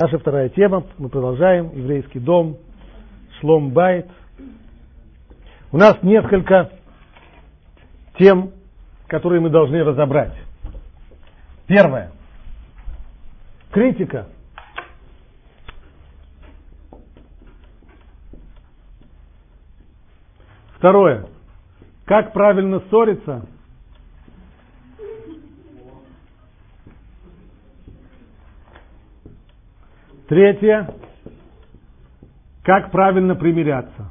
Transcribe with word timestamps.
Наша 0.00 0.18
вторая 0.18 0.48
тема, 0.48 0.84
мы 0.98 1.08
продолжаем, 1.08 1.70
еврейский 1.72 2.18
дом, 2.18 2.58
шлом 3.38 3.70
байт. 3.70 4.08
У 5.70 5.76
нас 5.76 6.02
несколько 6.02 6.72
тем, 8.18 8.50
которые 9.06 9.40
мы 9.40 9.50
должны 9.50 9.84
разобрать. 9.84 10.34
Первое. 11.68 12.10
Критика. 13.70 14.26
Второе. 20.76 21.28
Как 22.04 22.32
правильно 22.32 22.82
ссориться 22.90 23.46
Третье. 30.28 30.88
Как 32.62 32.90
правильно 32.90 33.34
примиряться. 33.34 34.10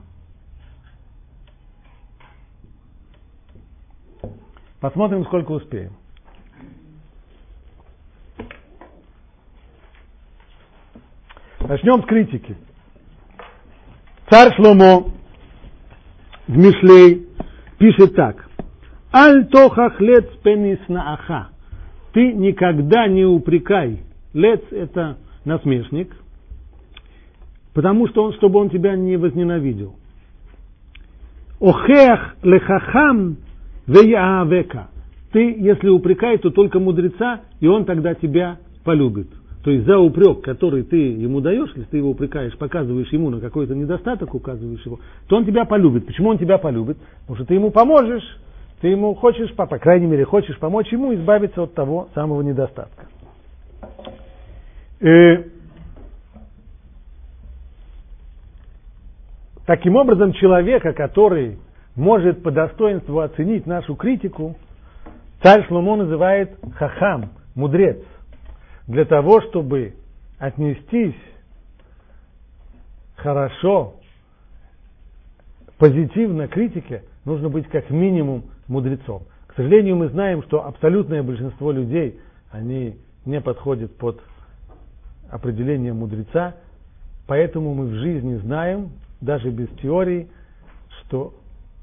Посмотрим, 4.79 5.25
сколько 5.25 5.51
успеем. 5.53 5.93
Начнем 11.61 12.03
с 12.03 12.05
критики. 12.05 12.57
Царь 14.29 14.53
Шломо 14.55 15.05
в 16.47 16.57
Мишлей 16.57 17.27
пишет 17.79 18.15
так. 18.15 18.49
Аль 19.13 19.47
тохах 19.47 19.99
лец 20.01 20.25
пенис 20.43 20.79
нааха. 20.89 21.49
Ты 22.11 22.33
никогда 22.33 23.07
не 23.07 23.25
упрекай. 23.25 24.03
Лец 24.33 24.61
это 24.71 25.17
насмешник, 25.45 26.15
потому 27.73 28.07
что 28.07 28.23
он, 28.23 28.33
чтобы 28.33 28.59
он 28.59 28.69
тебя 28.69 28.95
не 28.95 29.17
возненавидел. 29.17 29.95
Охех 31.59 32.35
лехахам 32.43 33.37
веяавека. 33.87 34.89
Ты, 35.31 35.55
если 35.59 35.89
упрекай, 35.89 36.37
то 36.37 36.51
только 36.51 36.79
мудреца, 36.79 37.41
и 37.59 37.67
он 37.67 37.85
тогда 37.85 38.13
тебя 38.13 38.57
полюбит. 38.83 39.29
То 39.63 39.71
есть 39.71 39.85
за 39.85 39.97
упрек, 39.97 40.41
который 40.41 40.83
ты 40.83 40.97
ему 40.97 41.39
даешь, 41.39 41.69
если 41.69 41.89
ты 41.89 41.97
его 41.97 42.09
упрекаешь, 42.09 42.55
показываешь 42.57 43.11
ему 43.13 43.29
на 43.29 43.39
какой-то 43.39 43.73
недостаток, 43.73 44.35
указываешь 44.35 44.85
его, 44.85 44.99
то 45.27 45.37
он 45.37 45.45
тебя 45.45 45.63
полюбит. 45.63 46.05
Почему 46.05 46.29
он 46.29 46.37
тебя 46.37 46.57
полюбит? 46.57 46.97
Потому 47.21 47.37
что 47.37 47.45
ты 47.45 47.53
ему 47.53 47.71
поможешь, 47.71 48.23
ты 48.81 48.89
ему 48.89 49.13
хочешь, 49.15 49.53
по, 49.55 49.65
по 49.65 49.79
крайней 49.79 50.07
мере, 50.07 50.25
хочешь 50.25 50.59
помочь 50.59 50.91
ему 50.91 51.13
избавиться 51.13 51.61
от 51.63 51.73
того 51.73 52.09
самого 52.13 52.41
недостатка. 52.41 53.07
И 55.03 55.51
таким 59.65 59.97
образом, 59.97 60.31
человека, 60.31 60.93
который 60.93 61.59
может 61.93 62.41
по 62.41 62.51
достоинству 62.51 63.19
оценить 63.19 63.67
нашу 63.67 63.95
критику, 63.97 64.55
царь 65.41 65.67
Шломо 65.67 65.97
называет 65.97 66.57
хахам, 66.75 67.31
мудрец, 67.53 67.97
для 68.87 69.03
того, 69.03 69.41
чтобы 69.41 69.93
отнестись 70.39 71.15
хорошо, 73.17 73.95
позитивно 75.79 76.47
к 76.47 76.51
критике, 76.51 77.03
нужно 77.25 77.49
быть 77.49 77.67
как 77.67 77.89
минимум 77.89 78.45
мудрецом. 78.69 79.23
К 79.47 79.55
сожалению, 79.55 79.97
мы 79.97 80.07
знаем, 80.07 80.43
что 80.43 80.65
абсолютное 80.65 81.23
большинство 81.23 81.73
людей, 81.73 82.21
они 82.51 82.95
не 83.25 83.41
подходят 83.41 83.97
под 83.97 84.21
определение 85.33 85.93
мудреца, 85.93 86.55
поэтому 87.25 87.73
мы 87.73 87.87
в 87.87 87.93
жизни 87.95 88.35
знаем, 88.37 88.91
даже 89.19 89.49
без 89.49 89.67
теории, 89.81 90.27
что 90.99 91.33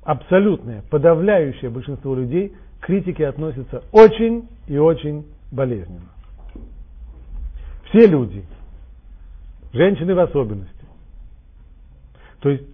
абсолютное, 0.05 0.83
подавляющее 0.89 1.69
большинство 1.69 2.15
людей 2.15 2.55
к 2.81 2.87
критике 2.87 3.27
относятся 3.27 3.83
очень 3.91 4.49
и 4.69 4.79
очень 4.79 5.27
болезненно. 5.51 6.11
Все 7.89 8.07
люди, 8.07 8.45
женщины 9.73 10.15
в 10.15 10.21
особенности. 10.21 10.85
То 12.41 12.51
есть 12.51 12.65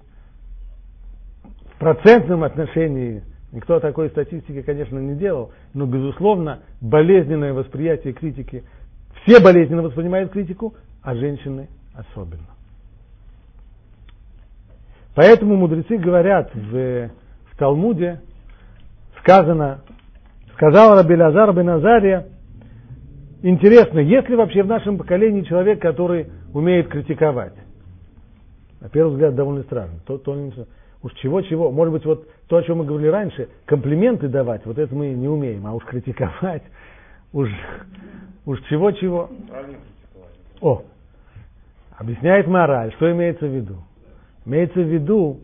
в 1.75 1.79
процентном 1.79 2.45
отношении 2.45 3.23
никто 3.51 3.81
такой 3.81 4.11
статистики, 4.11 4.61
конечно, 4.61 4.99
не 4.99 5.15
делал, 5.15 5.53
но, 5.73 5.87
безусловно, 5.87 6.61
болезненное 6.83 7.55
восприятие 7.55 8.13
критики 8.13 8.63
все 9.27 9.41
болезненно 9.41 9.83
воспринимают 9.83 10.31
критику, 10.31 10.75
а 11.03 11.15
женщины 11.15 11.69
особенно. 11.95 12.47
Поэтому 15.15 15.57
мудрецы 15.57 15.97
говорят 15.97 16.55
в, 16.55 17.09
в 17.51 17.57
Талмуде, 17.59 18.21
сказано, 19.21 19.81
сказал 20.55 20.95
Раби 20.95 21.17
Лазар 21.17 21.53
бен 21.55 21.71
Азария, 21.71 22.27
интересно, 23.43 23.99
есть 23.99 24.29
ли 24.29 24.37
вообще 24.37 24.63
в 24.63 24.67
нашем 24.67 24.99
поколении 24.99 25.43
человек, 25.43 25.81
который 25.81 26.29
умеет 26.53 26.89
критиковать? 26.89 27.55
На 28.81 28.89
первый 28.91 29.13
взгляд 29.13 29.35
довольно 29.35 29.63
странно. 29.63 29.95
То, 30.07 30.19
то, 30.19 30.33
уж 31.03 31.15
чего-чего, 31.15 31.73
может 31.73 31.93
быть, 31.93 32.05
вот 32.05 32.29
то, 32.47 32.59
о 32.59 32.63
чем 32.63 32.79
мы 32.79 32.85
говорили 32.85 33.09
раньше, 33.09 33.49
комплименты 33.65 34.29
давать, 34.29 34.65
вот 34.67 34.79
это 34.79 34.95
мы 34.95 35.09
не 35.09 35.29
умеем, 35.29 35.67
а 35.67 35.73
уж 35.73 35.83
критиковать, 35.85 36.63
уж 37.37 37.51
Уж 38.47 38.63
чего-чего. 38.69 39.29
О, 40.61 40.83
объясняет 41.99 42.47
мораль. 42.47 42.93
Что 42.95 43.11
имеется 43.11 43.47
в 43.47 43.55
виду? 43.55 43.79
Имеется 44.47 44.81
в 44.81 44.89
виду 44.89 45.41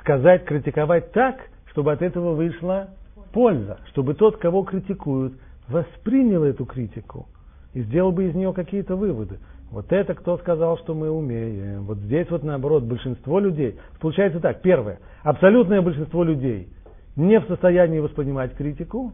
сказать, 0.00 0.44
критиковать 0.44 1.12
так, 1.12 1.36
чтобы 1.70 1.92
от 1.92 2.02
этого 2.02 2.34
вышла 2.34 2.88
польза, 3.32 3.78
чтобы 3.90 4.14
тот, 4.14 4.38
кого 4.38 4.64
критикуют, 4.64 5.34
воспринял 5.68 6.42
эту 6.42 6.66
критику 6.66 7.28
и 7.72 7.82
сделал 7.82 8.10
бы 8.10 8.24
из 8.24 8.34
нее 8.34 8.52
какие-то 8.52 8.96
выводы. 8.96 9.38
Вот 9.70 9.92
это 9.92 10.14
кто 10.14 10.36
сказал, 10.38 10.76
что 10.78 10.94
мы 10.94 11.10
умеем. 11.10 11.84
Вот 11.84 11.98
здесь 11.98 12.28
вот 12.28 12.42
наоборот 12.42 12.82
большинство 12.82 13.38
людей. 13.38 13.78
Получается 14.00 14.40
так. 14.40 14.60
Первое. 14.60 14.98
Абсолютное 15.22 15.80
большинство 15.80 16.24
людей 16.24 16.68
не 17.14 17.38
в 17.38 17.46
состоянии 17.46 18.00
воспринимать 18.00 18.54
критику. 18.56 19.12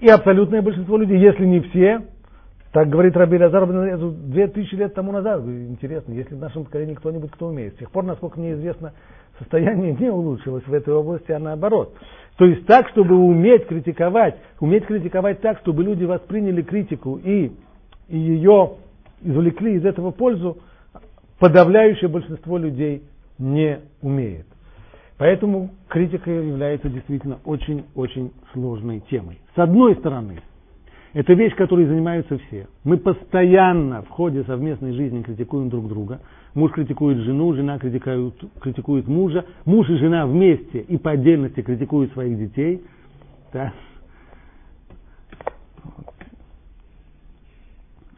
И 0.00 0.08
абсолютное 0.08 0.62
большинство 0.62 0.96
людей, 0.96 1.18
если 1.18 1.44
не 1.46 1.60
все, 1.60 2.02
так 2.72 2.88
говорит 2.88 3.16
Раби 3.16 3.38
Лазар 3.38 3.66
две 3.66 4.48
тысячи 4.48 4.74
лет 4.74 4.94
тому 4.94 5.12
назад. 5.12 5.42
Интересно, 5.44 6.12
если 6.12 6.34
в 6.34 6.40
нашем 6.40 6.64
поколении 6.64 6.94
кто-нибудь, 6.94 7.30
кто 7.30 7.46
умеет. 7.46 7.74
С 7.74 7.78
тех 7.78 7.90
пор, 7.90 8.04
насколько 8.04 8.40
мне 8.40 8.54
известно, 8.54 8.92
состояние 9.38 9.94
не 9.94 10.10
улучшилось 10.10 10.66
в 10.66 10.74
этой 10.74 10.92
области, 10.92 11.30
а 11.30 11.38
наоборот. 11.38 11.94
То 12.36 12.44
есть 12.44 12.66
так, 12.66 12.88
чтобы 12.88 13.14
уметь 13.14 13.66
критиковать, 13.66 14.36
уметь 14.58 14.86
критиковать 14.86 15.40
так, 15.40 15.58
чтобы 15.60 15.84
люди 15.84 16.04
восприняли 16.04 16.62
критику 16.62 17.20
и, 17.22 17.52
и 18.08 18.18
ее 18.18 18.72
извлекли 19.22 19.74
из 19.74 19.84
этого 19.84 20.10
пользу, 20.10 20.58
подавляющее 21.38 22.08
большинство 22.08 22.58
людей 22.58 23.04
не 23.38 23.80
умеет. 24.02 24.46
Поэтому 25.16 25.70
критика 25.88 26.30
является 26.30 26.88
действительно 26.88 27.38
очень-очень 27.44 28.32
сложной 28.52 29.00
темой. 29.10 29.38
С 29.54 29.58
одной 29.58 29.94
стороны, 29.96 30.40
это 31.12 31.34
вещь, 31.34 31.54
которой 31.54 31.86
занимаются 31.86 32.36
все. 32.38 32.66
Мы 32.82 32.96
постоянно 32.96 34.02
в 34.02 34.08
ходе 34.08 34.42
совместной 34.42 34.92
жизни 34.92 35.22
критикуем 35.22 35.70
друг 35.70 35.88
друга. 35.88 36.20
Муж 36.54 36.72
критикует 36.72 37.18
жену, 37.18 37.54
жена 37.54 37.78
критикует, 37.78 38.34
критикует 38.60 39.06
мужа, 39.06 39.44
муж 39.64 39.88
и 39.88 39.96
жена 39.96 40.26
вместе 40.26 40.80
и 40.80 40.96
по 40.98 41.12
отдельности 41.12 41.62
критикуют 41.62 42.12
своих 42.12 42.36
детей. 42.36 42.82
Да. 43.52 43.72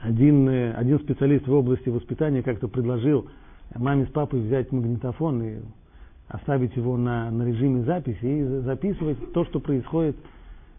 Один, 0.00 0.48
э, 0.48 0.72
один 0.72 0.98
специалист 1.00 1.46
в 1.46 1.52
области 1.52 1.90
воспитания 1.90 2.42
как-то 2.42 2.68
предложил 2.68 3.26
маме 3.74 4.06
с 4.06 4.08
папой 4.08 4.40
взять 4.40 4.72
магнитофон 4.72 5.42
и 5.42 5.56
оставить 6.28 6.74
его 6.76 6.96
на, 6.96 7.30
на 7.30 7.44
режиме 7.44 7.82
записи 7.82 8.24
и 8.24 8.44
записывать 8.62 9.32
то, 9.32 9.44
что 9.44 9.60
происходит 9.60 10.16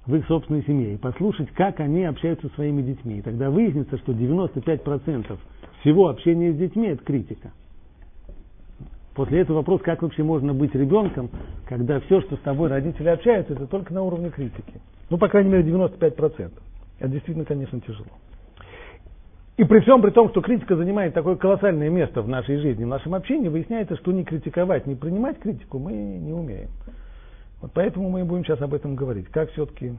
в 0.05 0.15
их 0.15 0.25
собственной 0.27 0.63
семье 0.63 0.93
и 0.93 0.97
послушать, 0.97 1.49
как 1.51 1.79
они 1.79 2.05
общаются 2.05 2.47
со 2.47 2.55
своими 2.55 2.81
детьми. 2.81 3.19
И 3.19 3.21
тогда 3.21 3.49
выяснится, 3.49 3.97
что 3.97 4.13
95% 4.13 5.37
всего 5.81 6.07
общения 6.09 6.53
с 6.53 6.57
детьми– 6.57 6.87
это 6.87 7.03
критика. 7.03 7.51
После 9.15 9.39
этого 9.39 9.57
вопрос, 9.57 9.81
как 9.81 10.03
вообще 10.03 10.23
можно 10.23 10.53
быть 10.53 10.75
ребенком, 10.75 11.29
когда 11.67 11.99
все, 12.01 12.21
что 12.21 12.35
с 12.35 12.39
тобой 12.41 12.69
родители 12.69 13.09
общаются, 13.09 13.53
это 13.53 13.65
только 13.65 13.93
на 13.93 14.03
уровне 14.03 14.29
критики. 14.29 14.79
Ну, 15.09 15.17
по 15.17 15.27
крайней 15.27 15.49
мере, 15.49 15.63
95%. 15.69 16.51
Это 16.99 17.09
действительно, 17.09 17.45
конечно, 17.45 17.79
тяжело. 17.81 18.05
И 19.57 19.63
при 19.63 19.79
всем 19.79 20.03
при 20.03 20.11
том, 20.11 20.29
что 20.29 20.41
критика 20.41 20.75
занимает 20.75 21.15
такое 21.15 21.35
колоссальное 21.35 21.89
место 21.89 22.21
в 22.21 22.27
нашей 22.27 22.57
жизни, 22.57 22.83
в 22.83 22.87
нашем 22.87 23.15
общении, 23.15 23.49
выясняется, 23.49 23.97
что 23.97 24.11
не 24.11 24.23
критиковать, 24.23 24.85
не 24.85 24.93
принимать 24.93 25.39
критику 25.39 25.79
мы 25.79 25.93
не 25.93 26.31
умеем. 26.31 26.69
Вот 27.61 27.71
поэтому 27.73 28.09
мы 28.09 28.23
будем 28.23 28.45
сейчас 28.45 28.61
об 28.61 28.75
этом 28.75 28.95
говорить. 28.95 29.27
Как 29.29 29.51
все-таки 29.51 29.93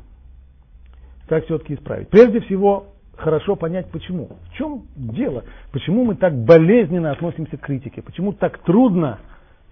как 1.28 1.44
все-таки 1.44 1.74
исправить? 1.74 2.08
Прежде 2.08 2.40
всего, 2.40 2.86
хорошо 3.16 3.56
понять, 3.56 3.90
почему. 3.90 4.30
В 4.50 4.54
чем 4.54 4.84
дело? 4.96 5.44
Почему 5.72 6.04
мы 6.04 6.14
так 6.14 6.34
болезненно 6.34 7.10
относимся 7.10 7.56
к 7.56 7.60
критике? 7.60 8.00
Почему 8.00 8.32
так 8.32 8.58
трудно 8.58 9.18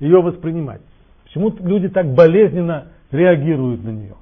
ее 0.01 0.21
воспринимать? 0.21 0.83
Почему 1.25 1.55
люди 1.61 1.89
так 1.89 2.13
болезненно 2.13 2.89
реагируют 3.11 3.85
на 3.85 3.91
нее? 3.91 4.17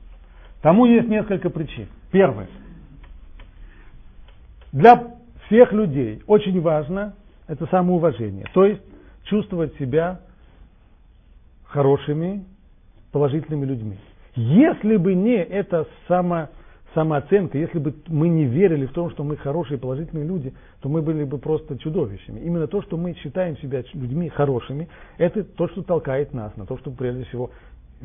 Тому 0.62 0.84
есть 0.84 1.08
несколько 1.08 1.50
причин. 1.50 1.88
Первое. 2.12 2.48
Для 4.72 5.13
всех 5.46 5.72
людей 5.72 6.22
очень 6.26 6.60
важно 6.60 7.14
это 7.46 7.66
самоуважение. 7.66 8.46
То 8.54 8.64
есть 8.64 8.82
чувствовать 9.24 9.74
себя 9.76 10.20
хорошими, 11.64 12.44
положительными 13.12 13.64
людьми. 13.64 13.98
Если 14.36 14.96
бы 14.96 15.14
не 15.14 15.36
это 15.36 15.86
само, 16.08 16.48
самооценка, 16.94 17.58
если 17.58 17.78
бы 17.78 17.94
мы 18.08 18.28
не 18.28 18.44
верили 18.44 18.86
в 18.86 18.92
том, 18.92 19.10
что 19.10 19.24
мы 19.24 19.36
хорошие, 19.36 19.78
положительные 19.78 20.26
люди, 20.26 20.54
то 20.80 20.88
мы 20.88 21.02
были 21.02 21.24
бы 21.24 21.38
просто 21.38 21.78
чудовищами. 21.78 22.40
Именно 22.40 22.66
то, 22.66 22.82
что 22.82 22.96
мы 22.96 23.14
считаем 23.14 23.56
себя 23.58 23.82
людьми 23.92 24.28
хорошими, 24.28 24.88
это 25.18 25.44
то, 25.44 25.68
что 25.68 25.82
толкает 25.82 26.32
нас 26.32 26.56
на 26.56 26.66
то, 26.66 26.78
чтобы 26.78 26.96
прежде 26.96 27.24
всего 27.24 27.50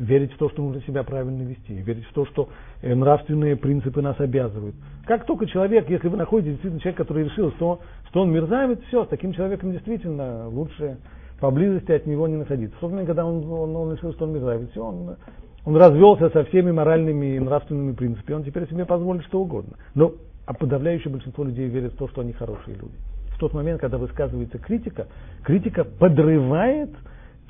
верить 0.00 0.32
в 0.32 0.38
то, 0.38 0.48
что 0.48 0.62
нужно 0.62 0.82
себя 0.82 1.02
правильно 1.04 1.42
вести, 1.42 1.74
верить 1.74 2.06
в 2.06 2.12
то, 2.12 2.24
что 2.26 2.48
э, 2.82 2.94
нравственные 2.94 3.56
принципы 3.56 4.00
нас 4.00 4.18
обязывают. 4.18 4.74
Как 5.06 5.26
только 5.26 5.46
человек, 5.46 5.88
если 5.88 6.08
вы 6.08 6.16
находите 6.16 6.50
действительно 6.50 6.80
человека, 6.80 7.04
который 7.04 7.24
решил, 7.24 7.52
что, 7.52 7.80
что 8.08 8.22
он 8.22 8.32
мерзавец, 8.32 8.80
все, 8.88 9.04
с 9.04 9.08
таким 9.08 9.32
человеком 9.32 9.72
действительно 9.72 10.48
лучше 10.48 10.98
поблизости 11.38 11.92
от 11.92 12.06
него 12.06 12.26
не 12.26 12.36
находиться. 12.36 12.76
Момент, 12.80 13.06
когда 13.06 13.24
он, 13.24 13.44
он, 13.50 13.76
он 13.76 13.92
решил, 13.94 14.12
что 14.14 14.24
он 14.24 14.32
мерзавец, 14.32 14.70
все, 14.70 14.84
он, 14.84 15.16
он 15.64 15.76
развелся 15.76 16.30
со 16.30 16.44
всеми 16.44 16.70
моральными 16.70 17.36
и 17.36 17.38
нравственными 17.38 17.92
принципами, 17.92 18.36
он 18.36 18.44
теперь 18.44 18.68
себе 18.68 18.86
позволит 18.86 19.24
что 19.24 19.40
угодно. 19.40 19.76
Но 19.94 20.14
а 20.46 20.54
подавляющее 20.54 21.12
большинство 21.12 21.44
людей 21.44 21.68
верит 21.68 21.92
в 21.92 21.96
то, 21.96 22.08
что 22.08 22.22
они 22.22 22.32
хорошие 22.32 22.76
люди. 22.76 22.94
В 23.34 23.38
тот 23.38 23.54
момент, 23.54 23.80
когда 23.80 23.98
высказывается 23.98 24.58
критика, 24.58 25.06
критика 25.44 25.84
подрывает 25.84 26.90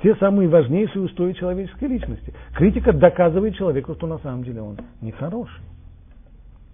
те 0.01 0.15
самые 0.15 0.49
важнейшие 0.49 1.03
устои 1.03 1.33
человеческой 1.33 1.87
личности. 1.89 2.33
Критика 2.55 2.91
доказывает 2.91 3.55
человеку, 3.55 3.93
что 3.95 4.07
на 4.07 4.17
самом 4.19 4.43
деле 4.43 4.61
он 4.61 4.77
нехороший. 4.99 5.63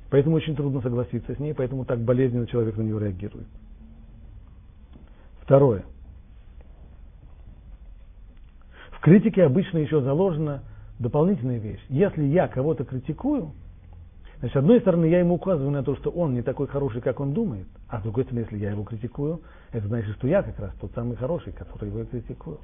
Поэтому 0.09 0.37
очень 0.37 0.55
трудно 0.55 0.81
согласиться 0.81 1.35
с 1.35 1.39
ней, 1.39 1.53
поэтому 1.53 1.83
так 1.83 1.99
болезненно 1.99 2.47
человек 2.47 2.77
на 2.77 2.81
нее 2.83 2.99
реагирует. 2.99 3.47
Второе. 5.41 5.83
В 8.91 9.01
критике 9.01 9.43
обычно 9.43 9.79
еще 9.79 10.01
заложена 10.01 10.63
дополнительная 10.99 11.59
вещь. 11.59 11.83
Если 11.89 12.23
я 12.23 12.47
кого-то 12.47 12.85
критикую, 12.85 13.51
значит, 14.39 14.53
с 14.55 14.57
одной 14.57 14.79
стороны, 14.79 15.05
я 15.05 15.19
ему 15.19 15.35
указываю 15.35 15.71
на 15.71 15.83
то, 15.83 15.95
что 15.97 16.09
он 16.09 16.33
не 16.33 16.41
такой 16.41 16.67
хороший, 16.67 17.01
как 17.01 17.19
он 17.19 17.33
думает, 17.33 17.67
а 17.89 17.99
с 17.99 18.03
другой 18.03 18.23
стороны, 18.23 18.45
если 18.45 18.57
я 18.57 18.71
его 18.71 18.83
критикую, 18.83 19.41
это 19.71 19.87
значит, 19.87 20.15
что 20.15 20.27
я 20.27 20.41
как 20.41 20.57
раз 20.59 20.71
тот 20.79 20.91
самый 20.93 21.17
хороший, 21.17 21.51
который 21.51 21.89
его 21.89 22.05
критикую. 22.05 22.59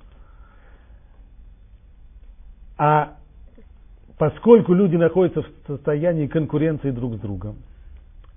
А 2.78 3.18
поскольку 4.18 4.74
люди 4.74 4.96
находятся 4.96 5.42
в 5.42 5.48
состоянии 5.68 6.28
конкуренции 6.28 6.92
друг 6.92 7.16
с 7.16 7.20
другом, 7.20 7.58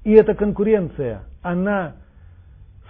и 0.04 0.12
эта 0.12 0.34
конкуренция, 0.34 1.22
она 1.42 1.96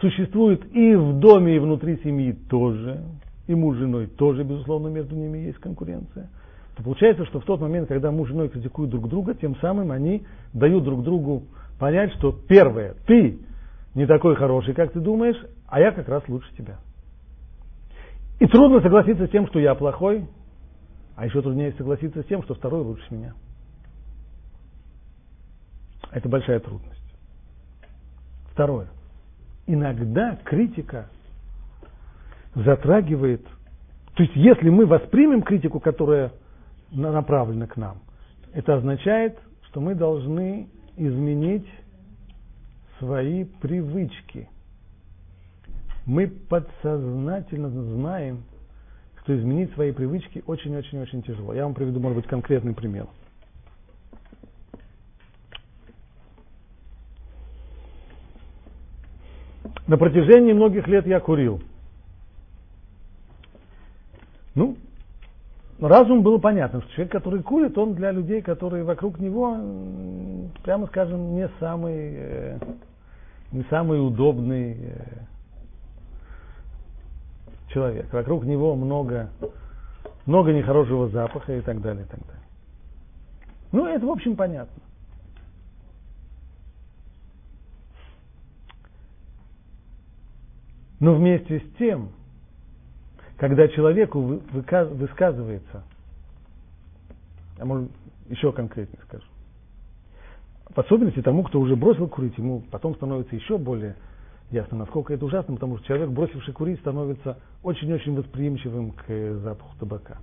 существует 0.01 0.65
и 0.75 0.95
в 0.95 1.19
доме, 1.19 1.57
и 1.57 1.59
внутри 1.59 1.99
семьи 2.03 2.33
тоже, 2.33 3.03
и 3.47 3.55
муж 3.55 3.77
с 3.77 3.79
женой 3.79 4.07
тоже, 4.07 4.45
безусловно, 4.45 4.89
между 4.89 5.15
ними 5.15 5.39
есть 5.39 5.59
конкуренция, 5.59 6.29
то 6.77 6.83
получается, 6.83 7.25
что 7.27 7.41
в 7.41 7.45
тот 7.45 7.61
момент, 7.61 7.89
когда 7.89 8.11
муж 8.11 8.29
с 8.29 8.33
женой 8.33 8.49
критикуют 8.49 8.91
друг 8.91 9.09
друга, 9.09 9.35
тем 9.35 9.57
самым 9.57 9.93
они 9.93 10.25
дают 10.53 10.85
друг 10.85 11.03
другу 11.03 11.45
понять, 11.79 12.13
что 12.15 12.33
первое, 12.33 12.95
ты 13.07 13.39
не 13.95 14.07
такой 14.07 14.37
хороший, 14.37 14.75
как 14.75 14.93
ты 14.93 15.01
думаешь, 15.01 15.43
а 15.69 15.81
я 15.81 15.93
как 15.93 16.09
раз 16.09 16.23
лучше 16.29 16.49
тебя. 16.57 16.77
И 18.39 18.47
трудно 18.47 18.83
согласиться 18.83 19.27
с 19.27 19.31
тем, 19.31 19.47
что 19.47 19.59
я 19.59 19.75
плохой, 19.75 20.27
а 21.17 21.25
еще 21.25 21.41
труднее 21.43 21.73
согласиться 21.73 22.23
с 22.23 22.27
тем, 22.27 22.43
что 22.43 22.55
второй 22.55 22.83
лучше 22.83 23.05
меня. 23.13 23.35
Это 26.13 26.29
большая 26.29 26.61
трудность. 26.61 26.93
Второе. 28.53 28.89
Иногда 29.67 30.37
критика 30.45 31.09
затрагивает, 32.55 33.45
то 34.15 34.23
есть 34.23 34.37
если 34.37 34.71
мы 34.71 34.87
воспримем 34.87 35.43
критику, 35.43 35.81
которая 35.81 36.33
направлена 36.93 37.67
к 37.67 37.77
нам, 37.77 37.99
это 38.53 38.77
означает, 38.77 39.39
что 39.69 39.81
мы 39.81 39.95
должны 39.95 40.69
изменить 40.97 41.67
свои 42.99 43.45
привычки. 43.45 44.49
Мы 46.07 46.29
подсознательно 46.29 47.69
знаем, 47.69 48.45
что 49.27 49.37
изменить 49.37 49.73
свои 49.75 49.91
привычки 49.91 50.45
очень-очень-очень 50.47 51.21
тяжело. 51.25 51.53
Я 51.53 51.65
вам 51.65 51.75
приведу, 51.75 51.99
может 51.99 52.19
быть, 52.19 52.29
конкретный 52.29 52.75
пример. 52.75 53.09
На 59.89 59.99
протяжении 59.99 60.53
многих 60.53 60.87
лет 60.87 61.09
я 61.09 61.19
курил. 61.19 61.61
Ну, 64.55 64.77
разум 65.81 66.23
было 66.23 66.39
понятно, 66.39 66.81
что 66.83 66.93
человек, 66.93 67.11
который 67.11 67.43
курит, 67.43 67.77
он 67.77 67.95
для 67.95 68.13
людей, 68.13 68.43
которые 68.43 68.85
вокруг 68.85 69.19
него, 69.19 69.57
прямо 70.63 70.87
скажем, 70.87 71.35
не 71.35 71.49
самый, 71.59 72.15
э, 72.15 72.59
не 73.51 73.65
самый 73.65 74.07
удобный 74.07 74.77
э, 74.79 75.36
человек. 77.69 78.13
Вокруг 78.13 78.45
него 78.45 78.75
много, 78.75 79.31
много 80.25 80.53
нехорошего 80.53 81.09
запаха 81.09 81.57
и 81.57 81.61
так 81.61 81.81
далее, 81.81 82.05
и 82.05 82.09
так 82.09 82.21
далее. 82.21 82.43
Ну, 83.73 83.87
это, 83.87 84.07
в 84.07 84.11
общем, 84.11 84.37
понятно. 84.37 84.83
Но 90.99 91.15
вместе 91.15 91.61
с 91.61 91.77
тем, 91.79 92.11
когда 93.37 93.69
человеку 93.69 94.41
высказывается, 94.53 95.85
я 97.59 97.65
может 97.65 97.91
еще 98.29 98.53
конкретнее 98.53 99.03
скажу, 99.03 99.25
в 100.75 100.79
особенности 100.79 101.23
тому, 101.23 101.43
кто 101.45 101.61
уже 101.61 101.77
бросил 101.77 102.09
курить, 102.09 102.37
ему 102.39 102.63
потом 102.71 102.95
становится 102.97 103.35
еще 103.37 103.59
более 103.59 103.97
ясно, 104.51 104.79
насколько 104.79 105.13
это 105.13 105.25
ужасно, 105.25 105.55
потому 105.55 105.79
что 105.79 105.87
человек, 105.87 106.11
бросивший 106.11 106.55
курить, 106.55 106.81
становится 106.81 107.39
очень-очень 107.63 108.15
восприимчивым 108.17 108.93
к 108.93 109.35
запаху 109.43 109.77
табака. 109.79 110.19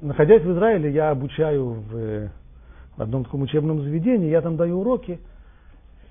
Находясь 0.00 0.42
в 0.42 0.52
Израиле, 0.52 0.92
я 0.92 1.10
обучаю 1.10 1.72
в, 1.72 2.30
в 2.96 3.02
одном 3.02 3.24
таком 3.24 3.42
учебном 3.42 3.82
заведении, 3.82 4.28
я 4.28 4.42
там 4.42 4.56
даю 4.56 4.80
уроки, 4.80 5.18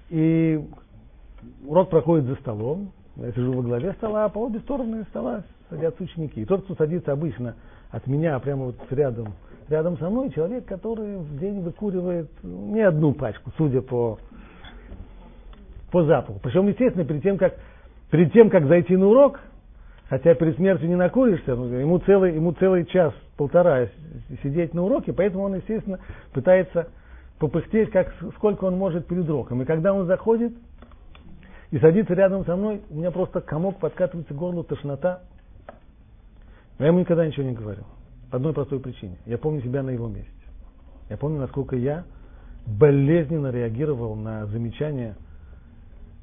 и 0.10 0.64
урок 1.66 1.90
проходит 1.90 2.26
за 2.26 2.36
столом, 2.36 2.92
я 3.16 3.32
сижу 3.32 3.54
во 3.54 3.62
главе 3.62 3.94
стола, 3.94 4.26
а 4.26 4.30
по 4.30 4.40
обе 4.40 4.60
стороны 4.62 5.04
стола 5.10 5.44
садятся 5.70 6.04
ученики. 6.04 6.42
И 6.42 6.46
тот, 6.46 6.64
кто 6.64 6.76
садится 6.76 7.12
обычно 7.12 7.56
от 7.92 8.08
меня 8.08 8.38
прямо 8.40 8.66
вот 8.66 8.76
рядом 8.90 9.34
рядом 9.70 9.98
со 9.98 10.10
мной 10.10 10.30
человек, 10.32 10.66
который 10.66 11.18
в 11.18 11.40
день 11.40 11.62
выкуривает 11.62 12.30
не 12.44 12.82
одну 12.82 13.14
пачку, 13.14 13.52
судя 13.58 13.82
по, 13.82 14.20
по 15.92 16.04
запаху. 16.04 16.40
Причем, 16.42 16.68
естественно, 16.68 17.06
перед 17.06 17.24
тем, 17.24 17.38
как, 17.38 17.56
перед 18.12 18.32
тем, 18.34 18.50
как 18.50 18.66
зайти 18.68 18.96
на 18.96 19.08
урок, 19.08 19.40
хотя 20.10 20.34
перед 20.36 20.56
смертью 20.58 20.90
не 20.90 20.96
накуришься, 20.96 21.52
ему 21.52 22.00
целый, 22.00 22.36
ему 22.36 22.52
целый 22.54 22.86
час, 22.86 23.14
полтора 23.38 23.88
сидеть 24.44 24.74
на 24.74 24.84
уроке, 24.84 25.14
поэтому 25.14 25.46
он, 25.46 25.56
естественно, 25.56 26.00
пытается 26.34 26.90
попыхтеть, 27.40 27.92
как, 27.92 28.14
сколько 28.36 28.66
он 28.66 28.78
может 28.78 29.08
перед 29.08 29.28
уроком. 29.30 29.62
И 29.62 29.66
когда 29.66 29.94
он 29.94 30.06
заходит 30.06 30.54
и 31.72 31.80
садится 31.80 32.14
рядом 32.14 32.46
со 32.46 32.56
мной, 32.56 32.82
у 32.90 32.96
меня 32.96 33.12
просто 33.12 33.42
комок 33.42 33.78
подкатывается 33.80 34.34
к 34.34 34.38
горлу, 34.38 34.64
тошнота. 34.64 35.22
Но 36.78 36.86
я 36.86 36.88
ему 36.88 37.00
никогда 37.00 37.26
ничего 37.26 37.46
не 37.46 37.54
говорил. 37.54 37.86
По 38.34 38.38
одной 38.38 38.52
простой 38.52 38.80
причине. 38.80 39.16
Я 39.28 39.38
помню 39.38 39.62
себя 39.62 39.84
на 39.84 39.92
его 39.92 40.08
месте. 40.08 40.32
Я 41.08 41.18
помню, 41.18 41.38
насколько 41.38 41.76
я 41.76 42.04
болезненно 42.66 43.52
реагировал 43.52 44.16
на 44.16 44.48
замечания 44.48 45.16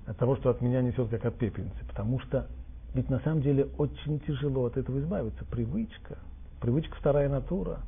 от 0.06 0.16
того, 0.16 0.34
что 0.34 0.50
от 0.50 0.60
меня 0.60 0.82
несет 0.82 1.08
как 1.08 1.24
от 1.24 1.36
пепельницы. 1.36 1.78
Потому 1.88 2.18
что 2.18 2.48
ведь 2.94 3.08
на 3.10 3.20
самом 3.20 3.42
деле 3.42 3.68
очень 3.78 4.18
тяжело 4.26 4.64
от 4.64 4.76
этого 4.76 4.98
избавиться. 4.98 5.44
Привычка. 5.44 6.18
Привычка 6.60 6.96
вторая 6.96 7.28
натура. 7.28 7.78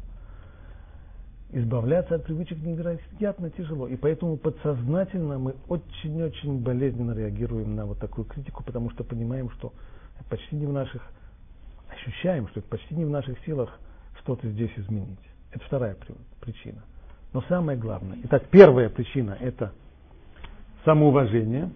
Избавляться 1.50 2.14
от 2.14 2.24
привычек 2.24 2.58
невероятно 2.58 3.50
тяжело. 3.50 3.88
И 3.88 3.96
поэтому 3.96 4.36
подсознательно 4.36 5.40
мы 5.40 5.56
очень-очень 5.66 6.62
болезненно 6.62 7.10
реагируем 7.10 7.74
на 7.74 7.86
вот 7.86 7.98
такую 7.98 8.26
критику, 8.26 8.62
потому 8.62 8.88
что 8.90 9.02
понимаем, 9.02 9.50
что 9.50 9.72
почти 10.30 10.54
не 10.54 10.66
в 10.66 10.72
наших, 10.72 11.02
ощущаем, 11.88 12.46
что 12.46 12.60
это 12.60 12.68
почти 12.68 12.94
не 12.94 13.04
в 13.04 13.10
наших 13.10 13.36
силах 13.44 13.80
что-то 14.22 14.48
здесь 14.50 14.70
изменить. 14.76 15.18
Это 15.50 15.64
вторая 15.64 15.96
причина. 16.40 16.82
Но 17.32 17.42
самое 17.42 17.78
главное, 17.78 18.18
итак, 18.24 18.48
первая 18.50 18.88
причина– 18.88 19.36
это 19.40 19.72
самоуважение, 20.84 21.70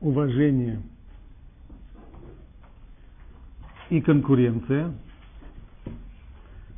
самоуважение 0.00 0.82
и 3.90 4.00
конкуренция. 4.00 4.92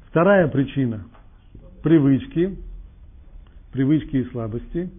Вторая 0.09 0.49
причина– 0.49 1.05
привычки, 1.83 2.57
привычки 3.73 4.17
и 4.17 4.25
слабости. 4.31 4.91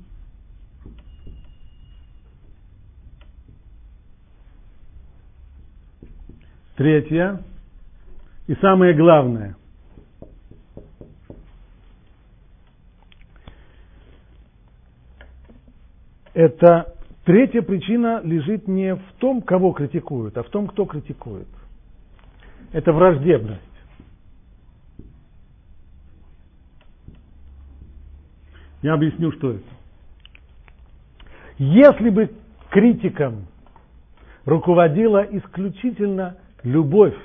Третья 6.75 7.41
и 8.47 8.55
самое 8.55 8.93
главное– 8.93 9.55
это 16.35 16.93
третья 17.23 17.61
причина 17.61 18.19
лежит 18.23 18.67
не 18.67 18.93
в 18.93 19.13
том, 19.19 19.41
кого 19.41 19.71
критикуют, 19.71 20.37
а 20.37 20.43
в 20.43 20.49
том, 20.49 20.67
кто 20.67 20.85
критикует. 20.85 21.47
Это 22.73 22.91
враждебность. 22.91 23.61
Я 28.81 28.95
объясню, 28.95 29.31
что 29.31 29.53
это. 29.53 29.63
Если 31.57 32.09
бы 32.09 32.29
критиком 32.69 33.47
руководила 34.43 35.23
исключительно 35.23 36.35
любовь 36.65 37.15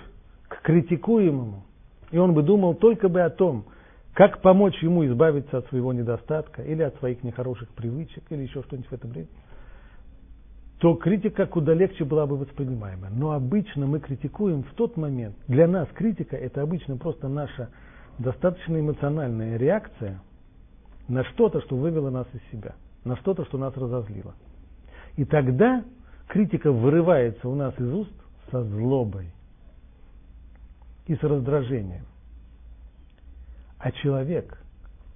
к 0.49 0.63
критикуемому, 0.63 1.65
и 2.13 2.19
он 2.19 2.35
бы 2.35 2.43
думал 2.43 2.75
только 2.75 3.09
бы 3.09 3.23
о 3.23 3.31
том, 3.31 3.65
как 4.15 4.43
помочь 4.43 4.81
ему 4.83 5.07
избавиться 5.07 5.59
от 5.59 5.69
своего 5.69 5.93
недостатка 5.93 6.63
или 6.63 6.83
от 6.83 6.97
своих 6.97 7.25
нехороших 7.25 7.69
привычек 7.71 8.23
или 8.31 8.43
еще 8.43 8.63
что-нибудь 8.63 8.91
в 8.91 8.93
этом 8.93 9.13
роде, 9.13 9.29
то 10.79 10.95
критика 10.95 11.47
куда 11.47 11.75
легче 11.75 12.05
была 12.05 12.27
бы 12.27 12.37
воспринимаема. 12.37 13.09
Но 13.11 13.33
обычно 13.33 13.87
мы 13.87 14.01
критикуем 14.01 14.63
в 14.65 14.73
тот 14.75 14.97
момент. 14.97 15.37
Для 15.47 15.67
нас 15.67 15.89
критика 15.95 16.37
это 16.37 16.63
обычно 16.63 16.97
просто 16.97 17.29
наша 17.29 17.71
достаточно 18.19 18.79
эмоциональная 18.79 19.57
реакция 19.57 20.21
на 21.09 21.25
что-то, 21.25 21.61
что 21.63 21.77
вывело 21.77 22.11
нас 22.11 22.27
из 22.33 22.41
себя, 22.51 22.75
на 23.05 23.17
что-то, 23.17 23.45
что 23.45 23.59
нас 23.59 23.77
разозлило. 23.77 24.35
И 25.17 25.25
тогда 25.25 25.85
критика 26.29 26.73
вырывается 26.73 27.49
у 27.49 27.55
нас 27.55 27.75
из 27.79 27.93
уст 27.93 28.20
со 28.51 28.63
злобой 28.65 29.33
и 31.07 31.15
с 31.15 31.23
раздражением. 31.23 32.05
А 33.79 33.91
человек, 33.93 34.59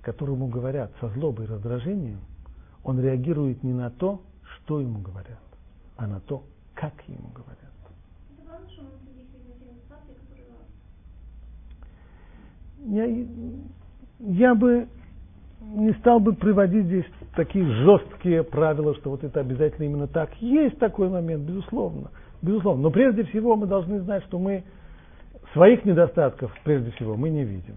которому 0.02 0.48
говорят 0.48 0.92
со 1.00 1.08
злобой 1.10 1.46
и 1.46 1.48
раздражением, 1.48 2.20
он 2.82 3.00
реагирует 3.00 3.62
не 3.62 3.72
на 3.72 3.90
то, 3.90 4.22
что 4.42 4.80
ему 4.80 5.00
говорят, 5.00 5.40
а 5.96 6.06
на 6.06 6.20
то, 6.20 6.44
как 6.74 6.94
ему 7.08 7.28
говорят. 7.28 7.58
Я, 12.86 13.06
я 14.20 14.54
бы 14.54 14.88
не 15.72 15.92
стал 15.94 16.20
бы 16.20 16.34
приводить 16.34 16.86
здесь 16.86 17.06
такие 17.34 17.64
жесткие 17.64 18.42
правила, 18.42 18.94
что 18.96 19.10
вот 19.10 19.24
это 19.24 19.40
обязательно 19.40 19.86
именно 19.86 20.06
так. 20.06 20.30
Есть 20.40 20.78
такой 20.78 21.08
момент, 21.08 21.44
безусловно. 21.44 22.10
Безусловно. 22.44 22.82
Но 22.82 22.90
прежде 22.90 23.24
всего 23.24 23.56
мы 23.56 23.66
должны 23.66 24.00
знать, 24.00 24.22
что 24.24 24.38
мы 24.38 24.64
своих 25.54 25.84
недостатков, 25.86 26.54
прежде 26.62 26.90
всего, 26.92 27.16
мы 27.16 27.30
не 27.30 27.42
видим. 27.42 27.76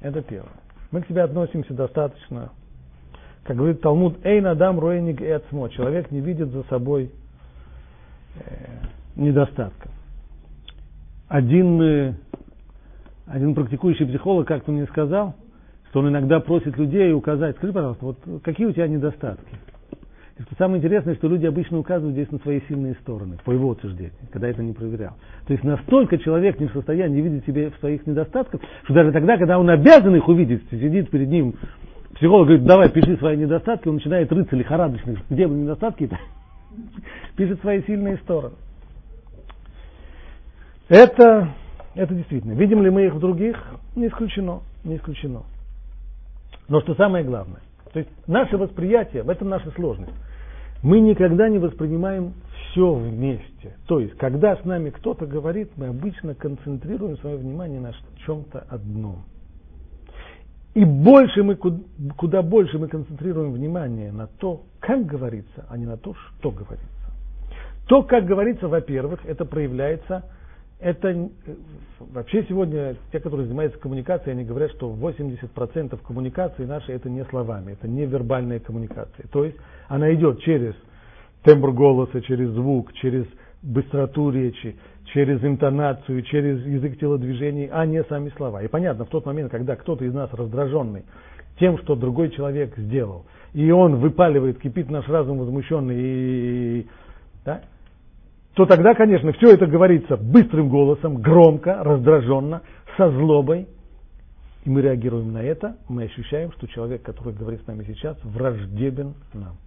Это 0.00 0.20
первое. 0.20 0.50
Мы 0.90 1.02
к 1.02 1.06
тебе 1.06 1.22
относимся 1.22 1.72
достаточно, 1.72 2.50
как 3.44 3.56
говорит 3.56 3.80
Талмуд, 3.82 4.18
«Эйн 4.24 4.46
адам 4.46 4.80
роеник 4.80 5.22
эцмо». 5.22 5.68
Человек 5.68 6.10
не 6.10 6.20
видит 6.20 6.48
за 6.48 6.64
собой 6.64 7.12
э, 8.34 8.40
недостатка. 9.14 9.90
Один, 11.28 11.80
э, 11.80 12.14
один 13.26 13.54
практикующий 13.54 14.06
психолог 14.06 14.48
как-то 14.48 14.72
мне 14.72 14.86
сказал, 14.86 15.34
что 15.90 16.00
он 16.00 16.08
иногда 16.08 16.40
просит 16.40 16.76
людей 16.76 17.12
указать, 17.12 17.56
скажи, 17.56 17.72
пожалуйста, 17.72 18.04
вот 18.04 18.18
какие 18.42 18.66
у 18.66 18.72
тебя 18.72 18.88
недостатки? 18.88 19.56
И 20.38 20.42
что 20.42 20.54
самое 20.56 20.78
интересное, 20.78 21.14
что 21.14 21.28
люди 21.28 21.46
обычно 21.46 21.78
указывают 21.78 22.12
здесь 22.14 22.30
на 22.30 22.38
свои 22.40 22.60
сильные 22.68 22.94
стороны, 22.96 23.38
по 23.44 23.52
его 23.52 23.68
утверждению, 23.68 24.12
когда 24.30 24.48
это 24.48 24.62
не 24.62 24.74
проверял. 24.74 25.14
То 25.46 25.54
есть 25.54 25.64
настолько 25.64 26.18
человек 26.18 26.60
не 26.60 26.66
в 26.66 26.72
состоянии 26.72 27.22
видеть 27.22 27.46
себя 27.46 27.70
в 27.70 27.76
своих 27.78 28.06
недостатках, 28.06 28.60
что 28.84 28.94
даже 28.94 29.12
тогда, 29.12 29.38
когда 29.38 29.58
он 29.58 29.70
обязан 29.70 30.14
их 30.14 30.28
увидеть, 30.28 30.62
сидит 30.70 31.08
перед 31.08 31.28
ним, 31.28 31.54
психолог 32.16 32.48
говорит, 32.48 32.66
давай, 32.66 32.90
пиши 32.90 33.16
свои 33.16 33.38
недостатки, 33.38 33.88
он 33.88 33.94
начинает 33.94 34.30
рыться 34.30 34.56
лихорадочно, 34.56 35.16
где 35.30 35.46
бы 35.46 35.54
недостатки-то? 35.54 36.18
Пишет 37.36 37.60
свои 37.62 37.82
сильные 37.84 38.18
стороны. 38.18 38.56
Это, 40.88 41.48
это 41.94 42.14
действительно. 42.14 42.52
Видим 42.52 42.82
ли 42.82 42.90
мы 42.90 43.06
их 43.06 43.14
в 43.14 43.20
других? 43.20 43.56
Не 43.96 44.08
исключено, 44.08 44.60
не 44.84 44.96
исключено. 44.96 45.44
Но 46.68 46.80
что 46.82 46.94
самое 46.94 47.24
главное, 47.24 47.60
то 47.92 48.00
есть 48.00 48.10
наше 48.26 48.58
восприятие, 48.58 49.22
в 49.22 49.30
этом 49.30 49.48
наша 49.48 49.70
сложность. 49.70 50.12
Мы 50.86 51.00
никогда 51.00 51.48
не 51.48 51.58
воспринимаем 51.58 52.34
все 52.70 52.94
вместе. 52.94 53.76
То 53.88 53.98
есть, 53.98 54.16
когда 54.18 54.54
с 54.54 54.64
нами 54.64 54.90
кто-то 54.90 55.26
говорит, 55.26 55.72
мы 55.74 55.88
обычно 55.88 56.36
концентрируем 56.36 57.18
свое 57.18 57.38
внимание 57.38 57.80
на 57.80 57.92
чем-то 58.24 58.64
одном. 58.68 59.24
И 60.74 60.84
больше 60.84 61.42
мы, 61.42 61.56
куда 61.56 62.40
больше 62.42 62.78
мы 62.78 62.86
концентрируем 62.86 63.50
внимание 63.50 64.12
на 64.12 64.28
то, 64.28 64.62
как 64.78 65.06
говорится, 65.06 65.66
а 65.68 65.76
не 65.76 65.86
на 65.86 65.96
то, 65.96 66.14
что 66.14 66.52
говорится. 66.52 66.86
То, 67.88 68.04
как 68.04 68.24
говорится, 68.24 68.68
во-первых, 68.68 69.26
это 69.26 69.44
проявляется 69.44 70.22
это 70.78 71.08
э, 71.08 71.28
вообще 72.00 72.44
сегодня 72.48 72.96
те, 73.10 73.20
которые 73.20 73.46
занимаются 73.46 73.78
коммуникацией, 73.78 74.32
они 74.32 74.44
говорят, 74.44 74.70
что 74.72 74.92
80% 74.92 75.98
коммуникации 76.06 76.64
нашей 76.64 76.94
это 76.96 77.08
не 77.08 77.24
словами, 77.26 77.72
это 77.72 77.88
не 77.88 78.04
вербальная 78.04 78.60
коммуникация. 78.60 79.26
То 79.32 79.44
есть 79.44 79.56
она 79.88 80.12
идет 80.14 80.40
через 80.42 80.74
тембр 81.42 81.72
голоса, 81.72 82.20
через 82.22 82.50
звук, 82.50 82.92
через 82.94 83.26
быстроту 83.62 84.30
речи, 84.30 84.76
через 85.14 85.42
интонацию, 85.42 86.22
через 86.22 86.64
язык 86.66 86.98
телодвижений, 86.98 87.68
а 87.72 87.86
не 87.86 88.04
сами 88.04 88.30
слова. 88.36 88.62
И 88.62 88.68
понятно, 88.68 89.04
в 89.04 89.08
тот 89.08 89.24
момент, 89.24 89.50
когда 89.50 89.76
кто-то 89.76 90.04
из 90.04 90.12
нас 90.12 90.30
раздраженный 90.32 91.04
тем, 91.58 91.78
что 91.78 91.94
другой 91.94 92.30
человек 92.30 92.76
сделал, 92.76 93.24
и 93.54 93.70
он 93.70 93.96
выпаливает, 93.96 94.60
кипит 94.60 94.90
наш 94.90 95.08
разум 95.08 95.38
возмущенный, 95.38 95.96
и, 95.98 96.86
да, 97.46 97.62
то 98.56 98.64
тогда, 98.64 98.94
конечно, 98.94 99.32
все 99.34 99.52
это 99.52 99.66
говорится 99.66 100.16
быстрым 100.16 100.70
голосом, 100.70 101.20
громко, 101.20 101.84
раздраженно, 101.84 102.62
со 102.96 103.10
злобой. 103.10 103.68
И 104.64 104.70
мы 104.70 104.80
реагируем 104.80 105.30
на 105.30 105.42
это, 105.42 105.76
мы 105.90 106.04
ощущаем, 106.04 106.50
что 106.52 106.66
человек, 106.66 107.02
который 107.02 107.34
говорит 107.34 107.60
с 107.62 107.66
нами 107.66 107.84
сейчас, 107.86 108.16
враждебен 108.24 109.12
нам. 109.34 109.58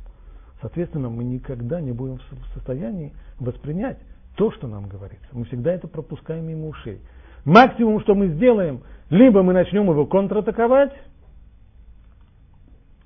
Соответственно, 0.60 1.10
мы 1.10 1.24
никогда 1.24 1.79
не 1.79 1.91
будем 1.91 2.17
в 2.17 2.53
состоянии 2.55 3.13
воспринять 3.39 4.00
то, 4.36 4.50
что 4.51 4.67
нам 4.67 4.89
говорится. 4.89 5.27
Мы 5.34 5.46
всегда 5.46 5.72
это 5.72 5.88
пропускаем 5.88 6.48
мимо 6.48 6.69
ушей. 6.69 7.00
Максимум, 7.46 8.01
что 8.01 8.15
мы 8.15 8.29
сделаем, 8.29 8.81
либо 9.12 9.43
мы 9.43 9.53
начнем 9.53 9.84
его 9.88 10.08
контратаковать, 10.08 10.93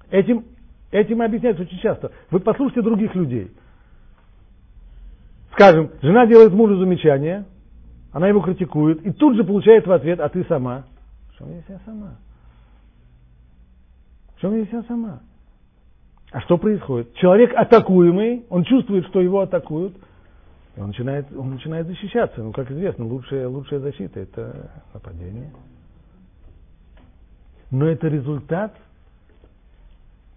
этим, 0.09 0.45
этим 0.91 1.21
объясняется 1.21 1.63
очень 1.63 1.79
часто. 1.79 2.13
Вы 2.31 2.39
послушайте 2.39 2.81
других 2.81 3.13
людей– 3.15 3.51
Скажем, 5.53 5.91
жена 6.01 6.25
делает 6.25 6.51
мужу 6.51 6.77
замечание, 6.77 7.45
она 8.11 8.27
его 8.27 8.41
критикует, 8.41 9.05
и 9.05 9.11
тут 9.11 9.35
же 9.35 9.43
получает 9.43 9.85
в 9.85 9.91
ответ, 9.91 10.19
а 10.19 10.29
ты 10.29 10.43
сама. 10.45 10.83
Что 11.35 11.45
мне 11.45 11.63
я 11.67 11.79
сама? 11.85 12.15
Что 14.37 14.49
мне 14.49 14.67
я 14.71 14.83
сама? 14.83 15.19
А 16.31 16.41
что 16.41 16.57
происходит? 16.57 17.13
Человек 17.15 17.53
атакуемый, 17.55 18.45
он 18.49 18.63
чувствует, 18.63 19.05
что 19.07 19.21
его 19.21 19.41
атакуют, 19.41 19.95
и 20.75 20.79
он 20.79 20.87
начинает, 20.87 21.27
он 21.35 21.51
начинает 21.51 21.85
защищаться. 21.85 22.41
Ну, 22.41 22.51
как 22.51 22.71
известно, 22.71 23.05
лучшая, 23.05 23.47
лучшая 23.47 23.79
защита– 23.79 24.19
это 24.21 24.71
нападение. 24.91 25.51
Но 27.69 27.85
это 27.85 28.07
результат 28.07 28.75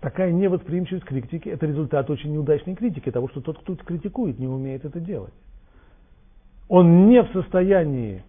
Такая 0.07 0.31
невосприимчивость 0.31 1.05
к 1.05 1.09
критике– 1.09 1.51
это 1.51 1.67
результат 1.67 2.09
очень 2.11 2.31
неудачной 2.33 2.77
критики, 2.77 3.11
того, 3.11 3.29
что 3.29 3.41
тот, 3.41 3.59
кто 3.59 3.75
критикует, 3.75 4.39
не 4.39 4.47
умеет 4.47 4.85
это 4.85 5.01
делать. 5.01 5.35
Он 6.69 7.09
не 7.09 7.21
в 7.25 7.33
состоянии 7.33 8.23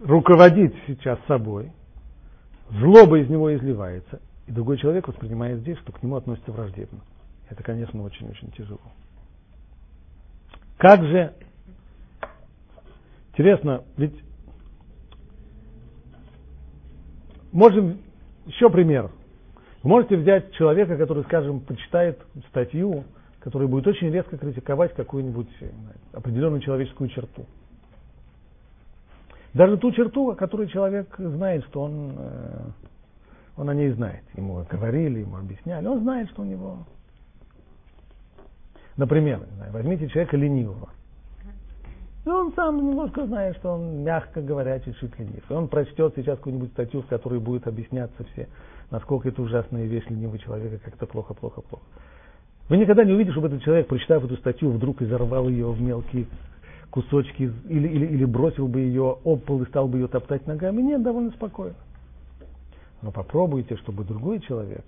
руководить 0.00 0.74
сейчас 0.88 1.20
собой, 1.28 1.70
злоба 2.70 3.20
из 3.20 3.30
него 3.30 3.54
изливается, 3.54 4.20
и 4.48 4.50
другой 4.50 4.76
человек 4.78 5.06
воспринимает 5.06 5.60
здесь, 5.60 5.78
что 5.78 5.92
к 5.92 6.02
нему 6.02 6.16
относится 6.16 6.50
враждебно. 6.50 6.98
Это, 7.48 7.62
конечно, 7.62 8.02
очень-очень 8.02 8.50
тяжело. 8.56 8.80
Как 10.78 11.00
же 11.00 11.32
интересно, 13.30 13.84
ведь 13.96 14.20
можем 17.52 18.00
еще 18.46 18.70
пример. 18.70 19.10
Вы 19.82 19.90
можете 19.90 20.16
взять 20.16 20.52
человека, 20.54 20.96
который, 20.96 21.24
скажем, 21.24 21.60
почитает 21.60 22.18
статью, 22.48 23.04
который 23.40 23.68
будет 23.68 23.86
очень 23.86 24.10
резко 24.10 24.38
критиковать 24.38 24.94
какую-нибудь 24.94 25.50
э, 25.60 25.70
определенную 26.12 26.62
человеческую 26.62 27.10
черту. 27.10 27.44
Даже 29.52 29.76
ту 29.76 29.92
черту, 29.92 30.30
о 30.30 30.34
которой 30.34 30.68
человек 30.68 31.14
знает, 31.18 31.64
что 31.66 31.82
он, 31.82 32.14
э, 32.16 32.60
он 33.56 33.68
о 33.68 33.74
ней 33.74 33.90
знает. 33.90 34.24
Ему 34.34 34.64
говорили, 34.68 35.20
ему 35.20 35.36
объясняли. 35.36 35.86
Он 35.86 36.00
знает, 36.00 36.30
что 36.30 36.42
у 36.42 36.44
него... 36.44 36.86
Например, 38.96 39.46
возьмите 39.70 40.08
человека 40.08 40.36
ленивого. 40.36 40.88
И 42.24 42.28
он 42.28 42.52
сам 42.54 42.78
немножко 42.78 43.26
знает, 43.26 43.56
что 43.56 43.74
он, 43.74 44.02
мягко 44.02 44.40
говоря, 44.40 44.80
чуть-чуть 44.80 45.18
ленив. 45.18 45.44
И 45.48 45.52
он 45.52 45.68
прочтет 45.68 46.14
сейчас 46.16 46.38
какую-нибудь 46.38 46.70
статью, 46.70 47.02
в 47.02 47.06
которой 47.06 47.38
будет 47.38 47.66
объясняться 47.66 48.24
все, 48.32 48.48
насколько 48.90 49.28
это 49.28 49.42
ужасная 49.42 49.84
вещь 49.84 50.06
ленивого 50.08 50.38
человека, 50.38 50.78
как 50.82 50.94
это 50.94 51.06
плохо, 51.06 51.34
плохо, 51.34 51.60
плохо. 51.60 51.84
Вы 52.70 52.78
никогда 52.78 53.04
не 53.04 53.12
увидите, 53.12 53.32
чтобы 53.32 53.48
этот 53.48 53.62
человек, 53.62 53.88
прочитав 53.88 54.24
эту 54.24 54.36
статью, 54.38 54.70
вдруг 54.70 55.02
изорвал 55.02 55.48
ее 55.50 55.70
в 55.70 55.82
мелкие 55.82 56.26
кусочки 56.90 57.52
или, 57.68 57.88
или, 57.88 58.06
или 58.06 58.24
бросил 58.24 58.68
бы 58.68 58.80
ее 58.80 59.18
об 59.22 59.40
пол 59.42 59.62
и 59.62 59.66
стал 59.66 59.86
бы 59.86 59.98
ее 59.98 60.08
топтать 60.08 60.46
ногами. 60.46 60.80
Нет, 60.80 61.02
довольно 61.02 61.30
спокойно. 61.32 61.74
Но 63.02 63.10
попробуйте, 63.10 63.76
чтобы 63.76 64.04
другой 64.04 64.40
человек 64.40 64.84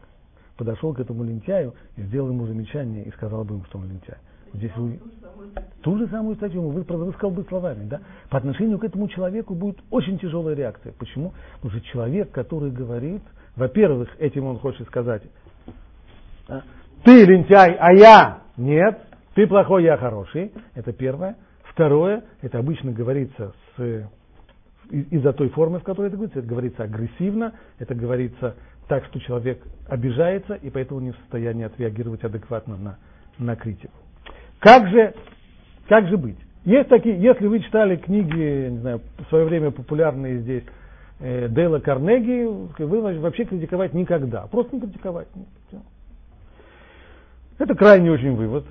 подошел 0.57 0.95
к 0.95 1.01
этому 1.01 1.23
лентяю 1.25 1.75
и 1.97 2.03
сделал 2.03 2.31
ему 2.31 2.47
замечание 2.47 3.05
и 3.05 3.11
сказал 3.11 3.45
бы 3.45 3.57
ему, 3.57 3.65
что 3.65 3.79
он 3.79 3.91
лентяй. 3.91 4.17
Здесь 4.55 4.73
вы 4.77 4.99
ту 5.83 5.99
же 5.99 6.09
самую 6.09 6.37
статью 6.37 6.63
вы, 6.63 6.83
вы 6.83 7.13
сказал 7.13 7.31
бы 7.31 7.45
словами, 7.45 7.87
да? 7.89 8.01
По 8.31 8.39
отношению 8.39 8.79
к 8.79 8.85
этому 8.85 9.09
человеку 9.09 9.55
будет 9.55 9.79
очень 9.91 10.19
тяжелая 10.19 10.55
реакция. 10.55 10.93
Почему? 10.99 11.33
Потому 11.61 11.79
что 11.79 11.89
человек, 11.89 12.31
который 12.31 12.71
говорит, 12.71 13.23
во-первых, 13.55 14.09
этим 14.19 14.47
он 14.47 14.59
хочет 14.59 14.87
сказать, 14.89 15.23
да, 16.49 16.63
ты 17.05 17.25
лентяй, 17.25 17.77
а 17.79 17.93
я 17.93 18.43
нет, 18.57 18.99
ты 19.35 19.47
плохой, 19.47 19.85
я 19.85 19.97
хороший. 19.97 20.53
Это 20.75 20.93
первое. 20.93 21.37
Второе, 21.65 22.25
это 22.41 22.59
обычно 22.59 22.91
говорится 22.91 23.53
с, 23.77 24.09
из-за 24.91 25.33
той 25.35 25.51
формы, 25.51 25.79
в 25.81 25.83
которой 25.83 26.07
это 26.07 26.17
говорится. 26.17 26.39
Это 26.39 26.49
говорится 26.49 26.83
агрессивно, 26.85 27.53
это 27.79 27.95
говорится 27.95 28.55
так, 28.89 29.05
что 29.07 29.21
человек 29.21 29.63
обижается 29.89 30.55
и 30.55 30.71
поэтому 30.71 31.01
не 31.01 31.13
в 31.13 31.17
состоянии 31.17 31.65
отреагировать 31.65 32.25
адекватно 32.25 32.77
на, 32.77 32.99
на 33.39 33.57
критику. 33.57 33.93
Как 34.67 34.89
же, 34.89 35.15
как 35.89 36.09
же 36.09 36.17
быть? 36.17 36.39
Есть 36.65 36.89
такие, 36.89 37.17
если 37.23 37.47
вы 37.47 37.61
читали 37.61 37.95
книги, 37.95 38.69
не 38.69 38.79
знаю, 38.79 39.01
в 39.17 39.29
свое 39.29 39.45
время 39.45 39.71
популярные 39.71 40.41
здесь, 40.41 40.65
э, 41.21 41.47
Дейла 41.47 41.79
Карнеги, 41.79 42.49
вы 42.83 43.21
вообще 43.21 43.45
критиковать 43.45 43.95
никогда. 43.95 44.49
Просто 44.49 44.75
не 44.75 44.83
критиковать. 44.83 45.29
Это 47.61 47.77
крайне 47.77 48.11
очень 48.11 48.35
вывод. 48.35 48.65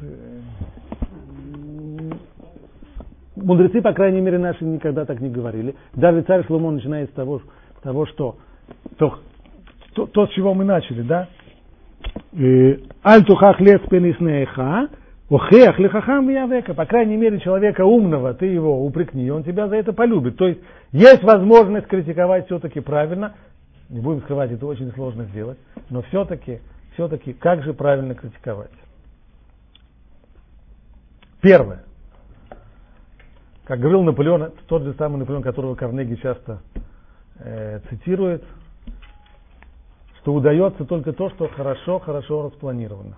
Мудрецы, 3.37 3.81
по 3.81 3.93
крайней 3.93 4.19
мере, 4.19 4.37
наши 4.37 4.65
никогда 4.65 5.05
так 5.05 5.21
не 5.21 5.29
говорили. 5.29 5.75
Даже 5.93 6.23
царь 6.23 6.45
Шломо 6.45 6.71
начинает 6.71 7.09
с 7.11 7.13
того, 7.13 7.41
того 7.81 8.05
что 8.07 8.35
то, 8.97 9.19
то, 9.93 10.07
то, 10.07 10.27
с 10.27 10.31
чего 10.31 10.53
мы 10.53 10.65
начали, 10.65 11.03
да? 11.03 11.29
Аль-тухах 13.01 13.61
лец 13.61 13.81
пениснеха, 13.89 14.89
охех 15.29 15.79
лихахам 15.79 16.27
века. 16.27 16.73
По 16.73 16.85
крайней 16.85 17.17
мере, 17.17 17.39
человека 17.39 17.85
умного, 17.85 18.33
ты 18.33 18.45
его 18.45 18.85
упрекни, 18.85 19.29
он 19.29 19.43
тебя 19.43 19.67
за 19.67 19.75
это 19.75 19.93
полюбит. 19.93 20.37
То 20.37 20.47
есть, 20.47 20.61
есть 20.91 21.23
возможность 21.23 21.87
критиковать 21.87 22.45
все-таки 22.45 22.79
правильно. 22.79 23.35
Не 23.89 23.99
будем 23.99 24.21
скрывать, 24.21 24.51
это 24.51 24.65
очень 24.65 24.91
сложно 24.93 25.25
сделать. 25.25 25.57
Но 25.89 26.01
все-таки, 26.03 26.59
все-таки, 26.93 27.33
как 27.33 27.63
же 27.63 27.73
правильно 27.73 28.15
критиковать? 28.15 28.71
Первое– 31.41 31.83
как 33.65 33.79
говорил 33.79 34.03
Наполеон, 34.03 34.51
тот 34.67 34.83
же 34.83 34.93
самый 34.93 35.17
Наполеон, 35.17 35.41
которого 35.41 35.73
Карнеги 35.73 36.15
часто 36.15 36.61
э, 37.39 37.79
цитирует, 37.89 38.43
что 40.21 40.35
удается 40.35 40.85
только 40.85 41.13
то, 41.13 41.31
что 41.31 41.47
хорошо-хорошо 41.47 42.43
распланировано. 42.43 43.17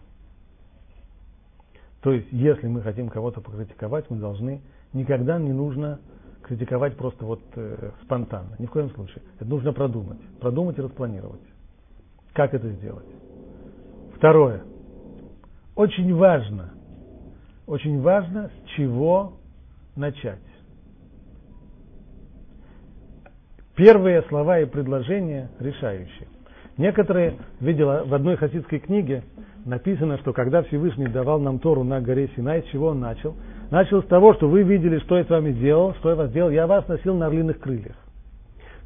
То 2.02 2.12
есть, 2.12 2.28
если 2.32 2.68
мы 2.68 2.82
хотим 2.82 3.10
кого-то 3.10 3.42
покритиковать, 3.42 4.10
мы 4.10 4.18
должны, 4.18 4.62
никогда 4.94 5.40
не 5.40 5.52
нужно 5.52 6.00
критиковать 6.44 6.96
просто 6.96 7.26
вот 7.26 7.42
э, 7.56 7.92
спонтанно, 8.04 8.56
ни 8.60 8.66
в 8.66 8.72
коем 8.72 8.90
случае. 8.92 9.24
Это 9.40 9.50
нужно 9.50 9.74
продумать, 9.74 10.20
продумать 10.40 10.78
и 10.78 10.82
распланировать. 10.82 11.42
Как 12.34 12.54
это 12.54 12.70
сделать? 12.70 13.08
Второе. 14.16 14.64
Очень 15.76 16.16
важно, 16.16 16.74
очень 17.66 18.02
важно, 18.02 18.50
с 18.50 18.70
чего 18.76 19.34
начать. 19.96 20.40
Первые 23.76 24.24
слова 24.24 24.60
и 24.60 24.66
предложения 24.66 25.52
решающие. 25.60 26.28
Некоторые, 26.78 27.34
видела 27.60 28.04
в 28.06 28.14
одной 28.14 28.36
хасидской 28.36 28.80
книге, 28.80 29.24
написано, 29.66 30.20
что 30.20 30.32
когда 30.32 30.62
Всевышний 30.62 31.08
давал 31.08 31.40
нам 31.40 31.58
Тору 31.58 31.84
на 31.84 32.00
горе 32.02 32.30
Синай, 32.36 32.62
с 32.62 32.66
чего 32.66 32.90
он 32.90 33.00
начал? 33.00 33.36
Начал 33.72 34.04
с 34.04 34.06
того, 34.06 34.36
что 34.36 34.48
вы 34.48 34.62
видели, 34.62 35.00
что 35.00 35.18
я 35.18 35.24
с 35.24 35.30
вами 35.30 35.54
делал, 35.54 35.96
что 35.96 36.10
я 36.10 36.16
вас 36.16 36.32
делал, 36.32 36.52
я 36.52 36.68
вас 36.68 36.88
носил 36.88 37.16
на 37.16 37.28
орлиных 37.28 37.60
крыльях. 37.60 37.96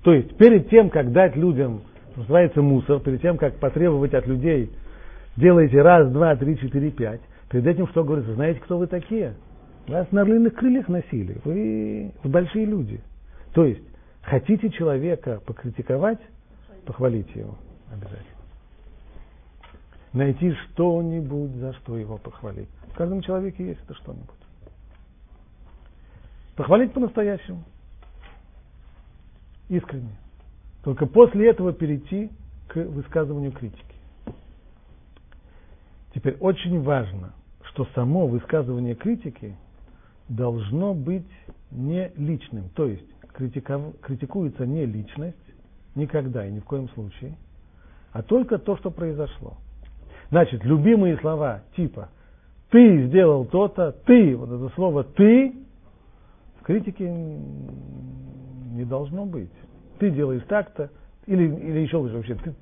То 0.04 0.14
есть, 0.14 0.38
перед 0.38 0.70
тем, 0.70 0.90
как 0.90 1.12
дать 1.12 1.36
людям, 1.36 1.82
называется 2.16 2.62
мусор, 2.62 3.02
перед 3.02 3.22
тем, 3.22 3.38
как 3.38 3.58
потребовать 3.58 4.14
от 4.14 4.26
людей, 4.26 4.72
делайте 5.36 5.82
раз, 5.82 6.10
два, 6.12 6.36
три, 6.38 6.58
четыре, 6.58 6.92
пять, 6.92 7.22
перед 7.50 7.68
этим 7.68 7.88
что 7.90 8.06
говорится, 8.06 8.34
знаете, 8.36 8.62
кто 8.62 8.78
вы 8.78 8.88
такие? 8.88 9.34
Вас 9.88 10.10
на 10.12 10.22
орлиных 10.22 10.54
крыльях 10.54 10.88
носили. 10.88 11.38
Вы 11.44 12.12
большие 12.24 12.66
люди. 12.66 13.02
То 13.54 13.66
есть, 13.66 13.82
хотите 14.22 14.70
человека 14.70 15.42
покритиковать, 15.46 16.20
похвалите 16.86 17.42
его 17.42 17.58
обязательно. 17.92 18.42
Найти 20.14 20.54
что-нибудь, 20.54 21.52
за 21.56 21.74
что 21.74 21.98
его 21.98 22.18
похвалить. 22.18 22.70
В 22.90 22.96
каждом 22.96 23.22
человеке 23.22 23.66
есть 23.68 23.82
это 23.84 23.94
что-нибудь. 23.96 24.30
Похвалить 26.56 26.94
по-настоящему. 26.94 27.64
Искренне. 29.70 30.16
Только 30.84 31.06
после 31.06 31.50
этого 31.50 31.72
перейти 31.72 32.30
к 32.68 32.76
высказыванию 32.76 33.52
критики. 33.52 33.86
Теперь 36.14 36.36
очень 36.42 36.82
важно, 36.82 37.34
что 37.64 37.86
само 37.96 38.28
высказывание 38.28 38.96
критики– 38.96 39.56
должно 40.36 40.94
быть 40.94 41.28
не 41.72 42.12
личным. 42.16 42.70
То 42.76 42.88
есть 42.88 43.06
критиков, 43.34 44.00
критикуется 44.02 44.66
не 44.66 44.86
личность, 44.86 45.38
никогда 45.96 46.46
и 46.46 46.52
ни 46.52 46.60
в 46.60 46.66
коем 46.66 46.90
случае, 46.90 47.36
а 48.12 48.22
только 48.22 48.58
то, 48.58 48.78
что 48.78 48.92
произошло. 48.92 49.58
Значит, 50.30 50.64
любимые 50.64 51.18
слова 51.18 51.62
типа 51.76 52.10
«ты 52.70 53.08
сделал 53.08 53.46
то-то», 53.46 53.92
«ты», 54.06 54.36
вот 54.36 54.50
это 54.50 54.70
слово 54.76 55.04
«ты» 55.04 55.56
в 56.60 56.64
критике 56.64 57.10
не 57.10 58.86
должно 58.86 59.26
быть. 59.26 59.52
Ты 60.00 60.12
делаешь 60.12 60.44
так-то, 60.48 60.90
или, 61.26 61.44
или 61.44 61.80
еще 61.80 61.98
лучше 61.98 62.16
вообще, 62.16 62.36
ты, 62.36 62.54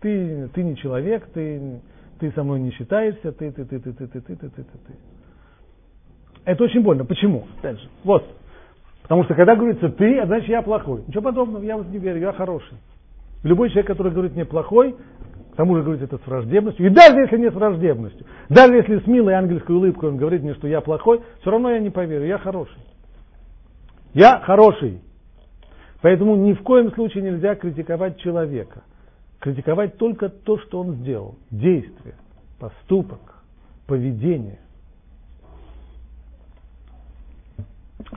ты, 0.00 0.48
ты 0.48 0.62
не 0.62 0.76
человек, 0.76 1.26
ты, 1.32 1.80
ты 2.18 2.30
со 2.32 2.42
мной 2.42 2.60
не 2.60 2.70
считаешься, 2.72 3.32
ты, 3.32 3.50
ты, 3.50 3.64
ты, 3.64 3.80
ты, 3.80 3.92
ты, 3.92 4.06
ты, 4.06 4.20
ты, 4.20 4.36
ты, 4.36 4.48
ты, 4.48 4.62
ты. 4.62 4.94
Это 6.44 6.62
очень 6.64 6.80
больно. 6.80 7.04
Почему? 7.04 7.46
Же, 7.62 7.78
вот. 8.04 8.24
Потому 9.02 9.24
что 9.24 9.34
когда 9.34 9.56
говорится 9.56 9.88
ты, 9.88 10.18
а 10.18 10.26
значит 10.26 10.48
я 10.48 10.62
плохой. 10.62 11.02
Ничего 11.06 11.22
подобного, 11.22 11.62
я 11.62 11.76
вот 11.76 11.88
не 11.88 11.98
верю, 11.98 12.20
я 12.20 12.32
хороший. 12.32 12.78
Любой 13.46 13.68
человек, 13.68 13.86
который 13.86 14.10
говорит 14.10 14.34
мне 14.34 14.44
плохой, 14.44 14.96
к 15.52 15.56
тому 15.56 15.76
же 15.76 15.82
говорит 15.84 16.02
это 16.02 16.18
с 16.18 16.26
враждебностью, 16.26 16.84
и 16.84 16.90
даже 16.90 17.20
если 17.20 17.38
не 17.38 17.48
с 17.48 17.54
враждебностью, 17.54 18.26
даже 18.48 18.74
если 18.74 18.98
с 18.98 19.06
милой 19.06 19.34
ангельской 19.34 19.76
улыбкой 19.76 20.08
он 20.08 20.16
говорит 20.16 20.42
мне, 20.42 20.54
что 20.54 20.66
я 20.66 20.80
плохой, 20.80 21.22
все 21.40 21.50
равно 21.52 21.70
я 21.70 21.78
не 21.78 21.90
поверю, 21.90 22.26
я 22.26 22.38
хороший. 22.38 22.82
Я 24.14 24.40
хороший. 24.40 25.00
Поэтому 26.02 26.34
ни 26.34 26.54
в 26.54 26.62
коем 26.62 26.92
случае 26.92 27.22
нельзя 27.22 27.54
критиковать 27.54 28.18
человека. 28.18 28.82
Критиковать 29.38 29.96
только 29.96 30.28
то, 30.28 30.58
что 30.58 30.80
он 30.80 30.94
сделал. 30.94 31.36
Действие, 31.52 32.16
поступок, 32.58 33.44
поведение. 33.86 34.58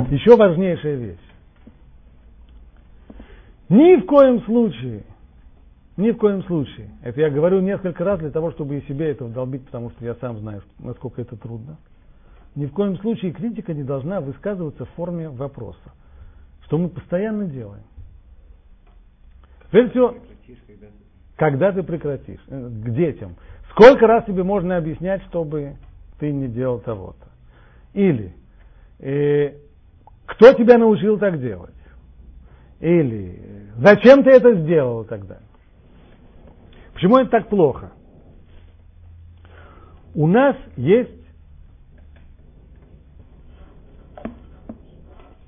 Еще 0.10 0.36
важнейшая 0.36 0.96
вещь. 0.96 1.18
Ни 3.70 3.98
в 4.02 4.08
коем 4.08 4.42
случае, 4.46 5.04
ни 6.00 6.12
в 6.12 6.18
коем 6.18 6.44
случае, 6.46 6.92
это 7.04 7.20
я 7.20 7.30
говорю 7.30 7.60
несколько 7.60 8.06
раз 8.06 8.20
для 8.20 8.32
того, 8.32 8.52
чтобы 8.52 8.78
и 8.78 8.88
себе 8.88 9.12
это 9.12 9.26
вдолбить, 9.26 9.66
потому 9.66 9.90
что 9.92 10.06
я 10.06 10.16
сам 10.16 10.40
знаю, 10.40 10.64
насколько 10.80 11.22
это 11.22 11.36
трудно. 11.36 11.78
Ни 12.56 12.68
в 12.68 12.72
коем 12.72 12.98
случае 13.00 13.34
критика 13.34 13.74
не 13.74 13.84
должна 13.84 14.22
высказываться 14.22 14.86
в 14.86 14.90
форме 14.92 15.28
вопроса, 15.30 15.94
что 16.66 16.78
мы 16.78 16.88
постоянно 16.88 17.46
делаем. 17.46 17.84
Прежде 19.72 19.92
всего, 19.92 20.16
когда 21.36 21.74
ты... 21.74 21.84
Прекратишь? 21.84 22.40
Э, 22.48 22.70
к 22.70 22.90
детям. 22.92 23.36
Сколько 23.72 24.08
раз 24.08 24.26
тебе 24.26 24.44
можно 24.44 24.78
объяснять, 24.78 25.22
чтобы 25.24 25.76
ты 26.20 26.32
не 26.32 26.48
делал 26.48 26.80
того-то? 26.80 27.28
Или 27.94 28.34
э, 29.00 29.54
кто 30.26 30.54
тебя 30.54 30.78
научил 30.78 31.20
так 31.20 31.42
делать? 31.42 31.74
Или 32.80 33.68
зачем 33.78 34.24
ты 34.24 34.32
это 34.32 34.54
сделал 34.62 35.04
далее. 35.04 35.49
Почему 37.00 37.18
это 37.18 37.30
так 37.30 37.48
плохо? 37.48 37.94
У 40.14 40.28
нас 40.28 40.58
есть 40.76 41.10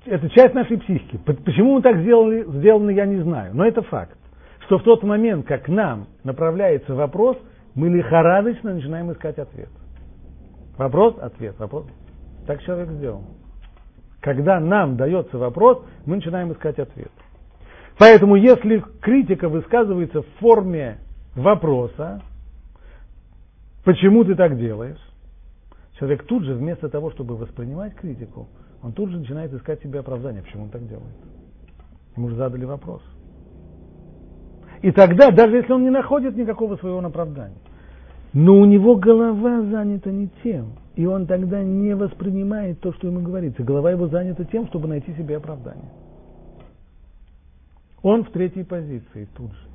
это 0.06 0.30
часть 0.30 0.54
нашей 0.54 0.78
психики. 0.78 1.18
Почему 1.18 1.74
мы 1.74 1.82
так 1.82 1.98
сделали, 1.98 2.44
сделано, 2.56 2.88
я 2.88 3.04
не 3.04 3.20
знаю. 3.20 3.54
Но 3.54 3.66
это 3.66 3.82
факт. 3.82 4.16
Что 4.60 4.78
в 4.78 4.82
тот 4.82 5.02
момент, 5.02 5.46
как 5.46 5.68
нам 5.68 6.06
направляется 6.24 6.94
вопрос, 6.94 7.36
мы 7.74 7.90
лихорадочно 7.90 8.72
начинаем 8.72 9.12
искать 9.12 9.36
ответ. 9.38 9.68
Вопрос, 10.78 11.18
ответ, 11.18 11.58
вопрос. 11.58 11.84
Так 12.46 12.62
человек 12.62 12.88
сделал. 12.92 13.24
Когда 14.22 14.58
нам 14.58 14.96
дается 14.96 15.36
вопрос, 15.36 15.84
мы 16.06 16.16
начинаем 16.16 16.50
искать 16.50 16.78
ответ. 16.78 17.12
Поэтому, 17.98 18.36
если 18.36 18.82
критика 19.02 19.50
высказывается 19.50 20.22
в 20.22 20.26
форме 20.40 20.96
вопроса, 21.34 22.22
почему 23.84 24.24
ты 24.24 24.34
так 24.34 24.58
делаешь, 24.58 25.00
человек 25.98 26.24
тут 26.26 26.44
же, 26.44 26.54
вместо 26.54 26.88
того, 26.88 27.10
чтобы 27.10 27.36
воспринимать 27.36 27.94
критику, 27.94 28.48
он 28.82 28.92
тут 28.92 29.10
же 29.10 29.18
начинает 29.18 29.52
искать 29.52 29.80
себе 29.82 30.00
оправдание, 30.00 30.42
почему 30.42 30.64
он 30.64 30.70
так 30.70 30.86
делает. 30.88 31.14
Ему 32.16 32.28
же 32.28 32.36
задали 32.36 32.64
вопрос. 32.64 33.02
И 34.82 34.90
тогда, 34.90 35.30
даже 35.30 35.56
если 35.56 35.72
он 35.72 35.84
не 35.84 35.90
находит 35.90 36.36
никакого 36.36 36.76
своего 36.76 36.98
оправдания, 36.98 37.56
но 38.32 38.56
у 38.56 38.64
него 38.64 38.96
голова 38.96 39.62
занята 39.62 40.10
не 40.10 40.28
тем, 40.42 40.72
и 40.96 41.06
он 41.06 41.26
тогда 41.26 41.62
не 41.62 41.94
воспринимает 41.94 42.80
то, 42.80 42.92
что 42.94 43.06
ему 43.06 43.20
говорится. 43.20 43.62
Голова 43.62 43.90
его 43.90 44.08
занята 44.08 44.44
тем, 44.44 44.66
чтобы 44.66 44.88
найти 44.88 45.12
себе 45.14 45.36
оправдание. 45.36 45.90
Он 48.02 48.24
в 48.24 48.30
третьей 48.30 48.64
позиции 48.64 49.28
тут 49.36 49.52
же. 49.52 49.71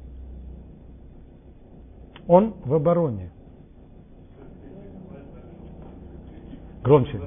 Он 2.27 2.55
в 2.65 2.73
обороне. 2.73 3.31
Громче. 6.83 7.19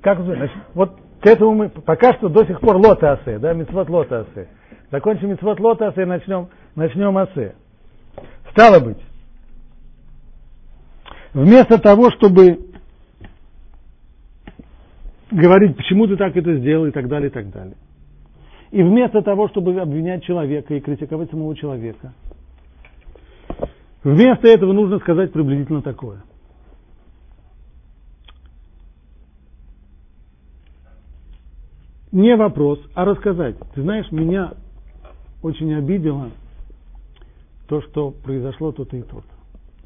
Как 0.00 0.20
значит, 0.22 0.56
вот 0.74 0.98
к 1.20 1.26
этому 1.26 1.54
мы 1.54 1.68
пока 1.70 2.12
что 2.14 2.28
до 2.28 2.44
сих 2.44 2.60
пор 2.60 2.76
лота 2.76 3.12
асе, 3.12 3.38
да, 3.38 3.54
мицвод 3.54 3.88
лота 3.88 4.20
асе. 4.20 4.48
Закончим 4.90 5.30
мицвод 5.30 5.58
лота 5.60 5.88
асе 5.88 6.02
и 6.02 6.04
начнем, 6.04 6.48
начнем 6.74 7.16
асе. 7.16 7.54
Стало 8.50 8.80
быть, 8.80 8.98
вместо 11.32 11.78
того, 11.78 12.10
чтобы 12.10 12.74
говорить, 15.30 15.76
почему 15.76 16.06
ты 16.06 16.16
так 16.16 16.36
это 16.36 16.56
сделал 16.58 16.86
и 16.86 16.90
так 16.90 17.08
далее, 17.08 17.28
и 17.28 17.32
так 17.32 17.50
далее. 17.50 17.76
И 18.74 18.82
вместо 18.82 19.22
того, 19.22 19.46
чтобы 19.50 19.80
обвинять 19.80 20.24
человека 20.24 20.74
и 20.74 20.80
критиковать 20.80 21.30
самого 21.30 21.54
человека, 21.54 22.12
вместо 24.02 24.48
этого 24.48 24.72
нужно 24.72 24.98
сказать 24.98 25.32
приблизительно 25.32 25.80
такое. 25.80 26.24
Не 32.10 32.34
вопрос, 32.34 32.80
а 32.94 33.04
рассказать. 33.04 33.54
Ты 33.76 33.82
знаешь, 33.82 34.10
меня 34.10 34.54
очень 35.40 35.72
обидело 35.72 36.30
то, 37.68 37.80
что 37.80 38.10
произошло 38.10 38.72
то-то 38.72 38.96
и 38.96 39.02
то-то. 39.02 39.22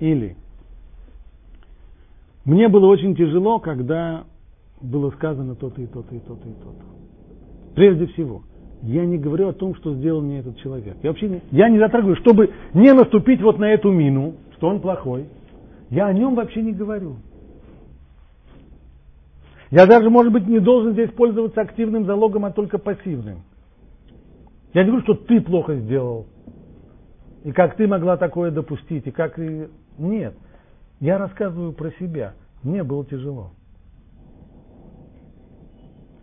Или 0.02 0.34
мне 2.46 2.68
было 2.68 2.86
очень 2.86 3.14
тяжело, 3.14 3.58
когда 3.58 4.24
было 4.80 5.10
сказано 5.10 5.56
то-то 5.56 5.82
и 5.82 5.86
то-то 5.86 6.14
и 6.14 6.20
то-то 6.20 6.48
и 6.48 6.54
то-то. 6.54 7.74
Прежде 7.74 8.06
всего, 8.06 8.44
я 8.82 9.04
не 9.04 9.18
говорю 9.18 9.48
о 9.48 9.52
том, 9.52 9.74
что 9.74 9.94
сделал 9.94 10.20
мне 10.20 10.40
этот 10.40 10.58
человек. 10.58 10.96
Я 11.02 11.10
вообще 11.10 11.28
не, 11.28 11.42
я 11.50 11.68
не 11.68 11.78
затрагиваю, 11.78 12.16
чтобы 12.16 12.50
не 12.74 12.92
наступить 12.92 13.42
вот 13.42 13.58
на 13.58 13.72
эту 13.72 13.90
мину, 13.90 14.34
что 14.56 14.68
он 14.68 14.80
плохой. 14.80 15.26
Я 15.90 16.06
о 16.06 16.12
нем 16.12 16.34
вообще 16.34 16.62
не 16.62 16.72
говорю. 16.72 17.16
Я 19.70 19.86
даже, 19.86 20.08
может 20.10 20.32
быть, 20.32 20.46
не 20.46 20.60
должен 20.60 20.92
здесь 20.92 21.10
пользоваться 21.10 21.60
активным 21.60 22.04
залогом, 22.06 22.44
а 22.44 22.52
только 22.52 22.78
пассивным. 22.78 23.42
Я 24.72 24.84
не 24.84 24.90
говорю, 24.90 25.04
что 25.04 25.14
ты 25.14 25.40
плохо 25.40 25.74
сделал. 25.76 26.26
И 27.44 27.52
как 27.52 27.76
ты 27.76 27.86
могла 27.86 28.16
такое 28.16 28.50
допустить, 28.50 29.06
и 29.06 29.10
как... 29.10 29.38
И... 29.38 29.68
Нет. 29.98 30.34
Я 31.00 31.18
рассказываю 31.18 31.72
про 31.72 31.90
себя. 31.92 32.34
Мне 32.62 32.82
было 32.82 33.04
тяжело. 33.04 33.50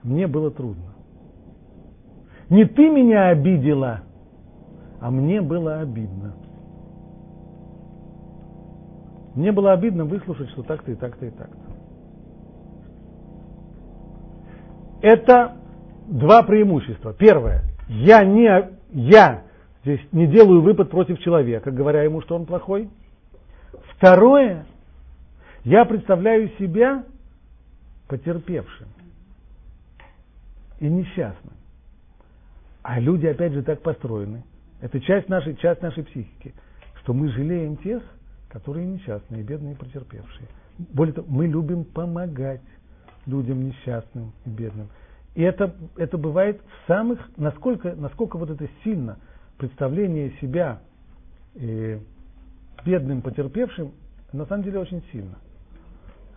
Мне 0.03 0.27
было 0.27 0.51
трудно. 0.51 0.94
Не 2.49 2.65
ты 2.65 2.89
меня 2.89 3.29
обидела, 3.29 4.01
а 4.99 5.09
мне 5.09 5.41
было 5.41 5.79
обидно. 5.79 6.35
Мне 9.35 9.51
было 9.51 9.73
обидно 9.73 10.05
выслушать, 10.05 10.49
что 10.51 10.63
так-то 10.63 10.91
и 10.91 10.95
так-то 10.95 11.25
и 11.25 11.29
так-то. 11.29 11.57
Это 15.01 15.57
два 16.07 16.43
преимущества. 16.43 17.13
Первое. 17.13 17.63
Я 17.87 18.23
не, 18.23 18.71
я 18.91 19.43
здесь 19.83 20.01
не 20.11 20.27
делаю 20.27 20.61
выпад 20.61 20.89
против 20.89 21.19
человека, 21.19 21.71
говоря 21.71 22.03
ему, 22.03 22.21
что 22.21 22.35
он 22.35 22.45
плохой. 22.45 22.89
Второе, 23.95 24.65
я 25.63 25.85
представляю 25.85 26.49
себя 26.57 27.03
потерпевшим 28.07 28.87
и 30.79 30.87
несчастным. 30.87 31.53
А 32.87 32.99
люди, 32.99 33.25
опять 33.25 33.51
же, 33.51 33.63
так 33.63 33.81
построены. 33.81 34.43
Это 34.79 35.01
часть 35.01 35.27
нашей, 35.27 35.55
часть 35.55 35.81
нашей 35.81 36.03
психики, 36.03 36.53
что 37.01 37.13
мы 37.13 37.29
жалеем 37.29 37.77
тех, 37.77 38.03
которые 38.47 38.85
несчастные, 38.85 39.41
бедные 39.41 39.73
и 39.73 39.75
потерпевшие. 39.75 40.47
Более 40.93 41.15
того, 41.15 41.27
мы 41.27 41.47
любим 41.47 41.83
помогать 41.83 42.61
людям 43.25 43.65
несчастным 43.65 44.33
и 44.45 44.49
бедным. 44.51 44.89
И 45.33 45.41
это, 45.41 45.75
это 45.97 46.19
бывает 46.19 46.61
в 46.61 46.87
самых, 46.87 47.19
насколько, 47.37 47.95
насколько 47.95 48.37
вот 48.37 48.51
это 48.51 48.69
сильно 48.83 49.17
представление 49.57 50.33
себя 50.39 50.79
э, 51.55 51.97
бедным, 52.85 53.23
потерпевшим, 53.23 53.93
на 54.31 54.45
самом 54.45 54.61
деле 54.63 54.77
очень 54.77 55.03
сильно. 55.11 55.39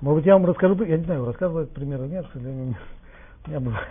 Может 0.01 0.21
быть, 0.21 0.27
я 0.27 0.33
вам 0.33 0.47
расскажу, 0.47 0.83
я 0.85 0.97
не 0.97 1.05
знаю, 1.05 1.27
рассказывал 1.27 1.65
этот 1.65 1.75
пример 1.75 2.03
или 2.05 2.13
нет, 2.13 2.27
для 2.33 2.51
меня, 2.51 2.79
у 3.45 3.51
меня 3.51 3.61
бывают 3.61 3.87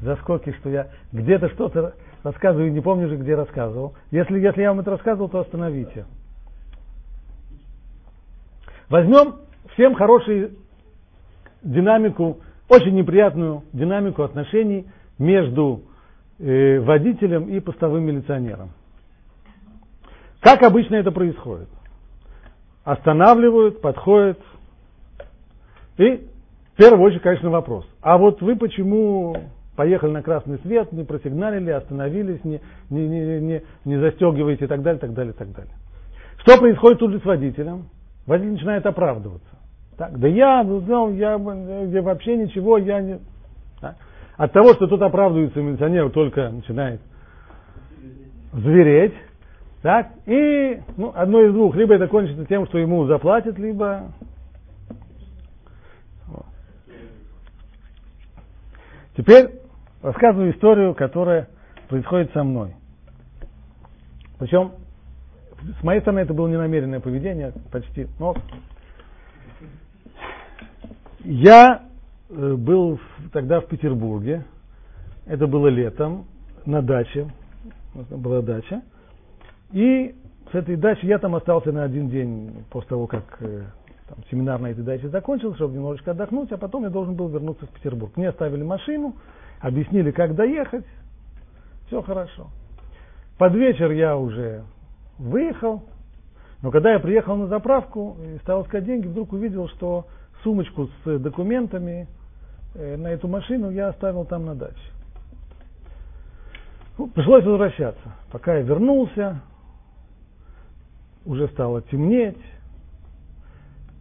заскоки, 0.00 0.52
что 0.60 0.70
я 0.70 0.88
где-то 1.12 1.48
что-то 1.50 1.94
рассказываю 2.22 2.68
и 2.68 2.72
не 2.72 2.80
помню 2.80 3.08
же, 3.08 3.16
где 3.16 3.34
рассказывал. 3.34 3.94
Если, 4.10 4.38
если 4.40 4.62
я 4.62 4.70
вам 4.70 4.80
это 4.80 4.92
рассказывал, 4.92 5.28
то 5.28 5.40
остановите. 5.40 6.06
Возьмем 8.88 9.36
всем 9.74 9.94
хорошую 9.94 10.52
динамику, 11.62 12.40
очень 12.68 12.94
неприятную 12.94 13.62
динамику 13.72 14.22
отношений 14.22 14.86
между 15.18 15.82
э, 16.38 16.78
водителем 16.80 17.48
и 17.48 17.60
постовым 17.60 18.04
милиционером. 18.04 18.70
Как 20.40 20.62
обычно 20.62 20.96
это 20.96 21.12
происходит? 21.12 21.68
Останавливают, 22.84 23.80
подходят. 23.80 24.40
И 25.98 26.26
в 26.74 26.76
первую 26.76 27.02
очередь, 27.06 27.22
конечно, 27.22 27.48
вопрос. 27.50 27.86
А 28.00 28.18
вот 28.18 28.42
вы 28.42 28.56
почему 28.56 29.36
поехали 29.76 30.10
на 30.10 30.22
красный 30.22 30.58
свет, 30.58 30.92
не 30.92 31.04
просигналили, 31.04 31.70
остановились, 31.70 32.44
не, 32.44 32.60
не, 32.90 33.08
не, 33.08 33.40
не, 33.40 33.62
не 33.84 33.96
застегиваете 33.98 34.64
и 34.64 34.68
так 34.68 34.82
далее, 34.82 35.00
так 35.00 35.12
далее, 35.14 35.32
так 35.32 35.52
далее. 35.52 35.72
Что 36.38 36.58
происходит 36.58 36.98
тут 36.98 37.12
же 37.12 37.20
с 37.20 37.24
водителем? 37.24 37.84
Водитель 38.26 38.52
начинает 38.52 38.86
оправдываться. 38.86 39.48
Так, 39.96 40.18
да 40.18 40.28
я, 40.28 40.62
ну, 40.64 41.12
я, 41.12 41.32
я 41.32 42.02
вообще 42.02 42.36
ничего, 42.36 42.78
я 42.78 43.00
не... 43.00 43.18
Так. 43.80 43.96
От 44.36 44.52
того, 44.52 44.74
что 44.74 44.86
тут 44.86 45.02
оправдывается 45.02 45.60
милиционер, 45.60 46.10
только 46.10 46.50
начинает 46.50 47.00
звереть, 48.52 49.14
так, 49.82 50.10
и 50.26 50.80
ну, 50.96 51.12
одно 51.14 51.42
из 51.42 51.52
двух, 51.52 51.74
либо 51.74 51.94
это 51.94 52.06
кончится 52.06 52.44
тем, 52.46 52.66
что 52.66 52.78
ему 52.78 53.04
заплатят, 53.06 53.58
либо... 53.58 54.12
Теперь 59.16 59.61
рассказываю 60.02 60.52
историю, 60.52 60.94
которая 60.94 61.48
происходит 61.88 62.32
со 62.32 62.42
мной. 62.44 62.74
Причем, 64.38 64.72
с 65.80 65.82
моей 65.84 66.00
стороны, 66.00 66.20
это 66.20 66.34
было 66.34 66.48
ненамеренное 66.48 67.00
поведение, 67.00 67.52
почти, 67.70 68.08
но 68.18 68.34
я 71.20 71.84
э, 72.28 72.54
был 72.54 72.98
тогда 73.32 73.60
в 73.60 73.66
Петербурге, 73.66 74.44
это 75.26 75.46
было 75.46 75.68
летом, 75.68 76.26
на 76.66 76.82
даче, 76.82 77.28
была 77.94 78.42
дача. 78.42 78.82
И 79.72 80.14
с 80.50 80.54
этой 80.54 80.76
дачи 80.76 81.06
я 81.06 81.18
там 81.18 81.34
остался 81.34 81.72
на 81.72 81.84
один 81.84 82.08
день 82.08 82.64
после 82.70 82.88
того, 82.90 83.06
как 83.06 83.22
э, 83.40 83.62
там, 84.08 84.18
семинар 84.30 84.60
на 84.60 84.68
этой 84.68 84.82
даче 84.82 85.08
закончился, 85.08 85.56
чтобы 85.56 85.74
немножечко 85.74 86.10
отдохнуть, 86.10 86.50
а 86.52 86.58
потом 86.58 86.82
я 86.82 86.90
должен 86.90 87.14
был 87.14 87.28
вернуться 87.28 87.66
в 87.66 87.70
Петербург. 87.70 88.16
Мне 88.16 88.28
оставили 88.28 88.62
машину, 88.62 89.14
объяснили, 89.62 90.10
как 90.10 90.34
доехать, 90.34 90.84
все 91.86 92.02
хорошо. 92.02 92.48
Под 93.38 93.54
вечер 93.54 93.90
я 93.92 94.16
уже 94.16 94.64
выехал, 95.18 95.84
но 96.60 96.70
когда 96.70 96.92
я 96.92 96.98
приехал 96.98 97.36
на 97.36 97.46
заправку 97.46 98.16
и 98.22 98.38
стал 98.38 98.64
искать 98.64 98.84
деньги, 98.84 99.06
вдруг 99.06 99.32
увидел, 99.32 99.68
что 99.68 100.06
сумочку 100.42 100.88
с 101.04 101.18
документами 101.18 102.08
э, 102.74 102.96
на 102.96 103.08
эту 103.08 103.28
машину 103.28 103.70
я 103.70 103.88
оставил 103.88 104.24
там 104.24 104.44
на 104.44 104.54
даче. 104.54 104.76
Ну, 106.98 107.06
пришлось 107.08 107.44
возвращаться. 107.44 108.12
Пока 108.30 108.56
я 108.56 108.62
вернулся, 108.62 109.40
уже 111.24 111.48
стало 111.48 111.82
темнеть. 111.82 112.38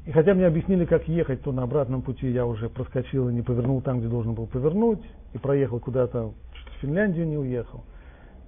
И 0.05 0.11
хотя 0.11 0.33
мне 0.33 0.47
объяснили, 0.47 0.85
как 0.85 1.07
ехать, 1.07 1.43
то 1.43 1.51
на 1.51 1.63
обратном 1.63 2.01
пути 2.01 2.27
я 2.27 2.45
уже 2.45 2.69
проскочил 2.69 3.29
и 3.29 3.33
не 3.33 3.43
повернул 3.43 3.81
там, 3.81 3.99
где 3.99 4.07
должен 4.07 4.33
был 4.33 4.47
повернуть, 4.47 5.01
и 5.33 5.37
проехал 5.37 5.79
куда-то, 5.79 6.29
в 6.29 6.81
Финляндию 6.81 7.27
не 7.27 7.37
уехал. 7.37 7.83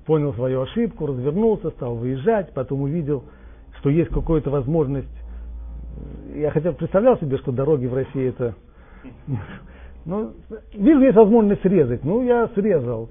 Понял 0.05 0.33
свою 0.33 0.61
ошибку, 0.61 1.05
развернулся, 1.05 1.69
стал 1.71 1.95
выезжать, 1.95 2.53
потом 2.53 2.81
увидел, 2.81 3.23
что 3.79 3.89
есть 3.89 4.09
какая-то 4.09 4.49
возможность. 4.49 5.07
Я 6.33 6.49
хотя 6.49 6.71
бы 6.71 6.77
представлял 6.77 7.19
себе, 7.19 7.37
что 7.37 7.51
дороги 7.51 7.85
в 7.85 7.93
России 7.93 8.29
это... 8.29 8.55
Ну, 10.05 10.33
вижу, 10.73 10.99
есть 11.01 11.15
возможность 11.15 11.61
срезать. 11.61 12.03
Ну, 12.03 12.23
я 12.23 12.49
срезал. 12.55 13.09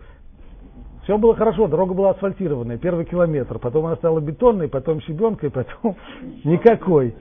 Все 1.04 1.16
было 1.16 1.34
хорошо, 1.34 1.66
дорога 1.68 1.94
была 1.94 2.10
асфальтированная, 2.10 2.78
первый 2.78 3.04
километр, 3.04 3.58
потом 3.58 3.86
она 3.86 3.96
стала 3.96 4.20
бетонной, 4.20 4.68
потом 4.68 5.00
щебенкой, 5.00 5.50
потом 5.50 5.96
никакой. 6.44 7.14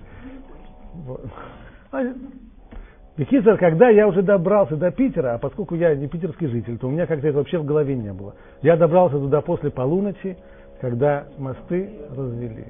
Бехизер, 3.18 3.58
когда 3.58 3.90
я 3.90 4.08
уже 4.08 4.22
добрался 4.22 4.78
до 4.78 4.90
Питера, 4.92 5.36
а 5.36 5.38
поскольку 5.38 5.76
я 5.76 5.94
не 5.96 6.08
питерский 6.08 6.48
житель, 6.48 6.78
то 6.78 6.88
у 6.88 6.92
меня 6.92 7.06
как-то 7.06 7.28
это 7.28 7.38
вообще 7.38 7.58
в 7.60 7.66
голове 7.66 7.96
не 7.96 8.14
было. 8.14 8.36
Я 8.62 8.78
добрался 8.78 9.18
туда 9.18 9.42
после 9.42 9.70
полуночи, 9.70 10.38
когда 10.80 11.28
мосты 11.38 11.90
развели. 12.10 12.66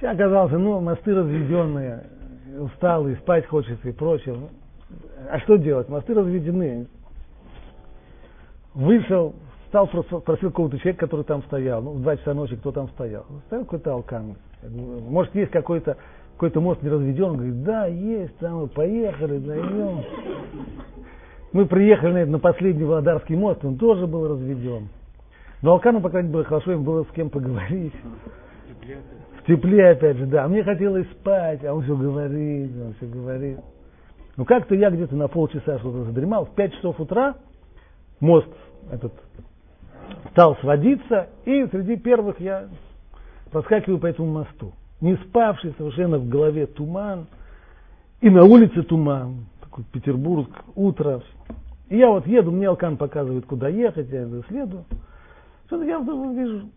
Я 0.00 0.12
оказался, 0.12 0.56
ну, 0.56 0.80
мосты 0.80 1.14
разведенные, 1.14 2.04
усталый, 2.58 3.16
спать 3.16 3.46
хочется 3.46 3.88
и 3.88 3.92
прочее. 3.92 4.36
А 5.30 5.38
что 5.40 5.56
делать? 5.56 5.88
Мосты 5.88 6.14
разведены. 6.14 6.86
Вышел, 8.72 9.34
стал, 9.68 9.88
просил 9.88 10.50
какого-то 10.50 10.78
человека, 10.78 11.06
который 11.06 11.24
там 11.24 11.42
стоял. 11.42 11.82
Ну, 11.82 11.92
в 11.92 12.02
два 12.02 12.16
часа 12.16 12.34
ночи 12.34 12.56
кто 12.56 12.72
там 12.72 12.88
стоял? 12.90 13.26
Стоял 13.46 13.64
какой-то 13.64 13.92
алкан. 13.92 14.36
Может, 14.62 15.34
есть 15.34 15.50
какой-то 15.50 15.96
какой-то 16.40 16.62
мост 16.62 16.82
не 16.82 16.88
разведен, 16.88 17.34
говорит, 17.34 17.62
да, 17.64 17.84
есть, 17.84 18.34
там 18.38 18.60
мы 18.62 18.68
поехали, 18.68 19.36
дойдем. 19.40 20.02
Мы 21.52 21.66
приехали 21.66 22.24
на 22.24 22.38
последний 22.38 22.82
Володарский 22.82 23.36
мост, 23.36 23.62
он 23.62 23.76
тоже 23.76 24.06
был 24.06 24.26
разведен. 24.26 24.88
Но 25.60 25.72
Алкану, 25.72 26.00
по 26.00 26.08
крайней 26.08 26.28
мере, 26.28 26.38
было 26.38 26.44
хорошо, 26.44 26.72
им 26.72 26.82
было 26.82 27.04
с 27.04 27.08
кем 27.08 27.28
поговорить. 27.28 27.92
В 29.38 29.46
тепле, 29.46 29.90
опять 29.90 30.16
же, 30.16 30.24
да. 30.24 30.48
Мне 30.48 30.64
хотелось 30.64 31.06
спать, 31.10 31.62
а 31.62 31.74
он 31.74 31.82
все 31.82 31.94
говорит, 31.94 32.70
он 32.74 32.94
все 32.94 33.06
говорит. 33.06 33.58
Ну, 34.38 34.46
как-то 34.46 34.74
я 34.74 34.88
где-то 34.88 35.14
на 35.16 35.28
полчаса 35.28 35.78
что-то 35.78 36.04
задремал. 36.04 36.46
В 36.46 36.54
5 36.54 36.72
часов 36.72 36.98
утра 37.00 37.34
мост 38.18 38.48
этот 38.90 39.12
стал 40.30 40.56
сводиться, 40.56 41.28
и 41.44 41.66
среди 41.66 41.96
первых 41.96 42.40
я 42.40 42.68
проскакиваю 43.52 43.98
по 43.98 44.06
этому 44.06 44.32
мосту. 44.32 44.72
Не 45.00 45.16
спавший, 45.16 45.74
совершенно 45.78 46.18
в 46.18 46.28
голове 46.28 46.66
туман, 46.66 47.26
и 48.20 48.28
на 48.28 48.44
улице 48.44 48.82
туман, 48.82 49.46
такой 49.60 49.84
Петербург, 49.92 50.48
утро. 50.74 51.22
И 51.88 51.96
я 51.96 52.10
вот 52.10 52.26
еду, 52.26 52.50
мне 52.50 52.68
Алкан 52.68 52.96
показывает, 52.96 53.46
куда 53.46 53.68
ехать, 53.68 54.10
я 54.10 54.28
следую. 54.48 54.84
Что-то 55.66 55.84
я 55.84 55.98
вижу, 55.98 56.68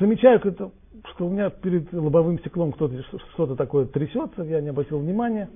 замечаю, 0.00 0.40
что 0.40 1.26
у 1.26 1.30
меня 1.30 1.50
перед 1.50 1.92
лобовым 1.92 2.38
стеклом 2.38 2.72
кто-то 2.72 3.02
что-то 3.34 3.54
такое 3.54 3.86
трясется, 3.86 4.42
я 4.42 4.60
не 4.60 4.68
обратил 4.68 4.98
внимания. 4.98 5.50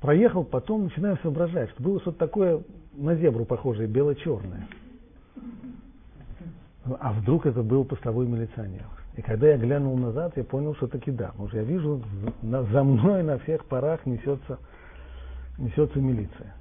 Проехал, 0.00 0.44
потом 0.44 0.84
начинаю 0.84 1.18
соображать, 1.22 1.70
что 1.70 1.82
было 1.82 2.00
что-то 2.00 2.18
такое 2.18 2.62
на 2.96 3.16
зебру 3.16 3.44
похожее, 3.44 3.88
бело-черное. 3.88 4.68
А 7.00 7.12
вдруг 7.14 7.46
это 7.46 7.62
был 7.62 7.84
постовой 7.84 8.26
милиционер? 8.26 8.84
И 9.16 9.22
когда 9.22 9.48
я 9.48 9.56
глянул 9.56 9.96
назад, 9.96 10.32
я 10.36 10.44
понял, 10.44 10.74
что 10.74 10.88
таки 10.88 11.10
да. 11.10 11.28
Потому 11.28 11.48
что 11.48 11.58
я 11.58 11.64
вижу, 11.64 12.02
за 12.42 12.82
мной 12.82 13.22
на 13.22 13.38
всех 13.38 13.64
парах 13.66 14.04
несется, 14.06 14.58
несется 15.58 16.00
милиция. 16.00 16.54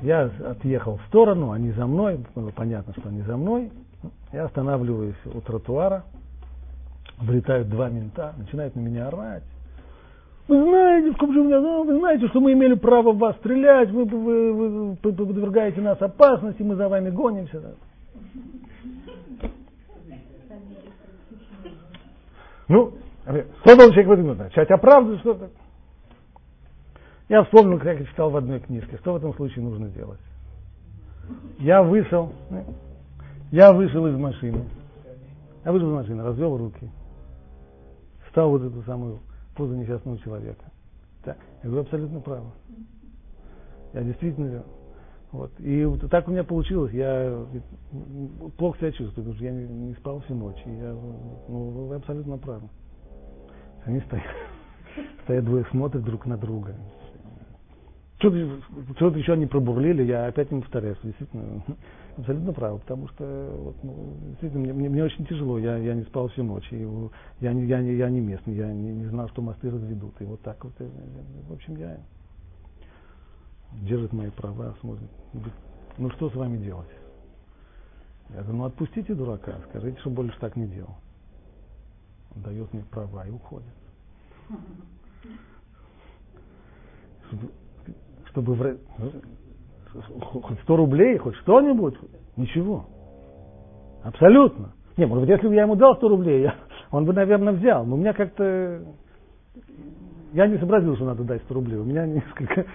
Я 0.00 0.24
отъехал 0.24 0.96
в 0.96 1.02
сторону, 1.08 1.52
они 1.52 1.70
за 1.72 1.86
мной, 1.86 2.18
было 2.34 2.50
понятно, 2.50 2.94
что 2.98 3.08
они 3.08 3.22
за 3.22 3.36
мной. 3.36 3.70
Я 4.32 4.46
останавливаюсь 4.46 5.16
у 5.26 5.40
тротуара, 5.40 6.04
влетают 7.18 7.68
два 7.68 7.88
мента, 7.88 8.34
начинают 8.36 8.74
на 8.74 8.80
меня 8.80 9.08
орать. 9.08 9.44
Вы 10.46 10.62
знаете, 10.62 11.12
в 11.12 11.32
же 11.32 11.42
меня, 11.42 11.58
вы 11.60 11.98
знаете, 11.98 12.28
что 12.28 12.40
мы 12.40 12.52
имели 12.52 12.74
право 12.74 13.12
в 13.12 13.18
вас 13.18 13.34
стрелять, 13.36 13.90
вы, 13.90 14.04
вы, 14.04 14.52
вы, 14.52 14.90
вы 14.90 14.96
подвергаете 14.96 15.80
нас 15.80 16.00
опасности, 16.02 16.62
мы 16.62 16.74
за 16.74 16.88
вами 16.88 17.08
гонимся. 17.08 17.76
Ну, 22.68 22.94
что 23.24 23.76
должен 23.76 23.92
человек 23.92 24.08
в 24.08 24.12
этом 24.12 24.38
начать 24.38 24.70
оправдывать 24.70 25.20
что-то? 25.20 25.50
Я 27.28 27.42
вспомнил, 27.44 27.78
как 27.78 27.98
я 27.98 28.04
читал 28.04 28.30
в 28.30 28.36
одной 28.36 28.60
книжке, 28.60 28.98
что 28.98 29.14
в 29.14 29.16
этом 29.16 29.34
случае 29.34 29.64
нужно 29.64 29.88
делать. 29.88 30.20
Я 31.58 31.82
вышел, 31.82 32.32
я 33.50 33.72
вышел 33.72 34.06
из 34.06 34.16
машины, 34.16 34.64
я 35.64 35.72
вышел 35.72 35.88
из 35.88 35.94
машины, 35.94 36.22
развел 36.22 36.56
руки, 36.58 36.90
встал 38.26 38.50
вот 38.50 38.62
эту 38.62 38.82
самую 38.82 39.20
позу 39.56 39.74
несчастного 39.74 40.18
человека. 40.18 40.64
Так, 41.24 41.38
я 41.62 41.70
говорю, 41.70 41.84
абсолютно 41.84 42.20
право. 42.20 42.52
Я 43.94 44.02
действительно 44.02 44.64
вот. 45.34 45.50
И 45.58 45.84
вот 45.84 46.08
так 46.10 46.28
у 46.28 46.30
меня 46.30 46.44
получилось. 46.44 46.92
Я 46.92 47.44
плохо 48.56 48.78
себя 48.78 48.92
чувствую, 48.92 49.14
потому 49.16 49.34
что 49.34 49.44
я 49.44 49.50
не, 49.50 49.66
не 49.66 49.94
спал 49.94 50.20
всю 50.20 50.34
ночь. 50.36 50.62
Я, 50.64 50.92
ну, 51.48 51.88
вы 51.88 51.96
абсолютно 51.96 52.38
правы. 52.38 52.68
Они 53.84 53.98
стоят, 54.02 54.24
стоят 55.24 55.44
двое, 55.44 55.64
смотрят 55.72 56.04
друг 56.04 56.26
на 56.26 56.36
друга. 56.36 56.76
Что-то, 58.18 58.60
что-то 58.94 59.18
еще 59.18 59.32
они 59.32 59.46
пробурлили, 59.46 60.04
я 60.04 60.26
опять 60.26 60.52
им 60.52 60.62
повторяю, 60.62 60.94
что 60.94 61.08
действительно 61.08 61.64
абсолютно 62.16 62.52
правы, 62.52 62.78
потому 62.78 63.08
что 63.08 63.56
вот, 63.58 63.76
ну, 63.82 64.16
действительно 64.28 64.62
мне, 64.62 64.72
мне, 64.72 64.88
мне 64.88 65.02
очень 65.02 65.26
тяжело, 65.26 65.58
я, 65.58 65.78
я 65.78 65.94
не 65.94 66.04
спал 66.04 66.28
всю 66.28 66.44
ночь, 66.44 66.68
и 66.70 66.86
я, 67.40 67.52
не, 67.52 67.66
я, 67.66 67.82
не, 67.82 67.96
я 67.96 68.08
не 68.08 68.20
местный, 68.20 68.54
я 68.54 68.72
не, 68.72 68.92
не 68.92 69.06
знал, 69.06 69.28
что 69.30 69.42
мосты 69.42 69.68
разведут. 69.68 70.14
И 70.20 70.24
вот 70.24 70.40
так 70.42 70.64
вот, 70.64 70.74
в 70.78 71.52
общем, 71.52 71.74
я 71.76 71.98
держит 73.82 74.12
мои 74.12 74.30
права, 74.30 74.74
смотрит. 74.80 75.10
Ну 75.98 76.10
что 76.10 76.30
с 76.30 76.34
вами 76.34 76.58
делать? 76.58 76.88
Я 78.30 78.42
говорю, 78.42 78.58
ну 78.58 78.64
отпустите 78.64 79.14
дурака, 79.14 79.54
скажите, 79.68 79.98
что 80.00 80.10
больше 80.10 80.38
так 80.40 80.56
не 80.56 80.66
делал. 80.66 80.96
Он 82.34 82.42
дает 82.42 82.72
мне 82.72 82.84
права 82.90 83.26
и 83.26 83.30
уходит. 83.30 83.68
Чтобы, 87.28 87.50
чтобы 88.30 88.54
в... 88.54 88.78
хоть 90.42 90.60
100 90.62 90.76
рублей, 90.76 91.18
хоть 91.18 91.36
что-нибудь, 91.36 91.96
ничего. 92.36 92.86
Абсолютно. 94.02 94.72
Не, 94.96 95.06
может 95.06 95.22
быть, 95.22 95.30
если 95.30 95.48
бы 95.48 95.54
я 95.54 95.62
ему 95.62 95.76
дал 95.76 95.96
100 95.96 96.08
рублей, 96.08 96.42
я, 96.42 96.54
он 96.90 97.04
бы, 97.04 97.12
наверное, 97.12 97.52
взял. 97.52 97.84
Но 97.84 97.96
у 97.96 97.98
меня 97.98 98.12
как-то... 98.12 98.82
Я 100.32 100.46
не 100.48 100.58
сообразил, 100.58 100.96
что 100.96 101.04
надо 101.04 101.22
дать 101.24 101.42
100 101.44 101.54
рублей. 101.54 101.78
У 101.78 101.84
меня 101.84 102.06
несколько 102.06 102.66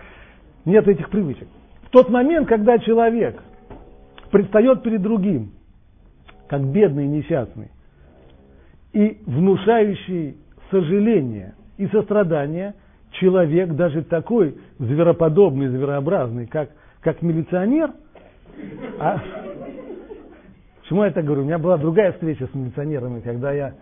нет 0.65 0.87
этих 0.87 1.09
привычек. 1.09 1.47
В 1.83 1.89
тот 1.89 2.09
момент, 2.09 2.47
когда 2.47 2.77
человек 2.79 3.41
предстает 4.31 4.83
перед 4.83 5.01
другим, 5.01 5.51
как 6.47 6.63
бедный 6.63 7.07
несчастный, 7.07 7.69
и 8.93 9.21
внушающий 9.25 10.37
сожаление 10.71 11.53
и 11.77 11.87
сострадание, 11.87 12.75
человек 13.11 13.71
даже 13.71 14.03
такой 14.03 14.57
звероподобный, 14.77 15.67
зверообразный, 15.67 16.47
как, 16.47 16.69
как 17.01 17.21
милиционер, 17.21 17.91
а, 18.99 19.21
почему 20.81 21.03
я 21.03 21.11
так 21.11 21.25
говорю? 21.25 21.43
У 21.43 21.45
меня 21.45 21.57
была 21.57 21.77
другая 21.77 22.11
встреча 22.13 22.47
с 22.47 22.53
милиционерами, 22.53 23.21
когда 23.21 23.51
я 23.51 23.73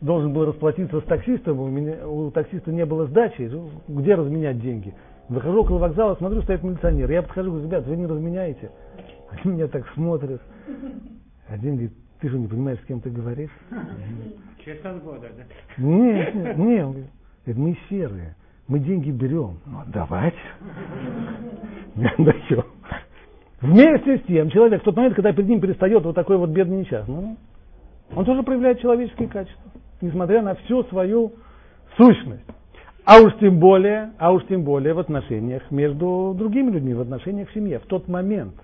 должен 0.00 0.32
был 0.32 0.46
расплатиться 0.46 1.00
с 1.00 1.04
таксистом, 1.04 1.60
у, 1.60 1.68
меня, 1.68 2.06
у 2.06 2.30
таксиста 2.30 2.72
не 2.72 2.84
было 2.84 3.06
сдачи, 3.06 3.50
где 3.88 4.14
разменять 4.14 4.60
деньги? 4.60 4.94
Выхожу 5.28 5.62
около 5.62 5.78
вокзала, 5.78 6.14
смотрю, 6.16 6.42
стоит 6.42 6.62
милиционер. 6.62 7.10
Я 7.10 7.22
подхожу, 7.22 7.50
говорю, 7.50 7.66
ребят, 7.66 7.86
вы 7.86 7.96
не 7.96 8.06
разменяете. 8.06 8.70
Они 9.30 9.54
меня 9.54 9.68
так 9.68 9.86
смотрят. 9.94 10.40
Один 11.48 11.72
говорит, 11.72 11.92
ты 12.20 12.28
же 12.28 12.38
не 12.38 12.46
понимаешь, 12.46 12.78
с 12.80 12.86
кем 12.86 13.00
ты 13.00 13.10
говоришь? 13.10 13.50
Честно 14.64 14.94
года, 14.94 15.28
да? 15.36 15.42
Нет, 15.76 16.34
нет, 16.34 16.58
нет. 16.58 16.86
Он 16.86 16.92
говорит, 16.92 17.08
мы 17.46 17.78
серые, 17.88 18.36
мы 18.68 18.78
деньги 18.78 19.10
берем. 19.10 19.58
Ну, 19.66 19.82
давайте. 19.86 20.38
Даем. 21.96 22.64
Вместе 23.60 24.18
с 24.18 24.22
тем, 24.22 24.50
человек 24.50 24.82
в 24.82 24.84
тот 24.84 24.96
момент, 24.96 25.14
когда 25.14 25.32
перед 25.32 25.48
ним 25.48 25.60
перестает 25.60 26.02
вот 26.02 26.14
такой 26.14 26.36
вот 26.36 26.50
бедный 26.50 26.80
несчастный, 26.80 27.14
ну, 27.14 27.36
он 28.14 28.24
тоже 28.24 28.42
проявляет 28.42 28.80
человеческие 28.80 29.28
качества, 29.28 29.70
несмотря 30.00 30.42
на 30.42 30.54
всю 30.56 30.82
свою 30.84 31.32
сущность. 31.96 32.44
А 33.04 33.20
уж 33.20 33.36
тем 33.40 33.58
более, 33.58 34.12
а 34.18 34.32
уж 34.32 34.44
тем 34.46 34.62
более 34.62 34.94
в 34.94 35.00
отношениях 35.00 35.62
между 35.70 36.34
другими 36.38 36.70
людьми, 36.70 36.94
в 36.94 37.00
отношениях 37.00 37.48
в 37.48 37.54
семье. 37.54 37.80
В 37.80 37.86
тот 37.86 38.06
момент, 38.06 38.54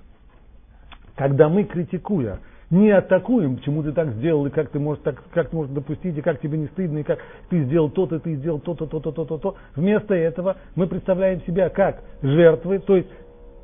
когда 1.16 1.48
мы, 1.48 1.64
критикуя, 1.64 2.38
не 2.70 2.90
атакуем, 2.90 3.56
почему 3.56 3.82
ты 3.82 3.92
так 3.92 4.10
сделал, 4.12 4.46
и 4.46 4.50
как 4.50 4.68
ты 4.68 4.78
можешь, 4.78 5.02
так, 5.02 5.22
как 5.32 5.48
ты 5.50 5.56
можешь 5.56 5.72
допустить, 5.72 6.16
и 6.16 6.20
как 6.20 6.40
тебе 6.40 6.58
не 6.58 6.66
стыдно, 6.66 6.98
и 6.98 7.02
как 7.02 7.18
ты 7.48 7.64
сделал 7.64 7.90
то-то, 7.90 8.20
ты 8.20 8.34
сделал 8.36 8.60
то-то, 8.60 8.86
то-то, 8.86 9.10
то-то, 9.10 9.38
то. 9.38 9.56
Вместо 9.74 10.14
этого 10.14 10.56
мы 10.76 10.86
представляем 10.86 11.40
себя 11.42 11.70
как 11.70 12.02
жертвы, 12.22 12.78
то 12.78 12.96
есть 12.96 13.08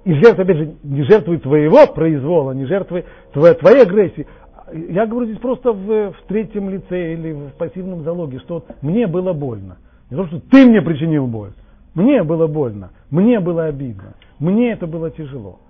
и 0.04 0.12
жертвы, 0.14 0.42
опять 0.42 0.56
же, 0.56 0.74
не 0.82 1.02
жертвы 1.02 1.38
твоего 1.38 1.86
произвола, 1.86 2.52
не 2.52 2.66
жертвы 2.66 3.04
твоей, 3.32 3.54
твоей 3.54 3.82
агрессии. 3.82 4.26
Я 4.72 5.06
говорю 5.06 5.26
здесь 5.26 5.38
просто 5.38 5.72
в, 5.72 6.12
в 6.12 6.22
третьем 6.26 6.68
лице 6.68 7.14
или 7.14 7.32
в 7.32 7.50
пассивном 7.52 8.02
залоге, 8.02 8.38
что 8.40 8.64
мне 8.82 9.06
было 9.06 9.32
больно. 9.32 9.76
Не 10.10 10.16
то, 10.16 10.26
что 10.26 10.40
ты 10.40 10.66
мне 10.66 10.82
причинил 10.82 11.26
боль. 11.26 11.52
Мне 11.94 12.22
было 12.24 12.46
больно, 12.48 12.90
мне 13.10 13.38
было 13.38 13.66
обидно, 13.66 14.14
мне 14.40 14.72
это 14.72 14.86
было 14.86 15.10
тяжело. 15.10 15.60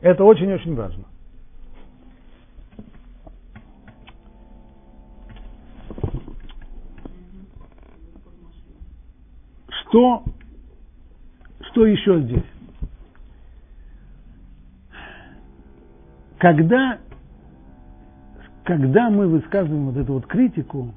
Это 0.00 0.24
очень-очень 0.24 0.74
важно. 0.74 1.04
Что, 9.68 10.24
что 11.70 11.86
еще 11.86 12.20
здесь? 12.22 12.44
Когда, 16.38 16.98
когда 18.64 19.10
мы 19.10 19.28
высказываем 19.28 19.90
вот 19.90 19.96
эту 19.96 20.14
вот 20.14 20.26
критику, 20.26 20.94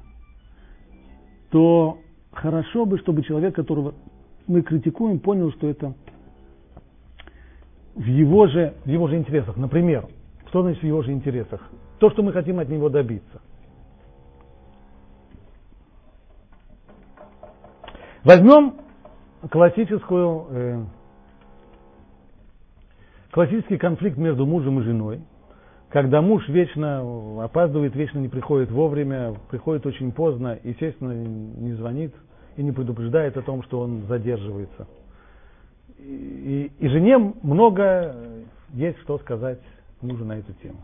то 1.50 2.00
хорошо 2.36 2.84
бы, 2.84 2.98
чтобы 2.98 3.22
человек, 3.22 3.54
которого 3.54 3.94
мы 4.46 4.62
критикуем, 4.62 5.18
понял, 5.18 5.50
что 5.52 5.68
это 5.68 5.94
в 7.94 8.04
его 8.04 8.46
же, 8.46 8.74
в 8.84 8.88
его 8.88 9.08
же 9.08 9.16
интересах. 9.16 9.56
Например, 9.56 10.06
что 10.48 10.62
значит 10.62 10.82
в 10.82 10.86
его 10.86 11.02
же 11.02 11.12
интересах? 11.12 11.60
То, 11.98 12.10
что 12.10 12.22
мы 12.22 12.32
хотим 12.32 12.58
от 12.58 12.68
него 12.68 12.88
добиться. 12.88 13.40
Возьмем 18.22 18.74
классическую, 19.50 20.46
э, 20.50 20.84
классический 23.30 23.78
конфликт 23.78 24.18
между 24.18 24.44
мужем 24.44 24.80
и 24.80 24.82
женой, 24.82 25.20
когда 25.88 26.20
муж 26.20 26.46
вечно 26.48 27.42
опаздывает, 27.42 27.94
вечно 27.94 28.18
не 28.18 28.28
приходит 28.28 28.70
вовремя, 28.70 29.36
приходит 29.48 29.86
очень 29.86 30.12
поздно, 30.12 30.58
естественно, 30.62 31.12
не 31.12 31.72
звонит 31.74 32.12
и 32.56 32.62
не 32.62 32.72
предупреждает 32.72 33.36
о 33.36 33.42
том, 33.42 33.62
что 33.62 33.80
он 33.80 34.02
задерживается. 34.06 34.86
И, 35.98 36.70
и 36.78 36.88
жене 36.88 37.18
много 37.42 38.14
есть 38.72 38.98
что 39.00 39.18
сказать 39.18 39.60
мужу 40.00 40.24
на 40.24 40.38
эту 40.38 40.52
тему. 40.54 40.78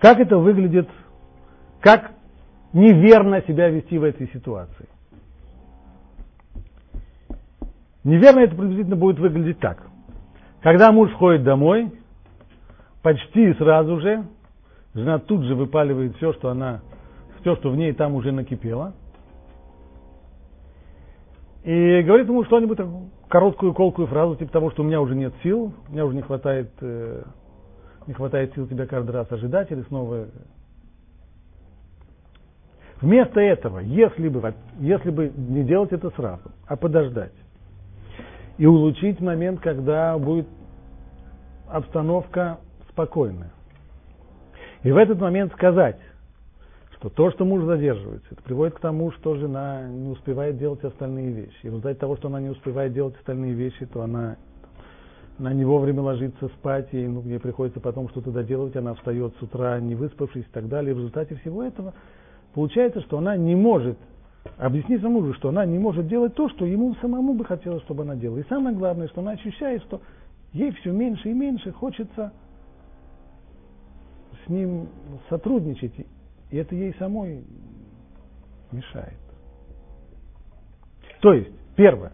Как 0.00 0.18
это 0.20 0.38
выглядит, 0.38 0.88
как 1.80 2.12
неверно 2.72 3.42
себя 3.42 3.68
вести 3.68 3.98
в 3.98 4.04
этой 4.04 4.28
ситуации? 4.28 4.88
Неверно 8.02 8.40
это 8.40 8.54
приблизительно 8.54 8.96
будет 8.96 9.18
выглядеть 9.18 9.60
так. 9.60 9.82
Когда 10.60 10.92
муж 10.92 11.10
входит 11.12 11.42
домой, 11.42 11.90
почти 13.02 13.54
сразу 13.54 14.00
же 14.00 14.26
жена 14.94 15.18
тут 15.18 15.42
же 15.44 15.54
выпаливает 15.54 16.16
все, 16.16 16.32
что 16.34 16.50
она, 16.50 16.82
все, 17.44 17.56
что 17.56 17.70
в 17.70 17.76
ней 17.76 17.92
там 17.92 18.14
уже 18.14 18.32
накипело– 18.32 18.94
и 21.64 22.02
говорит 22.02 22.28
ему 22.28 22.44
что-нибудь, 22.44 22.78
короткую, 23.28 23.72
колкую 23.72 24.06
фразу, 24.06 24.36
типа 24.36 24.52
того, 24.52 24.70
что 24.70 24.82
у 24.82 24.86
меня 24.86 25.00
уже 25.00 25.14
нет 25.14 25.32
сил, 25.42 25.72
у 25.88 25.92
меня 25.92 26.04
уже 26.04 26.14
не 26.14 26.20
хватает, 26.20 26.70
э, 26.82 27.22
не 28.06 28.12
хватает 28.12 28.54
сил 28.54 28.68
тебя 28.68 28.86
каждый 28.86 29.12
раз 29.12 29.32
ожидать 29.32 29.72
или 29.72 29.80
снова. 29.84 30.26
Вместо 33.00 33.40
этого, 33.40 33.78
если 33.78 34.28
бы, 34.28 34.54
если 34.78 35.10
бы 35.10 35.32
не 35.34 35.64
делать 35.64 35.90
это 35.92 36.10
сразу, 36.10 36.52
а 36.66 36.76
подождать 36.76 37.32
и 38.58 38.66
улучшить 38.66 39.20
момент, 39.20 39.60
когда 39.60 40.18
будет 40.18 40.46
обстановка 41.66 42.58
спокойная. 42.90 43.52
И 44.82 44.92
в 44.92 44.98
этот 44.98 45.18
момент 45.18 45.50
сказать, 45.54 45.98
что 47.04 47.10
то, 47.10 47.30
что 47.32 47.44
муж 47.44 47.64
задерживается, 47.64 48.26
это 48.30 48.42
приводит 48.42 48.76
к 48.76 48.80
тому, 48.80 49.12
что 49.12 49.34
жена 49.34 49.86
не 49.90 50.08
успевает 50.08 50.56
делать 50.56 50.82
остальные 50.82 51.32
вещи. 51.32 51.58
И 51.62 51.68
в 51.68 51.72
результате 51.72 51.98
того, 51.98 52.16
что 52.16 52.28
она 52.28 52.40
не 52.40 52.48
успевает 52.48 52.94
делать 52.94 53.14
остальные 53.16 53.52
вещи, 53.52 53.84
то 53.84 54.00
она, 54.00 54.36
она 55.38 55.52
не 55.52 55.66
вовремя 55.66 56.00
ложится 56.00 56.48
спать, 56.48 56.88
и 56.92 57.06
ну, 57.06 57.20
ей 57.20 57.38
приходится 57.38 57.78
потом 57.78 58.08
что-то 58.08 58.30
доделывать, 58.30 58.74
она 58.76 58.94
встает 58.94 59.34
с 59.38 59.42
утра 59.42 59.78
не 59.80 59.94
выспавшись 59.94 60.46
и 60.46 60.50
так 60.50 60.66
далее. 60.68 60.92
И 60.92 60.94
в 60.94 60.98
результате 60.98 61.34
всего 61.34 61.62
этого 61.62 61.92
получается, 62.54 63.02
что 63.02 63.18
она 63.18 63.36
не 63.36 63.54
может 63.54 63.98
объяснить 64.56 65.02
мужу, 65.02 65.34
что 65.34 65.50
она 65.50 65.66
не 65.66 65.78
может 65.78 66.08
делать 66.08 66.34
то, 66.34 66.48
что 66.48 66.64
ему 66.64 66.94
самому 67.02 67.34
бы 67.34 67.44
хотелось, 67.44 67.82
чтобы 67.82 68.04
она 68.04 68.16
делала. 68.16 68.38
И 68.38 68.48
самое 68.48 68.74
главное, 68.74 69.08
что 69.08 69.20
она 69.20 69.32
ощущает, 69.32 69.82
что 69.82 70.00
ей 70.54 70.70
все 70.70 70.90
меньше 70.90 71.28
и 71.28 71.34
меньше 71.34 71.70
хочется 71.70 72.32
с 74.46 74.48
ним 74.48 74.88
сотрудничать 75.28 75.92
и 76.50 76.56
это 76.56 76.74
ей 76.74 76.94
самой 76.98 77.44
мешает. 78.70 79.18
То 81.20 81.32
есть, 81.32 81.50
первое. 81.76 82.12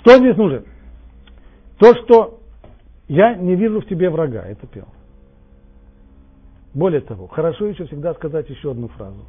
Что 0.00 0.18
здесь 0.18 0.36
нужно? 0.36 0.62
То, 1.78 1.94
что 2.02 2.40
я 3.08 3.34
не 3.34 3.54
вижу 3.54 3.80
в 3.80 3.86
тебе 3.86 4.10
врага, 4.10 4.42
это 4.42 4.66
первое. 4.66 4.92
Более 6.74 7.00
того, 7.00 7.28
хорошо 7.28 7.66
еще 7.66 7.86
всегда 7.86 8.14
сказать 8.14 8.48
еще 8.50 8.72
одну 8.72 8.88
фразу. 8.88 9.24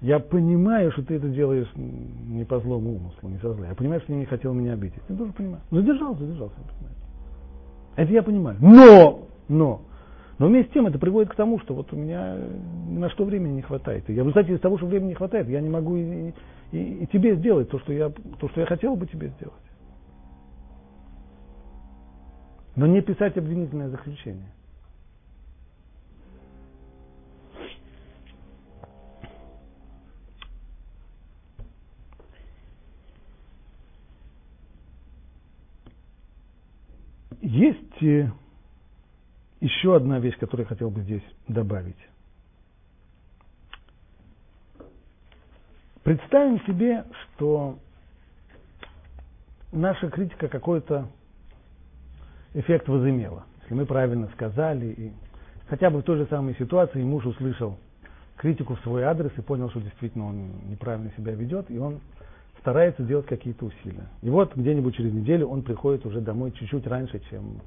Я 0.00 0.18
понимаю, 0.18 0.90
что 0.92 1.02
ты 1.02 1.16
это 1.16 1.28
делаешь 1.28 1.68
не 1.76 2.44
по 2.44 2.58
злому 2.60 2.96
умыслу, 2.96 3.28
не 3.28 3.38
со 3.38 3.52
зла. 3.52 3.68
Я 3.68 3.74
понимаю, 3.74 4.00
что 4.00 4.08
ты 4.08 4.14
не 4.14 4.24
хотел 4.24 4.54
меня 4.54 4.72
обидеть. 4.72 5.02
Я 5.08 5.16
тоже 5.16 5.32
понимаю. 5.32 5.62
Задержался, 5.70 6.20
задержался. 6.20 6.54
Это 7.96 8.10
я 8.10 8.22
понимаю. 8.22 8.56
Но, 8.60 9.26
но, 9.48 9.82
но 10.40 10.46
вместе 10.46 10.70
с 10.70 10.72
тем 10.72 10.86
это 10.86 10.98
приводит 10.98 11.30
к 11.30 11.34
тому, 11.34 11.60
что 11.60 11.74
вот 11.74 11.92
у 11.92 11.96
меня 11.96 12.34
на 12.88 13.10
что 13.10 13.24
времени 13.24 13.56
не 13.56 13.60
хватает. 13.60 14.08
И 14.08 14.14
я 14.14 14.22
в 14.24 14.28
результате 14.28 14.54
из 14.54 14.60
того, 14.60 14.78
что 14.78 14.86
времени 14.86 15.08
не 15.08 15.14
хватает, 15.14 15.46
я 15.48 15.60
не 15.60 15.68
могу 15.68 15.96
и, 15.96 16.32
и, 16.72 16.78
и 17.02 17.06
тебе 17.08 17.36
сделать 17.36 17.68
то 17.68 17.78
что, 17.78 17.92
я, 17.92 18.08
то, 18.08 18.48
что 18.48 18.60
я 18.60 18.66
хотел 18.66 18.96
бы 18.96 19.06
тебе 19.06 19.28
сделать. 19.36 19.54
Но 22.74 22.86
не 22.86 23.02
писать 23.02 23.36
обвинительное 23.36 23.90
заключение. 23.90 24.50
Есть 37.42 38.02
э, 38.02 38.30
еще 39.60 39.94
одна 39.96 40.18
вещь, 40.18 40.38
которую 40.38 40.64
я 40.64 40.68
хотел 40.68 40.90
бы 40.90 41.02
здесь 41.02 41.22
добавить. 41.48 41.96
Представим 46.02 46.60
себе, 46.66 47.04
что 47.36 47.78
наша 49.70 50.08
критика 50.10 50.48
какой-то 50.48 51.08
эффект 52.54 52.88
возымела. 52.88 53.44
Если 53.62 53.74
мы 53.74 53.86
правильно 53.86 54.28
сказали, 54.34 54.86
и 54.86 55.12
хотя 55.68 55.90
бы 55.90 56.00
в 56.00 56.02
той 56.02 56.16
же 56.16 56.26
самой 56.26 56.56
ситуации 56.56 57.02
муж 57.02 57.26
услышал 57.26 57.78
критику 58.36 58.74
в 58.74 58.80
свой 58.80 59.04
адрес 59.04 59.30
и 59.36 59.42
понял, 59.42 59.68
что 59.70 59.80
действительно 59.80 60.26
он 60.26 60.50
неправильно 60.70 61.12
себя 61.16 61.32
ведет, 61.32 61.70
и 61.70 61.78
он 61.78 62.00
старается 62.60 63.02
делать 63.02 63.26
какие-то 63.26 63.66
усилия. 63.66 64.08
И 64.22 64.30
вот 64.30 64.56
где-нибудь 64.56 64.96
через 64.96 65.12
неделю 65.12 65.48
он 65.48 65.62
приходит 65.62 66.06
уже 66.06 66.20
домой 66.20 66.50
чуть-чуть 66.52 66.86
раньше, 66.86 67.20
чем, 67.30 67.60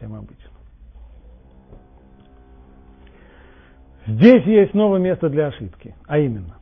чем 0.00 0.14
обычно. 0.14 0.50
Здесь 4.06 4.44
есть 4.44 4.74
новое 4.74 5.00
место 5.00 5.30
для 5.30 5.46
ошибки, 5.46 5.94
а 6.06 6.18
именно, 6.18 6.56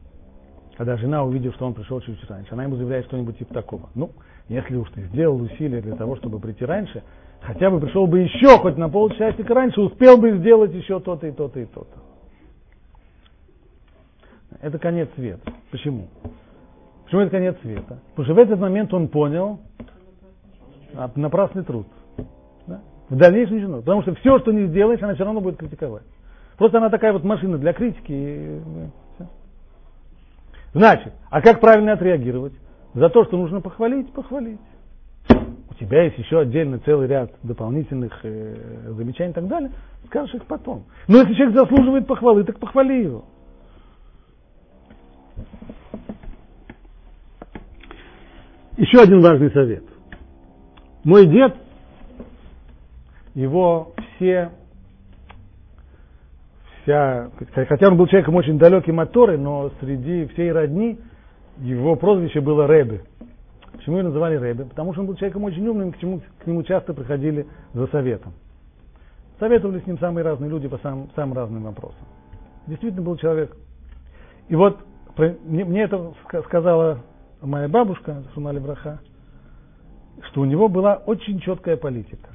когда 0.77 0.97
жена, 0.97 1.25
увидев, 1.25 1.55
что 1.55 1.67
он 1.67 1.75
пришел 1.75 2.01
чуть 2.01 2.19
раньше, 2.31 2.53
она 2.53 2.65
ему 2.65 2.77
заявляет 2.77 3.07
что-нибудь 3.07 3.39
типа 3.39 3.53
такого. 3.53 3.91
Ну, 3.95 4.11
если 4.49 4.77
уж 4.77 4.89
ты 4.91 5.03
сделал 5.09 5.41
усилия 5.41 5.81
для 5.81 5.97
того, 5.97 6.17
чтобы 6.17 6.39
прийти 6.39 6.65
раньше, 6.65 7.03
хотя 7.41 7.71
бы 7.71 7.81
пришел 7.81 8.07
бы 8.07 8.21
еще 8.21 8.59
хоть 8.59 8.77
на 8.77 8.89
полчасика 8.89 9.55
раньше, 9.55 9.81
успел 9.81 10.19
бы 10.19 10.39
сделать 10.39 10.73
еще 10.73 11.01
то-то 11.01 11.27
и 11.27 11.33
то-то 11.33 11.59
и 11.59 11.67
то-то. 11.67 12.13
Это 14.61 14.79
конец 14.79 15.09
света. 15.17 15.53
Почему? 15.73 16.09
Почему 17.05 17.23
это 17.23 17.31
конец 17.31 17.57
света? 17.63 17.99
Потому 18.11 18.25
что 18.25 18.35
в 18.35 18.39
этот 18.39 18.61
момент 18.61 18.95
он 18.95 19.09
понял 19.09 19.59
а, 20.95 21.11
напрасный 21.17 21.65
труд. 21.65 21.87
Да? 22.67 22.81
В 23.09 23.17
дальнейшем 23.17 23.57
ничего. 23.57 23.79
Потому 23.79 24.03
что 24.03 24.15
все, 24.15 24.39
что 24.39 24.53
не 24.53 24.67
сделаешь, 24.67 25.03
она 25.03 25.15
все 25.15 25.25
равно 25.25 25.41
будет 25.41 25.57
критиковать. 25.57 26.05
Просто 26.63 26.79
она 26.79 26.91
такая 26.91 27.13
вот 27.13 27.25
машина 27.25 27.59
для 27.59 27.73
критики. 27.73 28.63
Значит, 30.73 31.13
а 31.29 31.43
как 31.43 31.61
правильно 31.61 31.95
отреагировать? 31.95 32.53
За 32.95 33.09
то, 33.09 33.25
что 33.25 33.37
нужно 33.37 33.61
похвалить, 33.61 34.13
похвалить. 34.13 34.61
У 35.29 35.75
тебя 35.75 36.05
есть 36.05 36.17
еще 36.19 36.39
отдельно 36.39 36.79
целый 36.79 37.09
ряд 37.09 37.33
дополнительных 37.43 38.17
э, 38.23 38.93
замечаний 38.93 39.33
и 39.33 39.35
так 39.35 39.49
далее. 39.49 39.73
Скажешь 40.07 40.37
их 40.37 40.45
потом. 40.45 40.85
Но 41.09 41.23
если 41.23 41.35
человек 41.35 41.57
заслуживает 41.57 42.07
похвалы, 42.07 42.45
так 42.45 42.61
похвали 42.61 43.07
его. 43.07 43.25
Еще 48.77 49.01
один 49.01 49.21
важный 49.21 49.51
совет. 49.51 49.83
Мой 51.03 51.27
дед, 51.27 51.57
его 53.35 53.95
все, 54.15 54.53
вся, 56.83 57.31
хотя 57.69 57.89
он 57.89 57.97
был 57.97 58.07
человеком 58.07 58.35
очень 58.37 58.59
далеким 58.59 59.01
от 59.01 59.13
Торы, 59.13 59.39
но 59.39 59.71
среди 59.81 60.27
всей 60.27 60.53
родни 60.53 60.99
его 61.59 61.97
прозвище 61.97 62.41
было 62.41 62.67
Рэбе. 62.67 63.03
Почему 63.73 63.99
его 63.99 64.09
называли 64.09 64.37
Рэбе? 64.37 64.65
Потому 64.65 64.93
что 64.93 65.03
он 65.03 65.09
был 65.09 65.17
человеком 65.17 65.45
очень 65.45 65.67
умным, 65.67 65.93
к, 65.93 65.99
чему, 65.99 66.21
к 66.39 66.47
нему 66.47 66.63
часто 66.63 66.95
приходили 66.95 67.47
за 67.73 67.87
советом. 67.89 68.33
Советовали 69.39 69.81
с 69.81 69.87
ним 69.87 69.99
самые 69.99 70.25
разные 70.25 70.51
люди 70.51 70.69
по 70.69 70.79
самым, 70.79 71.11
самым 71.17 71.37
разным 71.37 71.65
вопросам. 71.65 72.07
Действительно 72.67 73.03
был 73.03 73.17
человек. 73.17 73.57
И 74.49 74.55
вот 74.55 74.79
мне, 75.45 75.65
мне 75.65 75.83
это 75.83 76.13
сказала 76.47 77.01
моя 77.41 77.69
бабушка, 77.69 78.23
Сунали 78.35 78.59
Браха, 78.59 79.01
что 80.31 80.43
у 80.43 80.45
него 80.45 80.69
была 80.69 80.95
очень 80.95 81.41
четкая 81.41 81.77
политика. 81.77 82.29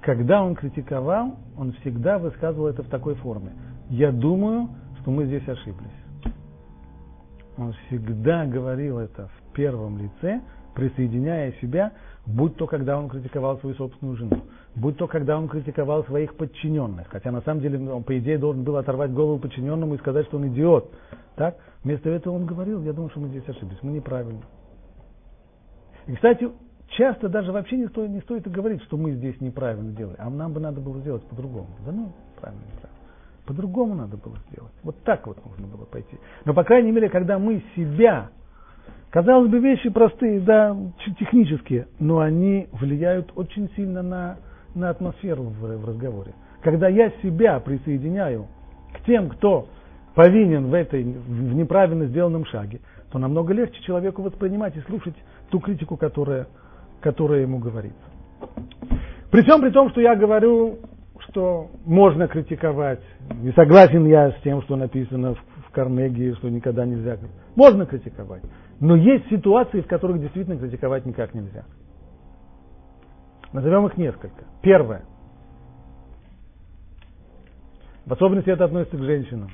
Когда 0.00 0.42
он 0.42 0.54
критиковал, 0.54 1.36
он 1.56 1.72
всегда 1.80 2.18
высказывал 2.18 2.68
это 2.68 2.82
в 2.82 2.88
такой 2.88 3.14
форме. 3.16 3.52
Я 3.88 4.12
думаю, 4.12 4.68
что 5.00 5.10
мы 5.10 5.26
здесь 5.26 5.46
ошиблись. 5.48 5.90
Он 7.56 7.72
всегда 7.86 8.44
говорил 8.46 8.98
это 8.98 9.28
в 9.28 9.52
первом 9.52 9.98
лице, 9.98 10.40
присоединяя 10.74 11.52
себя, 11.62 11.92
будь 12.26 12.56
то 12.56 12.66
когда 12.66 12.98
он 12.98 13.08
критиковал 13.08 13.58
свою 13.58 13.74
собственную 13.76 14.16
жену, 14.16 14.42
будь 14.74 14.98
то 14.98 15.06
когда 15.06 15.38
он 15.38 15.48
критиковал 15.48 16.04
своих 16.04 16.36
подчиненных, 16.36 17.08
хотя 17.08 17.30
на 17.30 17.40
самом 17.40 17.62
деле 17.62 17.90
он, 17.90 18.02
по 18.02 18.18
идее, 18.18 18.36
должен 18.36 18.62
был 18.62 18.76
оторвать 18.76 19.12
голову 19.12 19.38
подчиненному 19.38 19.94
и 19.94 19.98
сказать, 19.98 20.26
что 20.26 20.36
он 20.36 20.48
идиот. 20.48 20.92
Так? 21.36 21.56
Вместо 21.82 22.10
этого 22.10 22.34
он 22.34 22.44
говорил, 22.44 22.82
я 22.82 22.92
думаю, 22.92 23.10
что 23.10 23.20
мы 23.20 23.28
здесь 23.28 23.48
ошиблись, 23.48 23.78
мы 23.82 23.92
неправильно. 23.92 24.42
И, 26.06 26.14
кстати, 26.14 26.48
часто 26.96 27.28
даже 27.28 27.52
вообще 27.52 27.76
не 27.76 27.86
стоит, 27.88 28.10
не 28.10 28.20
стоит 28.20 28.50
говорить, 28.50 28.82
что 28.84 28.96
мы 28.96 29.12
здесь 29.12 29.40
неправильно 29.40 29.92
делаем, 29.92 30.16
а 30.18 30.28
нам 30.30 30.52
бы 30.52 30.60
надо 30.60 30.80
было 30.80 30.98
сделать 31.00 31.22
по-другому. 31.24 31.68
Да 31.84 31.92
ну, 31.92 32.12
правильно, 32.40 32.62
неправильно. 32.62 32.96
По-другому 33.46 33.94
надо 33.94 34.16
было 34.16 34.36
сделать. 34.50 34.72
Вот 34.82 34.96
так 35.04 35.26
вот 35.26 35.38
нужно 35.46 35.66
было 35.66 35.84
пойти. 35.84 36.18
Но, 36.44 36.52
по 36.52 36.64
крайней 36.64 36.90
мере, 36.90 37.08
когда 37.08 37.38
мы 37.38 37.62
себя, 37.76 38.30
казалось 39.10 39.48
бы, 39.50 39.60
вещи 39.60 39.88
простые, 39.88 40.40
да, 40.40 40.76
технические, 41.18 41.86
но 42.00 42.18
они 42.18 42.68
влияют 42.72 43.30
очень 43.36 43.70
сильно 43.76 44.02
на, 44.02 44.38
на 44.74 44.90
атмосферу 44.90 45.44
в, 45.44 45.60
в 45.60 45.88
разговоре. 45.88 46.34
Когда 46.62 46.88
я 46.88 47.10
себя 47.22 47.60
присоединяю 47.60 48.46
к 48.94 49.04
тем, 49.06 49.28
кто 49.28 49.68
повинен 50.16 50.66
в 50.66 50.74
этой 50.74 51.04
в 51.04 51.54
неправильно 51.54 52.06
сделанном 52.06 52.46
шаге, 52.46 52.80
то 53.12 53.18
намного 53.18 53.52
легче 53.52 53.80
человеку 53.82 54.22
воспринимать 54.22 54.76
и 54.76 54.80
слушать 54.80 55.14
ту 55.50 55.60
критику, 55.60 55.96
которая, 55.96 56.48
которая 57.00 57.42
ему 57.42 57.58
говорится. 57.58 57.98
При 59.30 59.42
всем 59.42 59.60
при 59.60 59.70
том, 59.70 59.90
что 59.90 60.00
я 60.00 60.14
говорю, 60.14 60.78
что 61.28 61.68
можно 61.84 62.28
критиковать, 62.28 63.00
не 63.40 63.52
согласен 63.52 64.06
я 64.06 64.32
с 64.32 64.40
тем, 64.42 64.62
что 64.62 64.76
написано 64.76 65.34
в, 65.34 65.38
в 65.68 65.70
Карнеге, 65.72 66.34
что 66.34 66.48
никогда 66.48 66.84
нельзя. 66.84 67.18
Можно 67.54 67.86
критиковать. 67.86 68.42
Но 68.80 68.96
есть 68.96 69.28
ситуации, 69.28 69.80
в 69.80 69.86
которых 69.86 70.20
действительно 70.20 70.58
критиковать 70.58 71.06
никак 71.06 71.34
нельзя. 71.34 71.64
Назовем 73.52 73.86
их 73.86 73.96
несколько. 73.96 74.44
Первое. 74.62 75.02
В 78.04 78.12
особенности 78.12 78.50
это 78.50 78.64
относится 78.64 78.96
к 78.96 79.02
женщинам 79.02 79.50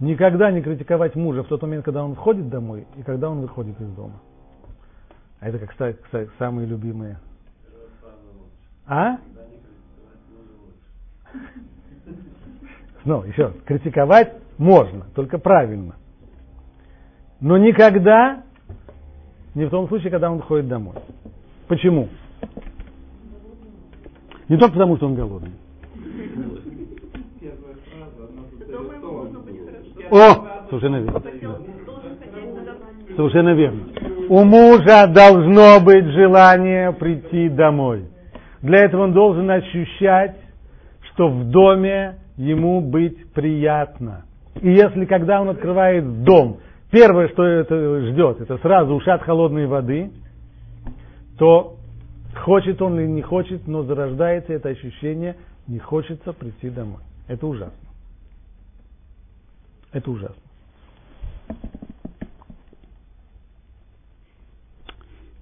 никогда 0.00 0.50
не 0.50 0.62
критиковать 0.62 1.14
мужа 1.14 1.42
в 1.42 1.48
тот 1.48 1.62
момент, 1.62 1.84
когда 1.84 2.04
он 2.04 2.14
входит 2.14 2.48
домой 2.48 2.86
и 2.96 3.02
когда 3.02 3.30
он 3.30 3.40
выходит 3.40 3.80
из 3.80 3.88
дома. 3.92 4.20
А 5.40 5.48
это, 5.48 5.58
как 5.58 5.70
кстати, 5.70 6.30
самые 6.38 6.66
любимые. 6.66 7.18
А? 8.86 9.18
Ну, 13.04 13.22
еще 13.24 13.46
раз, 13.46 13.54
критиковать 13.66 14.32
можно, 14.56 15.06
только 15.14 15.38
правильно. 15.38 15.96
Но 17.40 17.58
никогда 17.58 18.42
не 19.54 19.66
в 19.66 19.70
том 19.70 19.88
случае, 19.88 20.10
когда 20.10 20.30
он 20.30 20.38
выходит 20.38 20.68
домой. 20.68 20.94
Почему? 21.68 22.08
Не 24.48 24.56
только 24.58 24.74
потому, 24.74 24.96
что 24.96 25.06
он 25.06 25.14
голодный. 25.14 25.52
О, 30.10 30.66
совершенно 30.68 30.96
верно. 30.96 31.22
Совершенно 33.16 33.54
верно. 33.54 34.03
У 34.28 34.44
мужа 34.44 35.06
должно 35.06 35.80
быть 35.80 36.06
желание 36.12 36.92
прийти 36.92 37.48
домой. 37.48 38.06
Для 38.62 38.80
этого 38.80 39.02
он 39.02 39.12
должен 39.12 39.50
ощущать, 39.50 40.36
что 41.12 41.28
в 41.28 41.50
доме 41.50 42.16
ему 42.36 42.80
быть 42.80 43.32
приятно. 43.32 44.24
И 44.60 44.70
если 44.70 45.04
когда 45.04 45.40
он 45.40 45.50
открывает 45.50 46.24
дом, 46.24 46.58
первое, 46.90 47.28
что 47.28 47.44
это 47.44 48.00
ждет, 48.06 48.40
это 48.40 48.58
сразу 48.58 48.94
ушат 48.94 49.22
холодной 49.22 49.66
воды, 49.66 50.10
то 51.38 51.76
хочет 52.36 52.80
он 52.80 52.98
или 52.98 53.06
не 53.06 53.22
хочет, 53.22 53.66
но 53.66 53.82
зарождается 53.82 54.52
это 54.52 54.70
ощущение, 54.70 55.36
не 55.66 55.78
хочется 55.78 56.32
прийти 56.32 56.70
домой. 56.70 57.00
Это 57.28 57.46
ужасно. 57.46 57.72
Это 59.92 60.10
ужасно. 60.10 60.42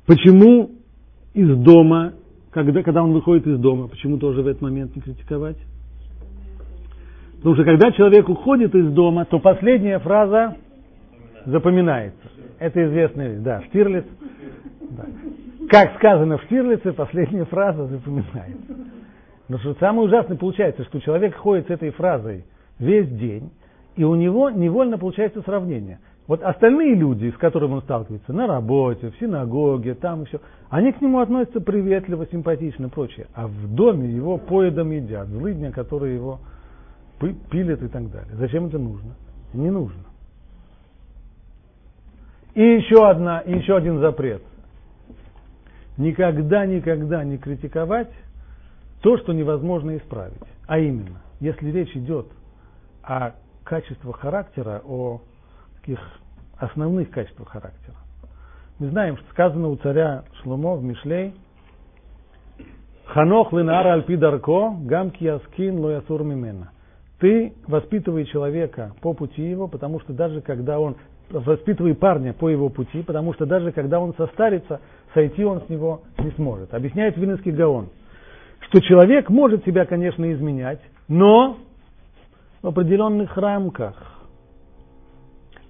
Почему 0.06 0.70
из 1.34 1.56
дома, 1.58 2.14
когда, 2.50 2.82
когда 2.82 3.02
он 3.02 3.12
выходит 3.12 3.46
из 3.46 3.58
дома, 3.58 3.88
почему 3.88 4.18
тоже 4.18 4.42
в 4.42 4.46
этот 4.46 4.62
момент 4.62 4.94
не 4.96 5.02
критиковать? 5.02 5.58
Потому 7.36 7.54
что 7.56 7.64
когда 7.64 7.90
человек 7.92 8.28
уходит 8.28 8.74
из 8.74 8.90
дома, 8.92 9.24
то 9.24 9.38
последняя 9.38 9.98
фраза 9.98 10.56
запоминается. 11.44 12.20
Это 12.58 12.84
известная 12.86 13.30
вещь, 13.30 13.42
да, 13.42 13.62
Штирлиц. 13.62 14.04
Да. 14.90 15.06
Как 15.68 15.96
сказано 15.96 16.38
в 16.38 16.42
Штирлице, 16.44 16.92
последняя 16.92 17.44
фраза 17.44 17.86
запоминается. 17.86 18.76
Но 19.48 19.58
что 19.58 19.74
самое 19.74 20.06
ужасное 20.06 20.36
получается, 20.36 20.84
что 20.84 21.00
человек 21.00 21.34
ходит 21.36 21.66
с 21.66 21.70
этой 21.70 21.90
фразой 21.90 22.44
весь 22.78 23.08
день, 23.08 23.50
и 23.96 24.04
у 24.04 24.14
него 24.14 24.50
невольно 24.50 24.98
получается 24.98 25.42
сравнение. 25.42 25.98
Вот 26.28 26.42
остальные 26.42 26.94
люди, 26.94 27.30
с 27.30 27.36
которыми 27.36 27.74
он 27.74 27.82
сталкивается, 27.82 28.32
на 28.32 28.46
работе, 28.46 29.10
в 29.10 29.16
синагоге, 29.18 29.94
там 29.94 30.22
еще, 30.22 30.40
они 30.70 30.92
к 30.92 31.00
нему 31.00 31.18
относятся 31.18 31.60
приветливо, 31.60 32.26
симпатично 32.26 32.86
и 32.86 32.88
прочее. 32.88 33.26
А 33.34 33.48
в 33.48 33.74
доме 33.74 34.08
его 34.08 34.38
поедом 34.38 34.92
едят, 34.92 35.28
злыдня, 35.28 35.72
которые 35.72 36.14
его 36.14 36.38
пилят 37.50 37.82
и 37.82 37.88
так 37.88 38.10
далее. 38.10 38.34
Зачем 38.34 38.66
это 38.66 38.78
нужно? 38.78 39.14
Не 39.52 39.70
нужно. 39.70 40.02
И 42.54 42.62
еще, 42.62 43.08
одна, 43.08 43.40
и 43.40 43.56
еще 43.58 43.76
один 43.76 43.98
запрет. 43.98 44.42
Никогда, 45.96 46.66
никогда 46.66 47.24
не 47.24 47.38
критиковать 47.38 48.10
то, 49.02 49.18
что 49.18 49.32
невозможно 49.32 49.96
исправить. 49.96 50.40
А 50.66 50.78
именно, 50.78 51.22
если 51.40 51.70
речь 51.70 51.94
идет 51.96 52.26
о 53.02 53.32
качествах 53.64 54.20
характера, 54.20 54.82
о 54.84 55.20
таких 55.82 55.98
основных 56.56 57.10
качествах 57.10 57.48
характера. 57.48 57.96
Мы 58.78 58.88
знаем, 58.88 59.16
что 59.16 59.30
сказано 59.30 59.68
у 59.68 59.76
царя 59.76 60.24
Шломо 60.42 60.76
в 60.76 60.84
Мишлей, 60.84 61.34
Ханох 63.06 63.52
линара 63.52 63.94
альпи 63.94 64.16
дарко, 64.16 64.70
гам 64.84 65.10
кияскин 65.10 65.78
лоясур 65.80 66.22
мимена. 66.22 66.70
Ты 67.18 67.52
воспитывай 67.66 68.24
человека 68.26 68.92
по 69.00 69.12
пути 69.12 69.42
его, 69.42 69.68
потому 69.68 70.00
что 70.00 70.12
даже 70.12 70.40
когда 70.40 70.78
он 70.80 70.96
воспитывай 71.30 71.94
парня 71.94 72.32
по 72.32 72.48
его 72.48 72.68
пути, 72.68 73.02
потому 73.02 73.34
что 73.34 73.44
даже 73.44 73.72
когда 73.72 74.00
он 74.00 74.14
состарится, 74.14 74.80
сойти 75.14 75.44
он 75.44 75.62
с 75.62 75.68
него 75.68 76.02
не 76.18 76.30
сможет. 76.32 76.72
Объясняет 76.74 77.16
Винский 77.16 77.52
Гаон, 77.52 77.90
что 78.68 78.80
человек 78.80 79.28
может 79.30 79.64
себя, 79.64 79.84
конечно, 79.84 80.32
изменять, 80.32 80.80
но 81.08 81.58
в 82.62 82.68
определенных 82.68 83.36
рамках. 83.36 84.11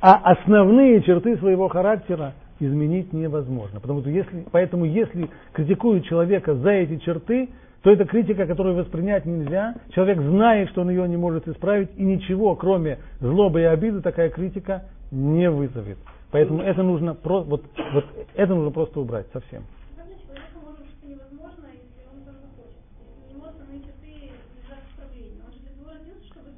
А 0.03 0.33
основные 0.33 1.01
черты 1.03 1.37
своего 1.37 1.69
характера 1.69 2.35
изменить 2.59 3.13
невозможно. 3.13 3.79
Потому 3.79 4.01
что 4.01 4.11
если, 4.11 4.45
поэтому 4.51 4.85
если 4.85 5.31
критикуют 5.53 6.05
человека 6.07 6.57
за 6.57 6.71
эти 6.71 6.97
черты, 6.99 7.51
то 7.83 7.91
это 7.91 8.05
критика, 8.05 8.47
которую 8.47 8.75
воспринять 8.75 9.27
нельзя. 9.27 9.77
Человек 9.91 10.21
знает, 10.21 10.71
что 10.71 10.81
он 10.81 10.91
ее 10.91 11.09
не 11.09 11.17
может 11.17 11.47
исправить, 11.47 11.91
и 11.97 12.03
ничего, 12.03 12.57
кроме 12.57 12.99
злобы 13.21 13.61
и 13.61 13.65
обиды, 13.65 14.01
такая 14.01 14.31
критика 14.31 14.87
не 15.13 15.49
вызовет. 15.49 15.99
Поэтому 16.33 16.63
это 16.63 16.83
нужно, 16.83 17.17
вот, 17.23 17.47
вот 17.93 18.05
это 18.35 18.55
нужно 18.55 18.73
просто 18.73 18.99
убрать 18.99 19.27
совсем. 19.33 19.63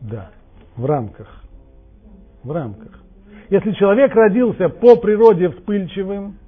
Да, 0.00 0.30
в 0.76 0.86
рамках. 0.86 1.42
В 2.42 2.50
рамках. 2.50 3.03
Если 3.54 3.70
человек 3.74 4.12
родился 4.16 4.68
по 4.68 4.96
природе 4.96 5.48
вспыльчивым, 5.48 6.38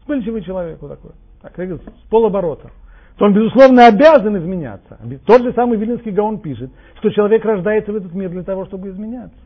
вспыльчивый 0.00 0.42
человек 0.42 0.76
вот 0.82 0.90
такой, 0.90 1.12
так, 1.40 1.56
с 1.56 2.10
полоборота, 2.10 2.70
то 3.16 3.24
он, 3.24 3.32
безусловно, 3.32 3.86
обязан 3.86 4.36
изменяться. 4.36 4.98
Тот 5.24 5.40
же 5.40 5.54
самый 5.54 5.78
Вилинский 5.78 6.10
Гаон 6.10 6.40
пишет, 6.40 6.70
что 6.98 7.08
человек 7.08 7.42
рождается 7.46 7.92
в 7.92 7.96
этот 7.96 8.12
мир 8.12 8.28
для 8.28 8.42
того, 8.42 8.66
чтобы 8.66 8.90
изменяться. 8.90 9.38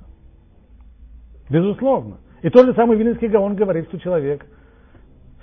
Безусловно. 1.49 2.17
И 2.43 2.51
тот 2.51 2.67
же 2.67 2.75
самый 2.75 2.97
Вилинский 2.97 3.29
Гаон 3.29 3.55
говорит, 3.55 3.87
что 3.87 4.01
человек 4.01 4.45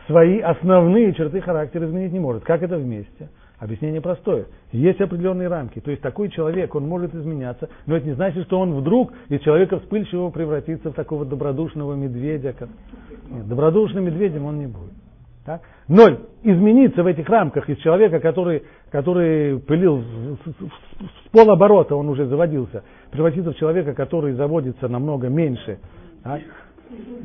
свои 0.07 0.41
основные 0.41 1.13
черты 1.13 1.39
характера 1.39 1.85
изменить 1.85 2.11
не 2.11 2.19
может. 2.19 2.43
Как 2.43 2.61
это 2.61 2.75
вместе? 2.75 3.29
Объяснение 3.59 4.01
простое. 4.01 4.45
Есть 4.71 5.01
определенные 5.01 5.47
рамки. 5.47 5.79
То 5.79 5.89
есть 5.89 6.03
такой 6.03 6.29
человек, 6.29 6.75
он 6.75 6.87
может 6.87 7.15
изменяться, 7.15 7.69
но 7.87 7.97
это 7.97 8.05
не 8.05 8.13
значит, 8.13 8.45
что 8.45 8.59
он 8.59 8.75
вдруг 8.75 9.11
из 9.29 9.41
человека 9.41 9.79
вспыльчивого 9.79 10.29
превратится 10.29 10.91
в 10.91 10.93
такого 10.93 11.25
добродушного 11.25 11.95
медведя. 11.95 12.53
Нет, 13.31 13.47
добродушным 13.47 14.05
медведем 14.05 14.45
он 14.45 14.59
не 14.59 14.67
будет. 14.67 14.93
Так? 15.43 15.61
Ноль. 15.87 16.19
Измениться 16.43 17.01
в 17.01 17.07
этих 17.07 17.27
рамках 17.29 17.67
из 17.67 17.77
человека, 17.77 18.19
который, 18.19 18.63
который 18.91 19.59
пылил 19.59 20.03
с 20.03 21.29
полоборота, 21.31 21.95
он 21.95 22.09
уже 22.09 22.27
заводился, 22.27 22.83
превратиться 23.11 23.53
в 23.53 23.55
человека, 23.55 23.93
который 23.93 24.33
заводится 24.33 24.87
намного 24.87 25.29
меньше, 25.29 25.79
так? 26.23 26.41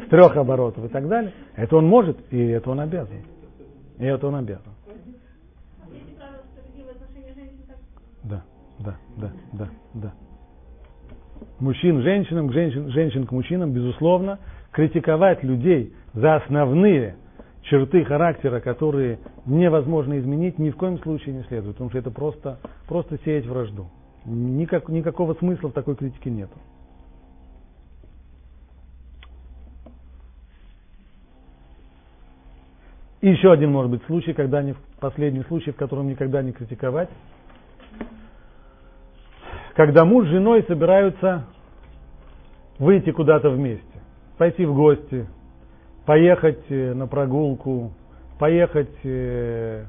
с 0.07 0.09
трех 0.09 0.37
оборотов 0.37 0.85
и 0.85 0.89
так 0.89 1.07
далее, 1.09 1.33
это 1.57 1.77
он 1.77 1.87
может, 1.87 2.17
и 2.31 2.39
это 2.39 2.71
он 2.71 2.81
обязан. 2.81 3.19
И 3.99 4.05
это 4.05 4.27
он 4.27 4.37
обязан. 4.37 4.73
Да, 8.85 8.97
да, 9.17 9.33
да, 9.53 9.69
да. 9.95 10.13
Мужчин 11.61 12.03
женщинам, 12.03 12.53
женщин, 12.53 12.91
женщин 12.91 13.27
к 13.27 13.33
мужчинам, 13.33 13.73
безусловно, 13.73 14.39
критиковать 14.73 15.43
людей 15.43 15.95
за 16.15 16.37
основные 16.37 17.17
черты 17.63 18.05
характера, 18.05 18.61
которые 18.61 19.19
невозможно 19.47 20.19
изменить, 20.19 20.59
ни 20.59 20.71
в 20.71 20.77
коем 20.77 20.99
случае 20.99 21.37
не 21.37 21.43
следует, 21.45 21.77
потому 21.77 21.91
что 21.91 21.99
это 21.99 22.11
просто, 22.11 22.59
просто 22.89 23.19
сеять 23.25 23.47
вражду. 23.47 23.87
Никак, 24.25 24.89
никакого 24.89 25.35
смысла 25.35 25.69
в 25.69 25.73
такой 25.73 25.95
критике 25.95 26.31
нету. 26.31 26.57
И 33.21 33.29
еще 33.31 33.53
один, 33.53 33.71
может 33.71 33.91
быть, 33.91 34.03
случай, 34.07 34.33
когда 34.33 34.63
не 34.63 34.75
последний 34.99 35.45
случай, 35.45 35.71
в 35.71 35.77
котором 35.77 36.09
никогда 36.09 36.43
не 36.43 36.51
критиковать. 36.51 37.09
Когда 39.75 40.05
муж 40.05 40.27
с 40.27 40.31
женой 40.31 40.65
собираются 40.69 41.47
выйти 42.79 43.11
куда-то 43.11 43.51
вместе, 43.51 43.87
пойти 44.37 44.67
в 44.67 44.75
гости, 44.75 45.27
поехать 46.05 46.65
э, 46.69 46.93
на 46.95 47.07
прогулку, 47.07 47.93
поехать... 48.39 48.95
Э, 49.05 49.87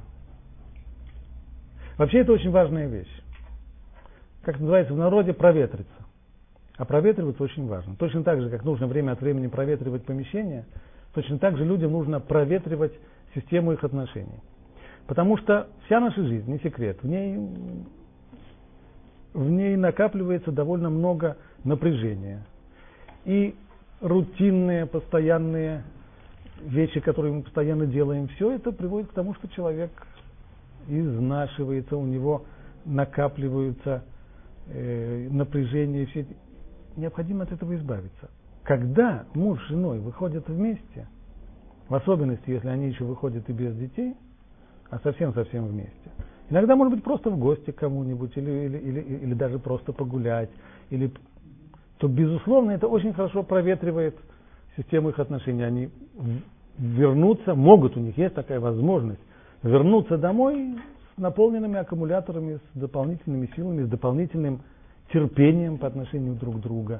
вообще 1.97 2.19
это 2.19 2.31
очень 2.31 2.51
важная 2.51 2.87
вещь. 2.87 3.11
Как 4.43 4.59
называется 4.59 4.93
в 4.93 4.97
народе, 4.97 5.33
проветриться. 5.33 5.91
А 6.77 6.85
проветриваться 6.85 7.43
очень 7.43 7.67
важно. 7.67 7.95
Точно 7.97 8.23
так 8.23 8.41
же, 8.41 8.49
как 8.49 8.63
нужно 8.63 8.87
время 8.87 9.11
от 9.11 9.21
времени 9.21 9.47
проветривать 9.47 10.05
помещение, 10.05 10.65
точно 11.13 11.39
так 11.39 11.57
же 11.57 11.65
людям 11.65 11.91
нужно 11.91 12.19
проветривать 12.19 12.93
систему 13.35 13.73
их 13.73 13.83
отношений. 13.83 14.39
Потому 15.07 15.37
что 15.37 15.67
вся 15.85 15.99
наша 15.99 16.23
жизнь, 16.23 16.49
не 16.49 16.59
секрет, 16.59 16.99
в 17.01 17.07
ней, 17.07 17.37
в 19.33 19.49
ней 19.49 19.75
накапливается 19.75 20.51
довольно 20.51 20.89
много 20.89 21.37
напряжения. 21.63 22.45
И 23.25 23.55
рутинные, 24.01 24.85
постоянные 24.85 25.83
вещи, 26.61 26.99
которые 26.99 27.33
мы 27.33 27.43
постоянно 27.43 27.85
делаем, 27.85 28.27
все 28.29 28.51
это 28.51 28.71
приводит 28.71 29.09
к 29.09 29.13
тому, 29.13 29.33
что 29.35 29.47
человек 29.49 29.91
изнашивается, 30.87 31.97
у 31.97 32.05
него 32.05 32.45
накапливаются 32.85 34.03
э, 34.67 35.27
напряжения, 35.29 36.05
все 36.07 36.25
необходимо 36.95 37.43
от 37.43 37.51
этого 37.51 37.75
избавиться. 37.75 38.29
Когда 38.63 39.25
муж 39.33 39.61
с 39.63 39.69
женой 39.69 39.99
выходят 39.99 40.47
вместе, 40.47 41.07
в 41.89 41.95
особенности, 41.95 42.49
если 42.49 42.67
они 42.69 42.87
еще 42.87 43.03
выходят 43.03 43.49
и 43.49 43.53
без 43.53 43.75
детей, 43.75 44.15
а 44.89 44.99
совсем-совсем 44.99 45.65
вместе. 45.65 46.11
Иногда, 46.49 46.75
может 46.75 46.93
быть, 46.93 47.03
просто 47.03 47.29
в 47.29 47.37
гости 47.37 47.71
к 47.71 47.75
кому-нибудь, 47.75 48.35
или, 48.35 48.51
или, 48.51 48.77
или, 48.77 48.99
или 48.99 49.33
даже 49.33 49.59
просто 49.59 49.93
погулять, 49.93 50.49
или, 50.89 51.11
то, 51.97 52.07
безусловно, 52.07 52.71
это 52.71 52.87
очень 52.87 53.13
хорошо 53.13 53.43
проветривает 53.43 54.15
систему 54.75 55.09
их 55.09 55.19
отношений. 55.19 55.63
Они 55.63 55.89
вернутся, 56.77 57.55
могут, 57.55 57.95
у 57.97 57.99
них 57.99 58.17
есть 58.17 58.35
такая 58.35 58.59
возможность, 58.59 59.21
вернуться 59.61 60.17
домой 60.17 60.75
с 61.15 61.21
наполненными 61.21 61.77
аккумуляторами, 61.77 62.59
с 62.73 62.77
дополнительными 62.77 63.49
силами, 63.55 63.83
с 63.83 63.89
дополнительным 63.89 64.61
терпением 65.11 65.77
по 65.77 65.87
отношению 65.87 66.35
друг 66.35 66.57
к 66.57 66.59
другу. 66.59 66.99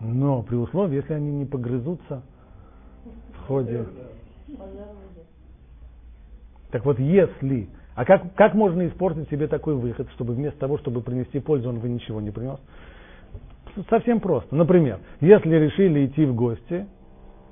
Но 0.00 0.42
при 0.42 0.56
условии, 0.56 0.96
если 0.96 1.14
они 1.14 1.30
не 1.30 1.44
погрызутся 1.44 2.22
в 3.32 3.46
ходе. 3.46 3.86
Так 6.70 6.84
вот, 6.84 6.98
если... 6.98 7.68
А 7.94 8.04
как, 8.04 8.34
как 8.34 8.54
можно 8.54 8.86
испортить 8.86 9.28
себе 9.28 9.46
такой 9.46 9.74
выход, 9.74 10.08
чтобы 10.14 10.34
вместо 10.34 10.58
того, 10.58 10.78
чтобы 10.78 11.02
принести 11.02 11.40
пользу, 11.40 11.68
он 11.68 11.78
бы 11.78 11.88
ничего 11.88 12.20
не 12.20 12.30
принес? 12.30 12.58
Совсем 13.90 14.20
просто. 14.20 14.54
Например, 14.54 14.98
если 15.20 15.54
решили 15.56 16.06
идти 16.06 16.24
в 16.24 16.34
гости, 16.34 16.86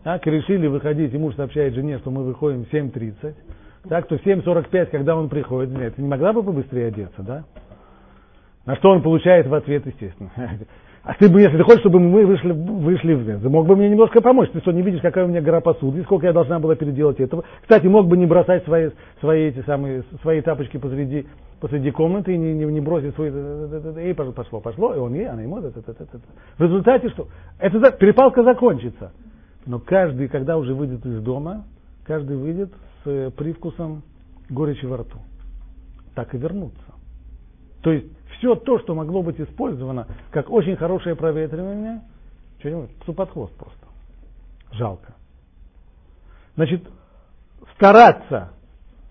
так, 0.03 0.27
решили 0.27 0.67
выходить, 0.67 1.13
и 1.13 1.19
муж 1.19 1.35
сообщает 1.35 1.75
жене, 1.75 1.99
что 1.99 2.11
мы 2.11 2.25
выходим 2.25 2.65
в 2.65 2.73
7.30, 2.73 3.35
так, 3.89 4.07
то 4.09 4.17
в 4.17 4.25
7.45, 4.25 4.87
когда 4.87 5.17
он 5.17 5.29
приходит, 5.29 5.77
нет, 5.77 5.95
ты 5.97 6.03
не 6.03 6.09
могла 6.09 6.33
бы 6.33 6.43
побыстрее 6.43 6.89
одеться, 6.89 7.23
да? 7.23 7.45
На 8.65 8.77
что 8.77 8.91
он 8.91 9.03
получает 9.03 9.47
в 9.47 9.55
ответ, 9.55 9.87
естественно. 9.87 10.31
А 11.03 11.15
ты 11.15 11.31
бы, 11.31 11.41
если 11.41 11.57
ты 11.57 11.63
хочешь, 11.63 11.81
чтобы 11.81 11.99
мы 11.99 12.27
вышли, 12.27 12.53
вышли 12.53 13.15
в 13.15 13.41
ты 13.41 13.49
мог 13.49 13.67
бы 13.67 13.75
мне 13.75 13.89
немножко 13.89 14.21
помочь. 14.21 14.51
Ты 14.51 14.61
что, 14.61 14.71
не 14.71 14.83
видишь, 14.83 15.01
какая 15.01 15.25
у 15.25 15.29
меня 15.29 15.41
гора 15.41 15.61
посуды, 15.61 16.03
сколько 16.03 16.27
я 16.27 16.35
должна 16.35 16.59
была 16.59 16.77
переделать 16.77 17.19
этого. 17.21 17.45
Кстати, 17.63 17.87
мог 17.87 18.07
бы 18.07 18.19
не 18.19 18.27
бросать 18.27 18.65
свои, 18.65 18.91
свои, 19.21 19.49
эти 19.49 19.63
самые, 19.65 20.05
свои 20.21 20.43
тапочки 20.43 20.77
посреди, 20.77 21.27
посреди 21.59 21.91
комнаты 21.91 22.35
и 22.35 22.39
не, 22.39 22.53
не, 22.53 22.67
не 22.67 22.81
бросить 22.81 23.15
свои... 23.15 23.31
И 23.31 24.13
пошло, 24.13 24.61
пошло, 24.61 24.95
и 24.95 24.99
он 24.99 25.15
ей, 25.15 25.27
она 25.27 25.41
ему... 25.41 25.57
В 25.61 26.63
результате 26.63 27.09
что? 27.11 27.29
Это 27.59 27.93
перепалка 27.93 28.43
закончится. 28.43 29.13
Но 29.65 29.79
каждый, 29.79 30.29
когда 30.29 30.59
уже 30.59 30.75
выйдет 30.75 31.05
из 31.07 31.23
дома, 31.23 31.65
каждый 32.05 32.37
выйдет 32.37 32.73
с 33.05 33.09
э, 33.09 33.31
привкусом 33.31 34.03
горечи 34.51 34.85
во 34.85 34.99
рту. 34.99 35.19
Так 36.15 36.35
и 36.35 36.39
вернуться. 36.39 36.95
То 37.83 37.93
есть 37.93 38.07
все 38.41 38.55
то, 38.55 38.79
что 38.81 38.95
могло 38.95 39.23
быть 39.23 39.39
использовано 39.39 40.07
как 40.31 40.51
очень 40.51 40.77
хорошее 40.77 41.15
проветривание, 41.15 42.01
что 42.59 43.13
под 43.13 43.31
хвост 43.31 43.55
просто. 43.55 43.87
Жалко. 44.73 45.15
Значит, 46.57 46.83
стараться, 47.77 48.53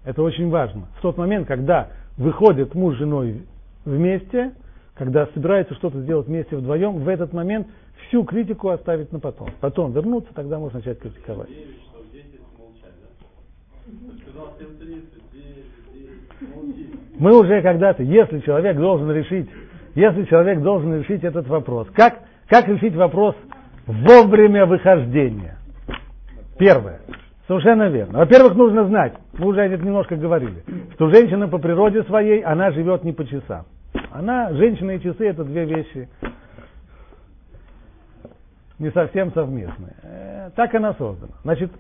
это 0.03 0.23
очень 0.23 0.49
важно. 0.49 0.87
В 0.97 1.01
тот 1.01 1.17
момент, 1.17 1.47
когда 1.47 1.89
выходит 2.17 2.73
муж 2.73 2.95
с 2.95 2.97
женой 2.97 3.43
вместе, 3.85 4.53
когда 4.95 5.27
собираются 5.27 5.75
что-то 5.75 6.01
сделать 6.01 6.27
вместе 6.27 6.57
вдвоем, 6.57 7.03
в 7.03 7.07
этот 7.07 7.31
момент 7.31 7.67
всю 8.07 8.23
критику 8.23 8.69
оставить 8.69 9.11
на 9.11 9.19
потом. 9.19 9.49
Потом 9.59 9.91
вернуться, 9.91 10.33
тогда 10.33 10.57
можно 10.57 10.79
начать 10.79 10.99
критиковать. 10.99 11.49
Мы 17.19 17.37
уже 17.37 17.61
когда-то, 17.61 18.01
если 18.01 18.39
человек 18.39 18.77
должен 18.77 19.11
решить, 19.11 19.49
если 19.93 20.23
человек 20.23 20.61
должен 20.61 20.99
решить 20.99 21.23
этот 21.23 21.47
вопрос, 21.47 21.87
как, 21.93 22.19
как 22.47 22.67
решить 22.67 22.95
вопрос 22.95 23.35
вовремя 23.85 24.65
выхождения. 24.65 25.57
Первое. 26.57 27.01
Совершенно 27.47 27.89
верно. 27.89 28.19
Во-первых, 28.19 28.55
нужно 28.55 28.85
знать, 28.85 29.13
мы 29.33 29.47
уже 29.47 29.61
это 29.61 29.83
немножко 29.83 30.15
говорили, 30.15 30.63
что 30.93 31.09
женщина 31.09 31.47
по 31.47 31.57
природе 31.57 32.03
своей, 32.03 32.41
она 32.41 32.71
живет 32.71 33.03
не 33.03 33.11
по 33.11 33.25
часам. 33.25 33.65
Она, 34.11 34.53
женщина 34.53 34.91
и 34.91 35.01
часы 35.01 35.27
это 35.27 35.43
две 35.43 35.65
вещи 35.65 36.07
не 38.79 38.91
совсем 38.91 39.31
совместные. 39.33 39.95
Э, 40.03 40.49
так 40.55 40.73
она 40.73 40.93
создана. 40.93 41.33
Значит, 41.43 41.71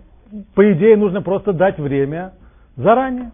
по 0.53 0.71
идее 0.73 0.97
нужно 0.97 1.21
просто 1.21 1.53
дать 1.53 1.79
время 1.79 2.33
заранее. 2.75 3.31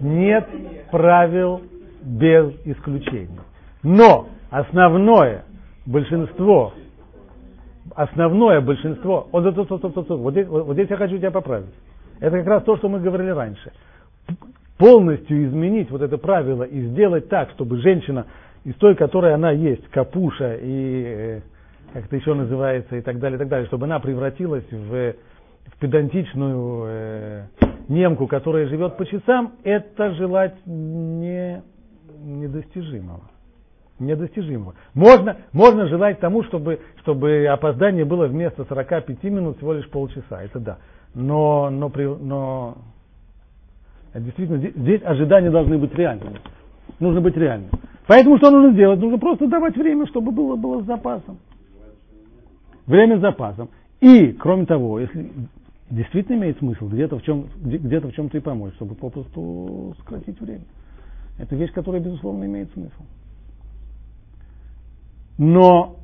Нет 0.00 0.48
правил 0.90 1.62
без 2.02 2.52
исключений. 2.64 3.40
Но 3.82 4.28
основное 4.50 5.44
большинство 5.86 6.72
основное 7.94 8.60
большинство, 8.60 9.28
вот, 9.32 9.44
вот, 9.44 9.70
вот, 9.70 9.82
вот, 9.82 9.96
вот, 9.96 10.08
вот, 10.08 10.32
здесь, 10.32 10.46
вот 10.46 10.72
здесь 10.74 10.88
я 10.88 10.96
хочу 10.96 11.18
тебя 11.18 11.30
поправить. 11.30 11.74
Это 12.20 12.38
как 12.38 12.46
раз 12.46 12.62
то, 12.64 12.76
что 12.76 12.88
мы 12.88 13.00
говорили 13.00 13.30
раньше. 13.30 13.72
Полностью 14.78 15.46
изменить 15.46 15.90
вот 15.90 16.02
это 16.02 16.16
правило 16.18 16.62
и 16.62 16.80
сделать 16.88 17.28
так, 17.28 17.50
чтобы 17.50 17.78
женщина 17.78 18.26
из 18.64 18.74
той, 18.76 18.94
которой 18.94 19.34
она 19.34 19.50
есть, 19.50 19.86
капуша 19.88 20.54
и 20.54 21.04
э, 21.06 21.40
как 21.92 22.06
это 22.06 22.16
еще 22.16 22.34
называется 22.34 22.96
и 22.96 23.00
так 23.00 23.18
далее, 23.18 23.36
и 23.36 23.38
так 23.38 23.48
далее, 23.48 23.66
чтобы 23.66 23.86
она 23.86 23.98
превратилась 24.00 24.64
в, 24.70 25.14
в 25.66 25.78
педантичную 25.80 26.84
э, 26.86 27.42
немку, 27.90 28.26
которая 28.26 28.68
живет 28.68 28.96
по 28.96 29.04
часам, 29.04 29.52
это 29.64 30.14
желать 30.14 30.54
не, 30.64 31.62
недостижимого 32.22 33.22
недостижимого. 34.00 34.74
Можно, 34.94 35.36
можно 35.52 35.86
желать 35.86 36.20
тому, 36.20 36.42
чтобы, 36.44 36.80
чтобы 37.02 37.46
опоздание 37.46 38.04
было 38.04 38.26
вместо 38.26 38.64
45 38.64 39.22
минут 39.24 39.58
всего 39.58 39.74
лишь 39.74 39.88
полчаса, 39.90 40.42
это 40.42 40.58
да. 40.58 40.78
Но, 41.14 41.70
но, 41.70 41.92
но 42.20 42.78
действительно, 44.14 44.58
здесь 44.58 45.02
ожидания 45.04 45.50
должны 45.50 45.78
быть 45.78 45.94
реальными. 45.94 46.40
Нужно 46.98 47.20
быть 47.20 47.36
реальным. 47.36 47.70
Поэтому 48.06 48.38
что 48.38 48.50
нужно 48.50 48.74
делать? 48.74 49.00
Нужно 49.00 49.18
просто 49.18 49.46
давать 49.46 49.76
время, 49.76 50.06
чтобы 50.06 50.32
было, 50.32 50.56
было 50.56 50.82
с 50.82 50.86
запасом. 50.86 51.38
Время 52.86 53.18
с 53.18 53.20
запасом. 53.20 53.68
И, 54.00 54.32
кроме 54.32 54.66
того, 54.66 54.98
если 54.98 55.30
действительно 55.90 56.36
имеет 56.36 56.58
смысл 56.58 56.88
где-то 56.88 57.18
в, 57.18 57.22
чем, 57.22 57.48
где-то 57.56 58.08
в 58.08 58.14
чем-то 58.14 58.38
и 58.38 58.40
помочь, 58.40 58.74
чтобы 58.74 58.94
попросту 58.94 59.94
сократить 59.98 60.40
время. 60.40 60.64
Это 61.38 61.56
вещь, 61.56 61.72
которая, 61.72 62.00
безусловно, 62.00 62.44
имеет 62.44 62.72
смысл. 62.72 63.02
Но 65.38 65.96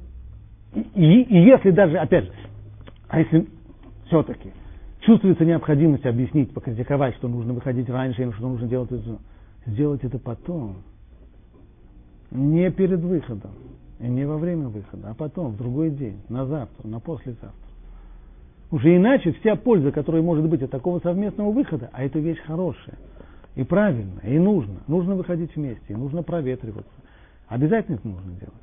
и, 0.74 1.22
и 1.22 1.44
если 1.44 1.70
даже, 1.70 1.98
опять 1.98 2.24
же, 2.24 2.32
а 3.08 3.20
если 3.20 3.46
все-таки 4.06 4.52
чувствуется 5.00 5.44
необходимость 5.44 6.04
объяснить, 6.04 6.52
покритиковать, 6.52 7.14
что 7.16 7.28
нужно 7.28 7.52
выходить 7.52 7.88
раньше, 7.88 8.22
или 8.22 8.30
что 8.32 8.48
нужно 8.48 8.66
делать 8.66 8.90
это, 8.90 9.18
сделать 9.66 10.04
это 10.04 10.18
потом. 10.18 10.76
Не 12.30 12.70
перед 12.70 13.00
выходом, 13.00 13.52
и 14.00 14.08
не 14.08 14.26
во 14.26 14.36
время 14.36 14.68
выхода, 14.68 15.10
а 15.10 15.14
потом, 15.14 15.52
в 15.52 15.56
другой 15.56 15.90
день, 15.90 16.20
на 16.28 16.44
завтра, 16.44 16.88
на 16.88 16.98
послезавтра. 16.98 17.65
Уже 18.70 18.96
иначе 18.96 19.32
вся 19.32 19.54
польза, 19.54 19.92
которая 19.92 20.22
может 20.22 20.48
быть 20.48 20.62
от 20.62 20.70
такого 20.70 20.98
совместного 20.98 21.52
выхода, 21.52 21.88
а 21.92 22.04
это 22.04 22.18
вещь 22.18 22.40
хорошая, 22.40 22.98
и 23.54 23.62
правильная, 23.62 24.22
и 24.24 24.38
нужно. 24.38 24.80
Нужно 24.88 25.14
выходить 25.14 25.54
вместе, 25.54 25.84
и 25.88 25.94
нужно 25.94 26.22
проветриваться. 26.22 26.90
Обязательно 27.48 27.96
это 27.96 28.08
нужно 28.08 28.32
делать. 28.32 28.54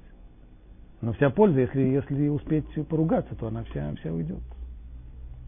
Но 1.01 1.14
вся 1.14 1.30
польза, 1.30 1.62
если, 1.62 1.82
если 1.82 2.28
успеть 2.28 2.66
поругаться, 2.88 3.36
то 3.36 3.47
она 3.47 3.64
вся, 3.64 3.93
вся 3.99 4.12
уйдет. 4.12 4.41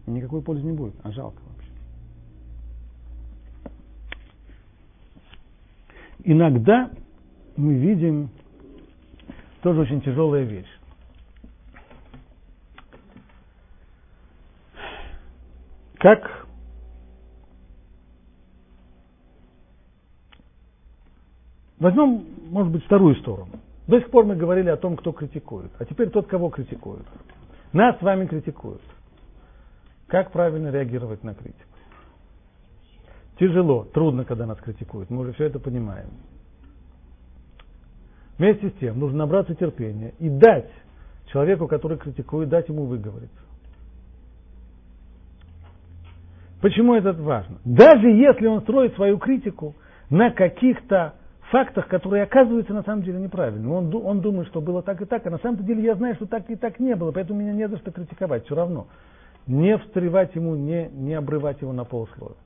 Никакой 0.06 0.40
пользы 0.40 0.64
не 0.64 0.72
будет, 0.72 0.94
а 1.02 1.12
жалко 1.12 1.40
вообще. 1.48 1.70
Иногда 6.24 6.90
мы 7.56 7.74
видим 7.74 8.30
тоже 9.62 9.80
очень 9.80 10.00
тяжелая 10.00 10.44
вещь. 10.44 10.75
Как 15.98 16.46
возьмем, 21.78 22.26
может 22.50 22.72
быть, 22.72 22.84
вторую 22.84 23.16
сторону. 23.16 23.52
До 23.86 23.98
сих 23.98 24.10
пор 24.10 24.24
мы 24.24 24.36
говорили 24.36 24.68
о 24.68 24.76
том, 24.76 24.96
кто 24.96 25.12
критикует. 25.12 25.70
А 25.78 25.84
теперь 25.84 26.10
тот, 26.10 26.26
кого 26.26 26.50
критикуют. 26.50 27.06
Нас 27.72 27.98
с 27.98 28.02
вами 28.02 28.26
критикуют. 28.26 28.82
Как 30.06 30.32
правильно 30.32 30.70
реагировать 30.70 31.22
на 31.24 31.34
критику? 31.34 31.62
Тяжело, 33.38 33.84
трудно, 33.84 34.24
когда 34.24 34.46
нас 34.46 34.58
критикуют. 34.58 35.10
Мы 35.10 35.20
уже 35.20 35.32
все 35.34 35.44
это 35.44 35.58
понимаем. 35.58 36.08
Вместе 38.38 38.70
с 38.70 38.72
тем 38.74 38.98
нужно 38.98 39.18
набраться 39.18 39.54
терпения 39.54 40.14
и 40.18 40.28
дать 40.28 40.70
человеку, 41.26 41.68
который 41.68 41.98
критикует, 41.98 42.48
дать 42.48 42.68
ему 42.68 42.84
выговориться. 42.84 43.40
Почему 46.60 46.94
это 46.94 47.12
важно? 47.12 47.58
Даже 47.64 48.08
если 48.08 48.46
он 48.46 48.62
строит 48.62 48.94
свою 48.94 49.18
критику 49.18 49.74
на 50.10 50.30
каких-то 50.30 51.14
фактах, 51.50 51.88
которые 51.88 52.24
оказываются 52.24 52.72
на 52.72 52.82
самом 52.82 53.02
деле 53.02 53.18
неправильными. 53.20 53.70
Он, 53.70 53.94
он 53.94 54.20
думает, 54.20 54.48
что 54.48 54.60
было 54.60 54.82
так 54.82 55.00
и 55.00 55.04
так, 55.04 55.26
а 55.26 55.30
на 55.30 55.38
самом 55.38 55.64
деле 55.64 55.82
я 55.82 55.94
знаю, 55.94 56.14
что 56.16 56.26
так 56.26 56.48
и 56.50 56.56
так 56.56 56.80
не 56.80 56.94
было, 56.96 57.12
поэтому 57.12 57.40
меня 57.40 57.52
не 57.52 57.68
за 57.68 57.78
что 57.78 57.92
критиковать, 57.92 58.44
все 58.46 58.54
равно. 58.54 58.88
Не 59.46 59.78
встревать 59.78 60.34
ему, 60.34 60.56
не, 60.56 60.88
не 60.88 61.14
обрывать 61.14 61.60
его 61.60 61.72
на 61.72 61.84
полусловие. 61.84 62.36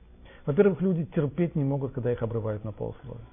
Во-первых, 0.45 0.81
люди 0.81 1.05
терпеть 1.05 1.55
не 1.55 1.63
могут, 1.63 1.93
когда 1.93 2.11
их 2.11 2.21
обрывают 2.21 2.63
на 2.63 2.71
полусловие. 2.71 3.25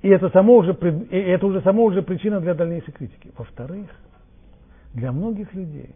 И 0.00 0.08
это, 0.08 0.30
само 0.30 0.56
уже, 0.56 0.72
и 1.10 1.16
это 1.16 1.46
уже 1.46 1.60
само 1.62 1.84
уже 1.84 2.02
причина 2.02 2.40
для 2.40 2.54
дальнейшей 2.54 2.92
критики. 2.92 3.32
Во-вторых, 3.36 3.88
для 4.94 5.12
многих 5.12 5.52
людей, 5.54 5.94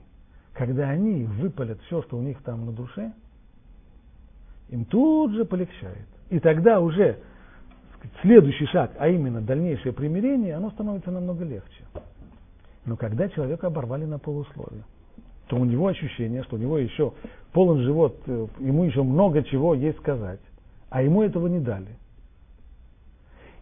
когда 0.54 0.90
они 0.90 1.24
выпалят 1.24 1.80
все, 1.86 2.02
что 2.02 2.16
у 2.16 2.22
них 2.22 2.42
там 2.42 2.66
на 2.66 2.72
душе, 2.72 3.12
им 4.68 4.84
тут 4.84 5.32
же 5.32 5.44
полегчает. 5.44 6.06
И 6.30 6.38
тогда 6.40 6.80
уже 6.80 7.18
следующий 8.22 8.66
шаг, 8.66 8.92
а 8.98 9.08
именно 9.08 9.40
дальнейшее 9.40 9.92
примирение, 9.92 10.54
оно 10.54 10.70
становится 10.70 11.10
намного 11.10 11.44
легче. 11.44 11.84
Но 12.84 12.96
когда 12.96 13.28
человека 13.28 13.68
оборвали 13.68 14.04
на 14.04 14.18
полусловие, 14.18 14.84
то 15.46 15.56
у 15.56 15.64
него 15.64 15.86
ощущение, 15.86 16.42
что 16.44 16.56
у 16.56 16.58
него 16.58 16.78
еще 16.78 17.12
полон 17.52 17.82
живот, 17.82 18.18
э, 18.26 18.46
ему 18.60 18.84
еще 18.84 19.02
много 19.02 19.42
чего 19.44 19.74
есть 19.74 19.98
сказать, 19.98 20.40
а 20.90 21.02
ему 21.02 21.22
этого 21.22 21.46
не 21.46 21.60
дали. 21.60 21.96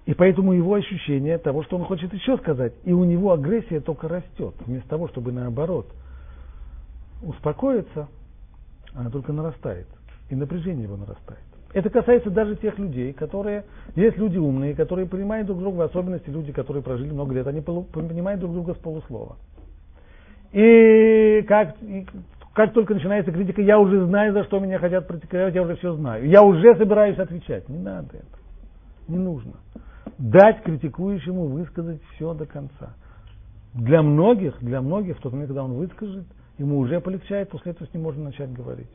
И 0.06 0.14
поэтому 0.14 0.52
его 0.52 0.74
ощущение 0.74 1.38
того, 1.38 1.62
что 1.64 1.76
он 1.76 1.84
хочет 1.84 2.12
еще 2.14 2.38
сказать, 2.38 2.72
и 2.84 2.92
у 2.92 3.04
него 3.04 3.32
агрессия 3.32 3.80
только 3.80 4.08
растет, 4.08 4.54
вместо 4.66 4.88
того, 4.88 5.08
чтобы 5.08 5.32
наоборот 5.32 5.86
успокоиться, 7.22 8.08
она 8.94 9.10
только 9.10 9.32
нарастает, 9.32 9.86
и 10.28 10.34
напряжение 10.34 10.84
его 10.84 10.96
нарастает. 10.96 11.40
Это 11.72 11.88
касается 11.88 12.30
даже 12.30 12.56
тех 12.56 12.78
людей, 12.78 13.12
которые, 13.12 13.64
есть 13.94 14.16
люди 14.16 14.38
умные, 14.38 14.74
которые 14.74 15.06
понимают 15.06 15.46
друг 15.46 15.60
друга, 15.60 15.76
в 15.76 15.80
особенности 15.82 16.28
люди, 16.28 16.52
которые 16.52 16.82
прожили 16.82 17.12
много 17.12 17.34
лет, 17.34 17.46
они 17.46 17.60
понимают 17.60 18.40
друг 18.40 18.52
друга 18.54 18.74
с 18.74 18.78
полуслова. 18.78 19.36
И 20.52 21.44
как, 21.46 21.76
и 21.82 22.06
как 22.54 22.72
только 22.72 22.94
начинается 22.94 23.30
критика, 23.30 23.62
я 23.62 23.78
уже 23.78 24.04
знаю, 24.06 24.32
за 24.32 24.44
что 24.44 24.58
меня 24.58 24.78
хотят 24.78 25.06
критиковать, 25.06 25.54
я 25.54 25.62
уже 25.62 25.76
все 25.76 25.94
знаю. 25.94 26.28
Я 26.28 26.42
уже 26.42 26.74
собираюсь 26.76 27.18
отвечать. 27.18 27.68
Не 27.68 27.78
надо 27.78 28.16
это. 28.16 28.38
Не 29.06 29.18
нужно. 29.18 29.52
Дать 30.18 30.62
критикующему 30.62 31.46
высказать 31.46 32.00
все 32.14 32.34
до 32.34 32.46
конца. 32.46 32.94
Для 33.74 34.02
многих, 34.02 34.58
для 34.60 34.80
многих, 34.80 35.18
в 35.18 35.20
тот 35.20 35.32
момент, 35.32 35.48
когда 35.48 35.64
он 35.64 35.74
выскажет, 35.74 36.26
ему 36.60 36.78
уже 36.78 37.00
полегчает, 37.00 37.48
после 37.48 37.72
этого 37.72 37.88
с 37.88 37.94
ним 37.94 38.02
можно 38.02 38.24
начать 38.24 38.52
говорить. 38.52 38.90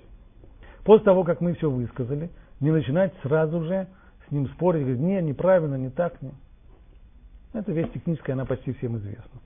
После 0.84 1.04
того, 1.04 1.24
как 1.24 1.42
мы 1.42 1.56
все 1.56 1.70
высказали, 1.70 2.30
не 2.60 2.72
начинать 2.72 3.12
сразу 3.24 3.64
же 3.64 3.88
с 4.28 4.32
ним 4.32 4.48
спорить, 4.50 4.84
говорить, 4.84 5.02
не, 5.02 5.20
неправильно, 5.22 5.76
не 5.76 5.90
так. 5.90 6.22
Не. 6.22 6.32
Это 7.54 7.72
вещь 7.72 7.92
техническая, 7.92 8.36
она 8.36 8.46
почти 8.46 8.72
всем 8.74 8.98
известна. 8.98 9.42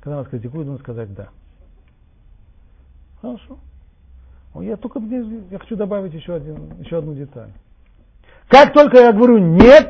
Когда 0.00 0.16
нас 0.16 0.28
критикуют, 0.28 0.66
нужно 0.66 0.82
сказать 0.82 1.14
«да». 1.14 1.28
Хорошо. 3.20 3.58
Я 4.56 4.76
только 4.76 4.98
я 4.98 5.58
хочу 5.58 5.76
добавить 5.76 6.12
еще, 6.12 6.34
один, 6.34 6.80
еще 6.80 6.98
одну 6.98 7.14
деталь. 7.14 7.50
Как 8.48 8.72
только 8.72 8.98
я 8.98 9.12
говорю 9.12 9.38
«нет», 9.38 9.88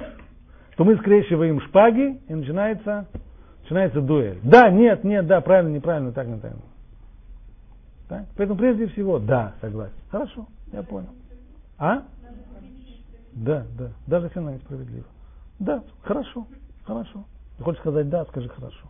то 0.77 0.85
мы 0.85 0.97
скрещиваем 0.97 1.61
шпаги, 1.63 2.21
и 2.29 2.35
начинается, 2.35 3.07
начинается 3.63 4.03
дуэль. 4.03 4.39
Да, 4.43 4.69
нет, 4.69 5.03
нет, 5.03 5.27
да, 5.27 5.41
правильно, 5.41 5.75
неправильно, 5.75 6.13
так, 6.13 6.27
не 6.27 6.39
так. 6.39 6.53
Так? 8.11 8.27
Поэтому 8.37 8.59
прежде 8.59 8.89
всего, 8.89 9.21
да, 9.21 9.55
согласен. 9.61 9.95
Хорошо, 10.11 10.49
я 10.73 10.83
понял. 10.83 11.11
А? 11.79 12.03
Да, 13.33 13.65
да, 13.79 13.91
даже 14.09 14.27
если 14.27 14.41
она 14.41 14.55
несправедлива. 14.55 15.07
Да, 15.61 15.85
хорошо, 16.03 16.49
хорошо. 16.85 17.25
Ты 17.57 17.63
хочешь 17.63 17.81
сказать 17.81 18.09
да, 18.09 18.25
скажи 18.25 18.49
хорошо. 18.49 18.89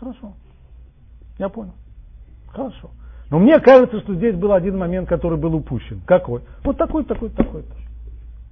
Хорошо. 0.00 0.32
Я 1.38 1.50
понял. 1.50 1.74
Хорошо. 2.48 2.90
Но 3.30 3.38
мне 3.38 3.60
кажется, 3.60 4.00
что 4.00 4.14
здесь 4.14 4.36
был 4.36 4.54
один 4.54 4.78
момент, 4.78 5.06
который 5.06 5.36
был 5.36 5.54
упущен. 5.54 6.00
Какой? 6.06 6.40
Вот 6.64 6.78
такой, 6.78 7.04
такой, 7.04 7.28
такой. 7.28 7.64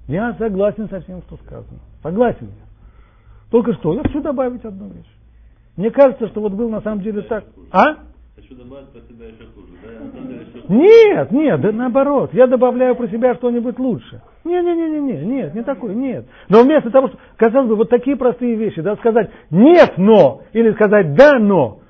Я 0.06 0.34
согласен 0.34 0.90
со 0.90 1.00
всем, 1.00 1.22
что 1.22 1.38
сказано. 1.38 1.78
Согласен 2.02 2.48
я. 2.48 3.50
Только 3.50 3.72
что, 3.72 3.94
я 3.94 4.02
хочу 4.02 4.20
добавить 4.20 4.66
одну 4.66 4.88
вещь. 4.88 5.10
Мне 5.76 5.90
кажется, 5.90 6.28
что 6.28 6.42
вот 6.42 6.52
был 6.52 6.68
на 6.68 6.82
самом 6.82 7.00
деле 7.00 7.22
так. 7.22 7.44
А? 7.72 8.09
Хочу 8.40 8.54
добавить 8.54 8.88
про 8.88 9.00
себя 9.00 9.26
еще 9.26 9.44
хуже. 9.54 9.66
Да? 9.82 10.74
Нет, 10.74 11.30
нет, 11.30 11.60
да 11.60 11.72
наоборот. 11.72 12.32
Я 12.32 12.46
добавляю 12.46 12.96
про 12.96 13.06
себя 13.08 13.34
что-нибудь 13.34 13.78
лучше. 13.78 14.22
Не, 14.44 14.62
не, 14.62 14.74
не, 14.74 14.88
не, 14.88 15.00
не, 15.00 15.26
нет, 15.26 15.54
не 15.54 15.62
такой, 15.62 15.94
нет. 15.94 16.26
Но 16.48 16.62
вместо 16.62 16.90
того, 16.90 17.08
что, 17.08 17.18
казалось 17.36 17.68
бы, 17.68 17.76
вот 17.76 17.90
такие 17.90 18.16
простые 18.16 18.54
вещи, 18.54 18.80
да, 18.80 18.96
сказать 18.96 19.30
нет, 19.50 19.98
но, 19.98 20.42
или 20.54 20.72
сказать 20.72 21.14
да, 21.14 21.38
но, 21.38 21.80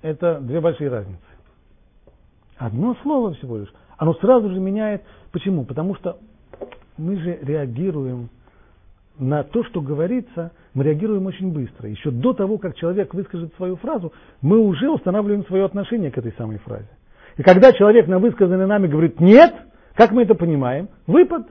это 0.00 0.38
две 0.40 0.60
большие 0.60 0.88
разницы. 0.88 1.20
Одно 2.56 2.96
слово 3.02 3.34
всего 3.34 3.58
лишь, 3.58 3.72
оно 3.98 4.14
сразу 4.14 4.48
же 4.48 4.58
меняет. 4.58 5.02
Почему? 5.32 5.66
Потому 5.66 5.94
что 5.96 6.16
мы 6.96 7.16
же 7.16 7.38
реагируем 7.42 8.30
на 9.18 9.42
то, 9.42 9.64
что 9.64 9.80
говорится, 9.80 10.52
мы 10.74 10.84
реагируем 10.84 11.26
очень 11.26 11.52
быстро. 11.52 11.88
Еще 11.88 12.10
до 12.10 12.32
того, 12.32 12.58
как 12.58 12.76
человек 12.76 13.14
выскажет 13.14 13.54
свою 13.56 13.76
фразу, 13.76 14.12
мы 14.42 14.58
уже 14.58 14.90
устанавливаем 14.90 15.44
свое 15.46 15.64
отношение 15.64 16.10
к 16.10 16.18
этой 16.18 16.32
самой 16.32 16.58
фразе. 16.58 16.88
И 17.36 17.42
когда 17.42 17.72
человек 17.72 18.08
на 18.08 18.18
высказанной 18.18 18.66
нами 18.66 18.86
говорит 18.86 19.20
«нет», 19.20 19.54
как 19.94 20.12
мы 20.12 20.22
это 20.22 20.36
понимаем? 20.36 20.88
Выпад. 21.08 21.48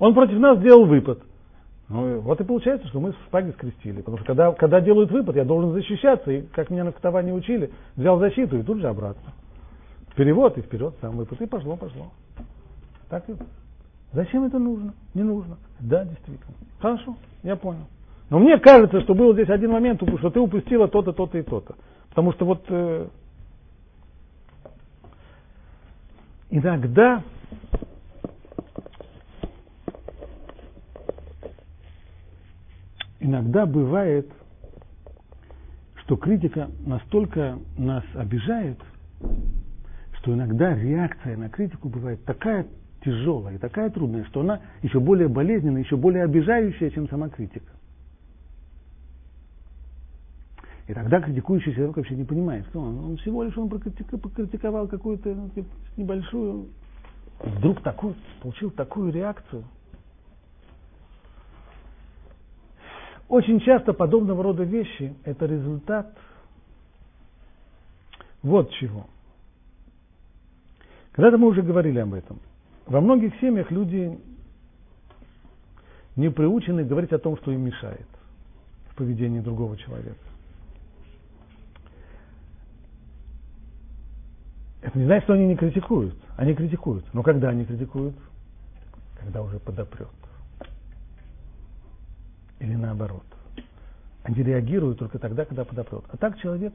Он 0.00 0.12
против 0.12 0.38
нас 0.38 0.58
сделал 0.58 0.86
выпад. 0.86 1.20
Ну, 1.88 2.20
вот 2.20 2.40
и 2.40 2.44
получается, 2.44 2.88
что 2.88 2.98
мы 2.98 3.12
шпаги 3.26 3.50
скрестили. 3.52 3.98
Потому 3.98 4.18
что 4.18 4.26
когда, 4.26 4.52
когда 4.52 4.80
делают 4.80 5.10
выпад, 5.10 5.36
я 5.36 5.44
должен 5.44 5.72
защищаться. 5.72 6.30
И, 6.32 6.42
как 6.42 6.70
меня 6.70 6.84
на 6.84 6.92
катовании 6.92 7.32
учили, 7.32 7.70
взял 7.94 8.18
защиту 8.18 8.58
и 8.58 8.62
тут 8.62 8.78
же 8.78 8.88
обратно. 8.88 9.32
Перевод 10.16 10.58
и 10.58 10.62
вперед, 10.62 10.94
сам 11.00 11.16
выпад. 11.16 11.40
И 11.40 11.46
пошло, 11.46 11.76
пошло. 11.76 12.12
Так 13.08 13.28
и 13.28 13.34
Зачем 14.12 14.44
это 14.44 14.58
нужно? 14.58 14.94
Не 15.14 15.22
нужно. 15.22 15.56
Да, 15.78 16.04
действительно. 16.04 16.54
Хорошо, 16.80 17.16
я 17.42 17.56
понял. 17.56 17.86
Но 18.28 18.38
мне 18.38 18.58
кажется, 18.58 19.00
что 19.02 19.14
был 19.14 19.32
здесь 19.34 19.48
один 19.48 19.70
момент, 19.70 20.00
что 20.18 20.30
ты 20.30 20.40
упустила 20.40 20.88
то-то, 20.88 21.12
то-то 21.12 21.38
и 21.38 21.42
то-то. 21.42 21.74
Потому 22.08 22.32
что 22.32 22.44
вот 22.44 22.64
э, 22.68 23.08
иногда 26.50 27.22
иногда 33.20 33.66
бывает, 33.66 34.28
что 35.96 36.16
критика 36.16 36.68
настолько 36.84 37.58
нас 37.78 38.04
обижает, 38.14 38.78
что 40.18 40.34
иногда 40.34 40.74
реакция 40.74 41.36
на 41.36 41.48
критику 41.48 41.88
бывает 41.88 42.24
такая 42.24 42.66
тяжелая 43.04 43.56
и 43.56 43.58
такая 43.58 43.90
трудная, 43.90 44.24
что 44.24 44.40
она 44.40 44.60
еще 44.82 45.00
более 45.00 45.28
болезненная, 45.28 45.82
еще 45.82 45.96
более 45.96 46.24
обижающая, 46.24 46.90
чем 46.90 47.08
сама 47.08 47.28
критика. 47.28 47.72
И 50.86 50.94
тогда 50.94 51.20
критикующий 51.20 51.72
человек 51.72 51.96
вообще 51.96 52.16
не 52.16 52.24
понимает, 52.24 52.66
что 52.68 52.80
он, 52.80 52.98
он 52.98 53.16
всего 53.18 53.44
лишь 53.44 53.56
он 53.56 53.68
покритиковал 53.68 54.88
какую-то 54.88 55.32
ну, 55.32 55.50
небольшую, 55.96 56.68
вдруг 57.38 57.80
такую, 57.82 58.16
получил 58.42 58.70
такую 58.72 59.12
реакцию. 59.12 59.64
Очень 63.28 63.60
часто 63.60 63.92
подобного 63.92 64.42
рода 64.42 64.64
вещи– 64.64 65.14
это 65.24 65.46
результат 65.46 66.12
вот 68.42 68.72
чего. 68.72 69.06
Когда-то 71.12 71.38
мы 71.38 71.46
уже 71.46 71.62
говорили 71.62 71.98
об 72.00 72.14
этом. 72.14 72.40
Во 72.86 73.00
многих 73.00 73.38
семьях 73.40 73.70
люди 73.70 74.18
не 76.16 76.30
приучены 76.30 76.84
говорить 76.84 77.12
о 77.12 77.18
том, 77.18 77.36
что 77.38 77.52
им 77.52 77.62
мешает 77.62 78.06
в 78.90 78.96
поведении 78.96 79.40
другого 79.40 79.76
человека. 79.76 80.18
Это 84.82 84.98
не 84.98 85.04
значит, 85.04 85.24
что 85.24 85.34
они 85.34 85.46
не 85.46 85.56
критикуют. 85.56 86.16
Они 86.36 86.54
критикуют. 86.54 87.04
Но 87.12 87.22
когда 87.22 87.50
они 87.50 87.64
критикуют? 87.64 88.16
Когда 89.18 89.42
уже 89.42 89.58
подопрет. 89.58 90.08
Или 92.58 92.74
наоборот. 92.74 93.24
Они 94.22 94.42
реагируют 94.42 94.98
только 94.98 95.18
тогда, 95.18 95.44
когда 95.44 95.64
подопрет. 95.64 96.04
А 96.10 96.16
так 96.16 96.38
человек, 96.38 96.74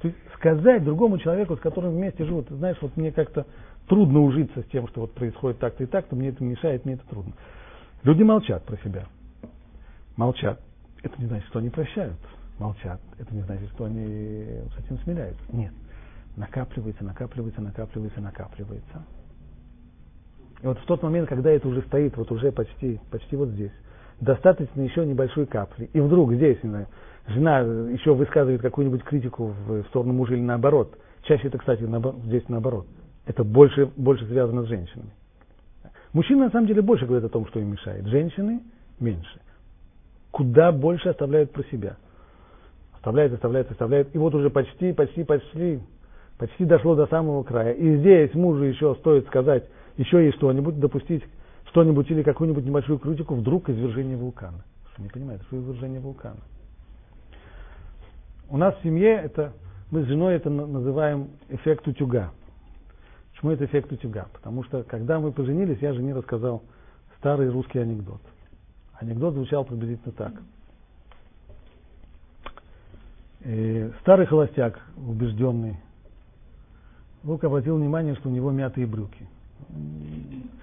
то 0.00 0.08
есть 0.08 0.18
сказать 0.34 0.84
другому 0.84 1.18
человеку, 1.18 1.56
с 1.56 1.60
которым 1.60 1.92
вместе 1.92 2.24
живут, 2.24 2.48
знаешь, 2.48 2.78
вот 2.80 2.96
мне 2.96 3.12
как-то 3.12 3.46
трудно 3.90 4.20
ужиться 4.20 4.62
с 4.62 4.66
тем, 4.66 4.86
что 4.86 5.00
вот 5.00 5.14
происходит 5.14 5.58
так-то 5.58 5.82
и 5.82 5.86
так-то, 5.86 6.14
мне 6.14 6.28
это 6.28 6.44
мешает, 6.44 6.84
мне 6.84 6.94
это 6.94 7.04
трудно. 7.08 7.32
Люди 8.04 8.22
молчат 8.22 8.62
про 8.62 8.76
себя. 8.76 9.06
Молчат. 10.16 10.60
Это 11.02 11.20
не 11.20 11.26
значит, 11.26 11.48
что 11.48 11.58
они 11.58 11.70
прощают. 11.70 12.16
Молчат. 12.60 13.00
Это 13.18 13.34
не 13.34 13.40
значит, 13.42 13.68
что 13.70 13.86
они 13.86 14.04
с 14.04 14.84
этим 14.84 14.96
смиряются. 15.00 15.42
Нет. 15.52 15.72
Накапливается, 16.36 17.02
накапливается, 17.02 17.60
накапливается, 17.60 18.20
накапливается. 18.20 19.04
И 20.62 20.66
вот 20.66 20.78
в 20.78 20.84
тот 20.86 21.02
момент, 21.02 21.28
когда 21.28 21.50
это 21.50 21.66
уже 21.66 21.82
стоит, 21.82 22.16
вот 22.16 22.30
уже 22.30 22.52
почти, 22.52 23.00
почти 23.10 23.34
вот 23.34 23.48
здесь, 23.48 23.72
достаточно 24.20 24.82
еще 24.82 25.04
небольшой 25.04 25.46
капли. 25.46 25.90
И 25.92 25.98
вдруг 25.98 26.32
здесь, 26.34 26.62
не 26.62 26.68
знаю, 26.68 26.86
жена 27.26 27.58
еще 27.58 28.14
высказывает 28.14 28.62
какую-нибудь 28.62 29.02
критику 29.02 29.52
в 29.66 29.82
сторону 29.88 30.12
мужа 30.12 30.34
или 30.34 30.42
наоборот. 30.42 30.96
Чаще 31.22 31.48
это, 31.48 31.58
кстати, 31.58 31.84
здесь 32.26 32.48
наоборот 32.48 32.86
это 33.30 33.44
больше, 33.44 33.86
больше 33.96 34.26
связано 34.26 34.64
с 34.64 34.66
женщинами. 34.66 35.10
Мужчины 36.12 36.46
на 36.46 36.50
самом 36.50 36.66
деле 36.66 36.82
больше 36.82 37.06
говорят 37.06 37.24
о 37.24 37.28
том, 37.28 37.46
что 37.46 37.60
им 37.60 37.70
мешает. 37.70 38.04
Женщины 38.06 38.60
меньше. 38.98 39.40
Куда 40.32 40.72
больше 40.72 41.08
оставляют 41.08 41.52
про 41.52 41.62
себя. 41.64 41.96
Оставляют, 42.94 43.32
оставляют, 43.32 43.70
оставляют. 43.70 44.08
И 44.14 44.18
вот 44.18 44.34
уже 44.34 44.50
почти, 44.50 44.92
почти, 44.92 45.22
почти, 45.22 45.80
почти 46.38 46.64
дошло 46.64 46.96
до 46.96 47.06
самого 47.06 47.44
края. 47.44 47.72
И 47.72 47.98
здесь 47.98 48.34
мужу 48.34 48.64
еще 48.64 48.96
стоит 48.96 49.26
сказать 49.28 49.64
еще 49.96 50.28
и 50.28 50.32
что-нибудь, 50.32 50.80
допустить 50.80 51.22
что-нибудь 51.70 52.10
или 52.10 52.24
какую-нибудь 52.24 52.64
небольшую 52.64 52.98
критику, 52.98 53.36
вдруг 53.36 53.68
извержение 53.68 54.16
вулкана. 54.16 54.64
Что 54.92 55.02
не 55.02 55.08
понимаете, 55.08 55.44
что 55.44 55.56
извержение 55.58 56.00
вулкана. 56.00 56.40
У 58.48 58.56
нас 58.56 58.74
в 58.76 58.82
семье 58.82 59.12
это, 59.12 59.52
мы 59.92 60.02
с 60.02 60.06
женой 60.06 60.34
это 60.34 60.50
называем 60.50 61.28
эффект 61.48 61.86
утюга. 61.86 62.32
Почему 63.40 63.52
это 63.52 63.64
эффект 63.64 63.90
утюга? 63.90 64.26
Потому 64.34 64.64
что, 64.64 64.82
когда 64.82 65.18
мы 65.18 65.32
поженились, 65.32 65.78
я 65.80 65.94
жене 65.94 66.12
рассказал 66.12 66.62
старый 67.16 67.48
русский 67.48 67.78
анекдот. 67.78 68.20
Анекдот 68.92 69.32
звучал 69.32 69.64
приблизительно 69.64 70.12
так. 70.12 70.34
И 73.40 73.90
старый 74.02 74.26
холостяк, 74.26 74.78
убежденный, 74.94 75.78
вдруг 77.22 77.42
обратил 77.44 77.78
внимание, 77.78 78.14
что 78.16 78.28
у 78.28 78.32
него 78.32 78.50
мятые 78.50 78.86
брюки. 78.86 79.26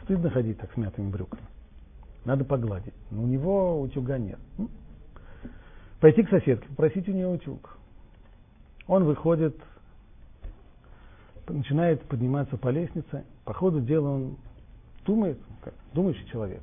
Стыдно 0.03 0.29
ходить 0.29 0.59
так 0.59 0.71
с 0.71 0.77
мятыми 0.77 1.09
брюками. 1.09 1.41
Надо 2.25 2.45
погладить. 2.45 2.93
Но 3.09 3.23
у 3.23 3.25
него 3.25 3.81
утюга 3.81 4.19
нет. 4.19 4.37
Пойти 5.99 6.21
к 6.21 6.29
соседке, 6.29 6.67
попросить 6.67 7.09
у 7.09 7.11
нее 7.11 7.27
утюг. 7.27 7.75
Он 8.85 9.03
выходит 9.03 9.57
начинает 11.47 12.01
подниматься 12.03 12.57
по 12.57 12.69
лестнице, 12.69 13.23
по 13.45 13.53
ходу 13.53 13.81
дела 13.81 14.09
он 14.09 14.37
думает, 15.05 15.39
думающий 15.93 16.25
человек. 16.27 16.61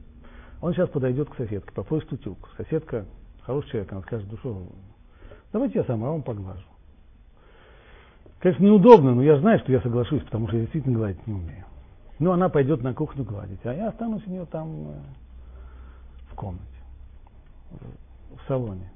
Он 0.60 0.72
сейчас 0.72 0.88
подойдет 0.88 1.28
к 1.30 1.36
соседке, 1.36 1.72
попросит 1.72 2.12
утюг. 2.12 2.50
Соседка 2.56 3.04
хороший 3.42 3.70
человек, 3.70 3.92
она 3.92 4.02
скажет, 4.02 4.28
что, 4.38 4.66
давайте 5.52 5.78
я 5.78 5.84
сама 5.84 6.10
вам 6.10 6.22
поглажу. 6.22 6.66
Конечно, 8.40 8.64
неудобно, 8.64 9.14
но 9.14 9.22
я 9.22 9.38
знаю, 9.38 9.58
что 9.60 9.72
я 9.72 9.80
соглашусь, 9.80 10.22
потому 10.22 10.48
что 10.48 10.56
я 10.56 10.62
действительно 10.62 10.98
гладить 10.98 11.26
не 11.26 11.34
умею. 11.34 11.64
Но 12.18 12.32
она 12.32 12.48
пойдет 12.48 12.82
на 12.82 12.94
кухню 12.94 13.24
гладить, 13.24 13.60
а 13.64 13.72
я 13.72 13.88
останусь 13.88 14.26
у 14.26 14.30
нее 14.30 14.46
там 14.46 14.90
э, 14.90 14.94
в 16.30 16.34
комнате, 16.34 16.64
в 17.70 18.46
салоне. 18.46 18.90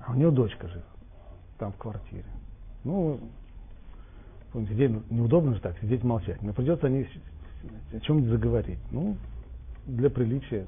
А 0.00 0.12
у 0.12 0.14
нее 0.14 0.30
дочка 0.30 0.68
живет 0.68 0.84
там 1.58 1.72
в 1.72 1.76
квартире. 1.76 2.24
Ну, 2.84 3.20
сидеть, 4.52 4.90
неудобно 5.10 5.54
же 5.54 5.60
так, 5.60 5.78
сидеть 5.80 6.02
молчать. 6.02 6.40
Мне 6.42 6.52
придется 6.52 6.86
о, 6.86 6.90
ней, 6.90 7.08
о 7.92 8.00
чем-нибудь 8.00 8.30
заговорить. 8.30 8.78
Ну, 8.90 9.16
для 9.86 10.10
приличия, 10.10 10.66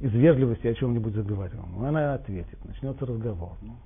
из 0.00 0.12
вежливости 0.12 0.66
о 0.66 0.74
чем-нибудь 0.74 1.14
заговорил. 1.14 1.64
Ну, 1.76 1.84
она 1.84 2.14
ответит, 2.14 2.58
начнется 2.64 3.04
разговор. 3.06 3.52
Ну, 3.62 3.76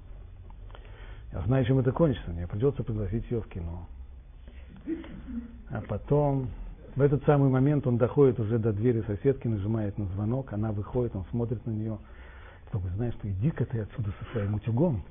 я 1.33 1.41
знаю, 1.43 1.65
чем 1.65 1.79
это 1.79 1.93
кончится. 1.93 2.31
Мне 2.31 2.47
придется 2.47 2.83
пригласить 2.83 3.31
ее 3.31 3.41
в 3.41 3.49
кино. 3.49 3.87
А 5.71 5.81
потом, 5.89 6.49
в 6.95 7.01
этот 7.01 7.25
самый 7.25 7.49
момент 7.49 7.87
он 7.87 7.97
доходит 7.97 8.39
уже 8.39 8.59
до 8.59 8.73
двери 8.73 9.03
соседки, 9.07 9.49
нажимает 9.49 9.97
на 9.97 10.05
звонок, 10.07 10.53
она 10.53 10.73
выходит, 10.73 11.17
он 11.17 11.25
смотрит 11.31 11.65
на 11.67 11.71
нее. 11.71 11.99
Чтобы 12.69 12.89
знаешь, 12.97 13.15
что 13.15 13.29
иди-ка 13.29 13.65
ты 13.65 13.81
отсюда 13.81 14.11
со 14.19 14.33
своим 14.33 14.55
утюгом. 14.55 15.03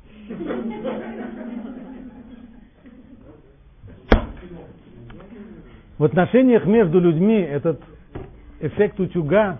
В 6.01 6.03
отношениях 6.03 6.65
между 6.65 6.99
людьми 6.99 7.39
этот 7.41 7.79
эффект 8.59 8.99
утюга 8.99 9.59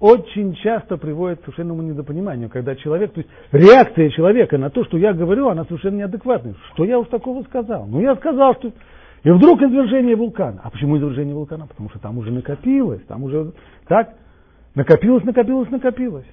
очень 0.00 0.54
часто 0.54 0.96
приводит 0.96 1.40
к 1.40 1.42
совершенному 1.42 1.82
недопониманию, 1.82 2.48
когда 2.48 2.74
человек, 2.74 3.12
то 3.12 3.20
есть 3.20 3.30
реакция 3.52 4.08
человека 4.08 4.56
на 4.56 4.70
то, 4.70 4.86
что 4.86 4.96
я 4.96 5.12
говорю, 5.12 5.50
она 5.50 5.66
совершенно 5.66 5.96
неадекватная. 5.96 6.54
Что 6.72 6.84
я 6.86 6.98
уж 6.98 7.08
такого 7.08 7.42
сказал? 7.42 7.84
Ну, 7.86 8.00
я 8.00 8.16
сказал, 8.16 8.54
что... 8.54 8.72
И 9.22 9.30
вдруг 9.30 9.60
извержение 9.60 10.16
вулкана. 10.16 10.62
А 10.64 10.70
почему 10.70 10.96
извержение 10.96 11.34
вулкана? 11.34 11.66
Потому 11.66 11.90
что 11.90 11.98
там 11.98 12.16
уже 12.16 12.32
накопилось, 12.32 13.02
там 13.02 13.22
уже 13.24 13.52
так, 13.86 14.14
накопилось, 14.74 15.24
накопилось, 15.24 15.68
накопилось. 15.68 16.26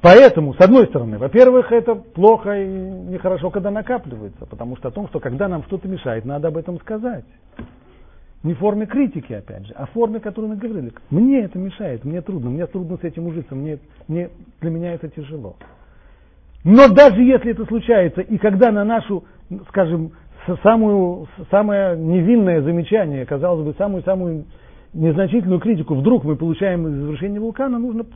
Поэтому, 0.00 0.54
с 0.54 0.60
одной 0.62 0.86
стороны, 0.86 1.18
во-первых, 1.18 1.70
это 1.72 1.94
плохо 1.94 2.58
и 2.58 2.66
нехорошо, 2.66 3.50
когда 3.50 3.70
накапливается, 3.70 4.46
потому 4.46 4.78
что 4.78 4.88
о 4.88 4.92
том, 4.92 5.08
что 5.08 5.20
когда 5.20 5.46
нам 5.46 5.62
что-то 5.64 5.88
мешает, 5.88 6.24
надо 6.24 6.48
об 6.48 6.56
этом 6.56 6.80
сказать. 6.80 7.26
Не 8.44 8.54
в 8.54 8.58
форме 8.58 8.86
критики, 8.86 9.32
опять 9.32 9.66
же, 9.66 9.72
а 9.74 9.86
в 9.86 9.90
форме, 9.90 10.20
которую 10.20 10.50
мы 10.50 10.56
говорили. 10.56 10.92
Мне 11.10 11.40
это 11.40 11.58
мешает, 11.58 12.04
мне 12.04 12.20
трудно, 12.20 12.50
мне 12.50 12.66
трудно 12.66 12.96
с 12.96 13.04
этим 13.04 13.26
ужиться, 13.26 13.54
мне, 13.54 13.78
мне, 14.06 14.30
для 14.60 14.70
меня 14.70 14.94
это 14.94 15.08
тяжело. 15.08 15.56
Но 16.62 16.88
даже 16.88 17.20
если 17.22 17.50
это 17.50 17.64
случается, 17.66 18.20
и 18.20 18.38
когда 18.38 18.70
на 18.70 18.84
нашу, 18.84 19.24
скажем, 19.68 20.12
самую, 20.62 21.26
самое 21.50 21.96
невинное 21.98 22.62
замечание, 22.62 23.26
казалось 23.26 23.64
бы, 23.64 23.74
самую-самую 23.76 24.44
незначительную 24.92 25.60
критику, 25.60 25.94
вдруг 25.94 26.24
мы 26.24 26.36
получаем 26.36 26.86
из 26.86 27.38
вулкана, 27.40 27.78
нужно 27.78 28.06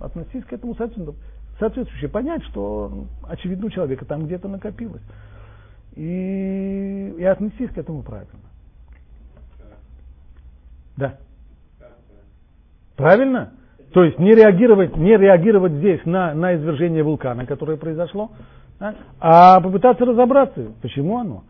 относиться 0.00 0.48
к 0.48 0.52
этому 0.52 0.74
соответствующе, 0.74 2.08
понять, 2.08 2.42
что 2.44 3.06
очевидно 3.28 3.66
у 3.66 3.70
человека 3.70 4.04
там 4.04 4.26
где-то 4.26 4.48
накопилось. 4.48 5.02
И, 5.96 7.14
и 7.18 7.24
отнестись 7.24 7.70
к 7.70 7.78
этому 7.78 8.02
правильно. 8.02 8.49
Да. 10.96 11.14
Правильно? 12.96 13.52
То 13.92 14.04
есть 14.04 14.18
не 14.18 14.32
реагировать, 14.32 14.96
не 14.96 15.16
реагировать 15.16 15.72
здесь 15.72 16.00
на, 16.04 16.32
на 16.34 16.54
извержение 16.54 17.02
вулкана, 17.02 17.44
которое 17.44 17.76
произошло, 17.76 18.30
а, 18.78 18.94
а 19.18 19.60
попытаться 19.60 20.04
разобраться, 20.04 20.72
почему 20.80 21.18
оно. 21.18 21.44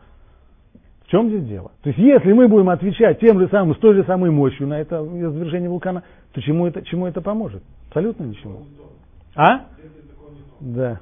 В 1.04 1.10
чем 1.10 1.28
здесь 1.28 1.44
дело? 1.44 1.72
То 1.82 1.90
есть 1.90 1.98
если 1.98 2.32
мы 2.32 2.48
будем 2.48 2.70
отвечать 2.70 3.18
тем 3.20 3.38
же 3.40 3.48
самым, 3.48 3.74
с 3.74 3.78
той 3.78 3.94
же 3.94 4.04
самой 4.04 4.30
мощью 4.30 4.68
на 4.68 4.80
это 4.80 5.04
извержение 5.04 5.68
вулкана, 5.68 6.02
то 6.32 6.40
чему 6.40 6.66
это, 6.66 6.82
чему 6.82 7.06
это 7.06 7.20
поможет? 7.20 7.62
Абсолютно 7.88 8.24
ничего. 8.24 8.62
А? 9.34 9.66
Да. 10.60 11.00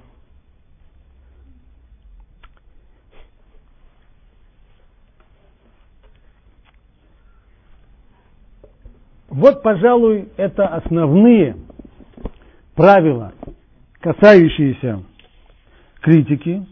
Вот, 9.28 9.62
пожалуй, 9.62 10.28
это 10.36 10.66
основные 10.68 11.56
правила, 12.74 13.34
касающиеся 14.00 15.02
критики. 16.00 16.66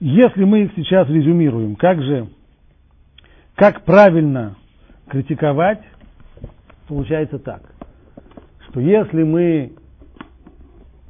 Если 0.00 0.44
мы 0.44 0.62
их 0.64 0.72
сейчас 0.74 1.08
резюмируем, 1.08 1.76
как 1.76 2.02
же, 2.02 2.28
как 3.54 3.84
правильно 3.84 4.56
критиковать, 5.08 5.82
получается 6.88 7.38
так, 7.38 7.62
что 8.68 8.80
если 8.80 9.22
мы 9.22 9.72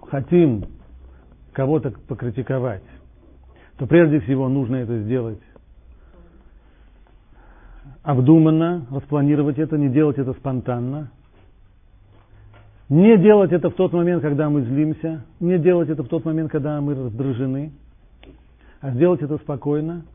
хотим 0.09 0.64
кого-то 1.53 1.90
покритиковать, 2.07 2.82
то 3.78 3.86
прежде 3.86 4.20
всего 4.20 4.49
нужно 4.49 4.76
это 4.76 4.99
сделать 5.03 5.40
обдуманно, 8.09 8.87
распланировать 8.91 9.59
это, 9.59 9.77
не 9.77 9.91
делать 9.91 10.17
это 10.17 10.33
спонтанно. 10.33 11.11
Не 12.89 13.19
делать 13.19 13.53
это 13.53 13.69
в 13.69 13.75
тот 13.75 13.93
момент, 13.93 14.23
когда 14.23 14.49
мы 14.49 14.63
злимся, 14.63 15.27
не 15.41 15.59
делать 15.59 15.91
это 15.91 16.03
в 16.03 16.09
тот 16.09 16.25
момент, 16.25 16.51
когда 16.51 16.81
мы 16.81 16.95
раздражены, 16.95 17.71
а 18.81 18.93
сделать 18.93 19.21
это 19.21 19.37
спокойно. 19.37 20.07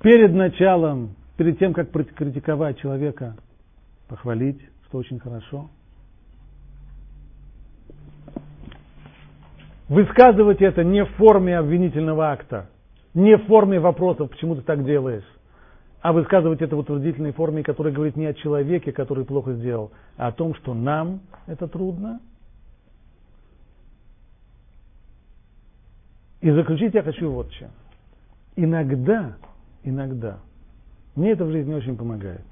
Перед 0.00 0.32
началом, 0.32 1.16
перед 1.36 1.58
тем, 1.58 1.72
как 1.72 1.90
критиковать 1.90 2.78
человека, 2.78 3.34
похвалить, 4.06 4.60
что 4.86 4.98
очень 4.98 5.18
хорошо. 5.18 5.68
Высказывать 9.88 10.62
это 10.62 10.84
не 10.84 11.04
в 11.04 11.08
форме 11.16 11.58
обвинительного 11.58 12.30
акта, 12.30 12.70
не 13.12 13.36
в 13.36 13.46
форме 13.46 13.80
вопросов, 13.80 14.30
почему 14.30 14.54
ты 14.54 14.62
так 14.62 14.84
делаешь, 14.84 15.24
а 16.00 16.12
высказывать 16.12 16.62
это 16.62 16.76
в 16.76 16.80
утвердительной 16.80 17.32
форме, 17.32 17.62
которая 17.62 17.92
говорит 17.92 18.16
не 18.16 18.26
о 18.26 18.34
человеке, 18.34 18.92
который 18.92 19.24
плохо 19.24 19.52
сделал, 19.54 19.90
а 20.16 20.28
о 20.28 20.32
том, 20.32 20.54
что 20.54 20.74
нам 20.74 21.20
это 21.46 21.66
трудно. 21.66 22.20
И 26.40 26.50
заключить 26.50 26.94
я 26.94 27.02
хочу 27.02 27.30
вот 27.30 27.50
чем. 27.50 27.70
Иногда, 28.54 29.36
иногда, 29.82 30.38
мне 31.16 31.32
это 31.32 31.44
в 31.44 31.50
жизни 31.50 31.74
очень 31.74 31.96
помогает. 31.96 32.44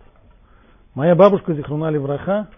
Моя 0.95 1.15
бабушка 1.15 1.55
Зихруна 1.55 1.91
Левраха 1.91 2.49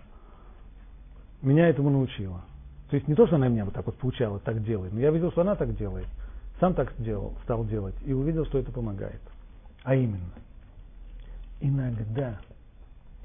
меня 1.43 1.69
этому 1.69 1.91
научила. 1.91 2.45
То 2.89 2.97
есть 2.97 3.07
не 3.09 3.15
то, 3.15 3.27
что 3.27 3.37
она 3.37 3.49
меня 3.49 3.67
вот 3.67 3.75
так 3.75 3.85
вот 3.85 3.97
поучала, 3.97 4.39
так 4.39 4.63
делай, 4.63 4.89
но 4.91 5.01
я 5.01 5.11
видел, 5.11 5.31
что 5.33 5.43
она 5.43 5.55
так 5.55 5.77
делает. 5.77 6.07
Сам 6.61 6.73
так 6.73 6.93
сделал, 6.99 7.35
стал 7.45 7.67
делать 7.67 7.95
и 8.07 8.13
увидел, 8.15 8.47
что 8.47 8.59
это 8.59 8.73
помогает. 8.73 9.21
А 9.85 9.95
именно– 9.95 10.33
иногда 11.61 12.39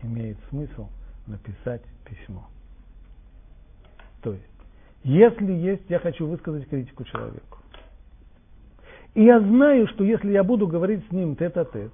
имеет 0.02 0.38
смысл 0.50 0.88
написать 1.28 1.82
письмо. 2.06 2.48
То 4.22 4.34
есть, 4.34 4.44
если 5.04 5.52
есть, 5.52 5.84
я 5.90 6.00
хочу 6.00 6.28
высказать 6.28 6.68
критику 6.68 7.04
человеку. 7.04 7.60
И 9.14 9.24
я 9.24 9.40
знаю, 9.40 9.88
что 9.88 10.04
если 10.04 10.32
я 10.32 10.44
буду 10.44 10.68
говорить 10.68 11.06
с 11.08 11.12
ним 11.12 11.36
тет-а-тет, 11.36 11.92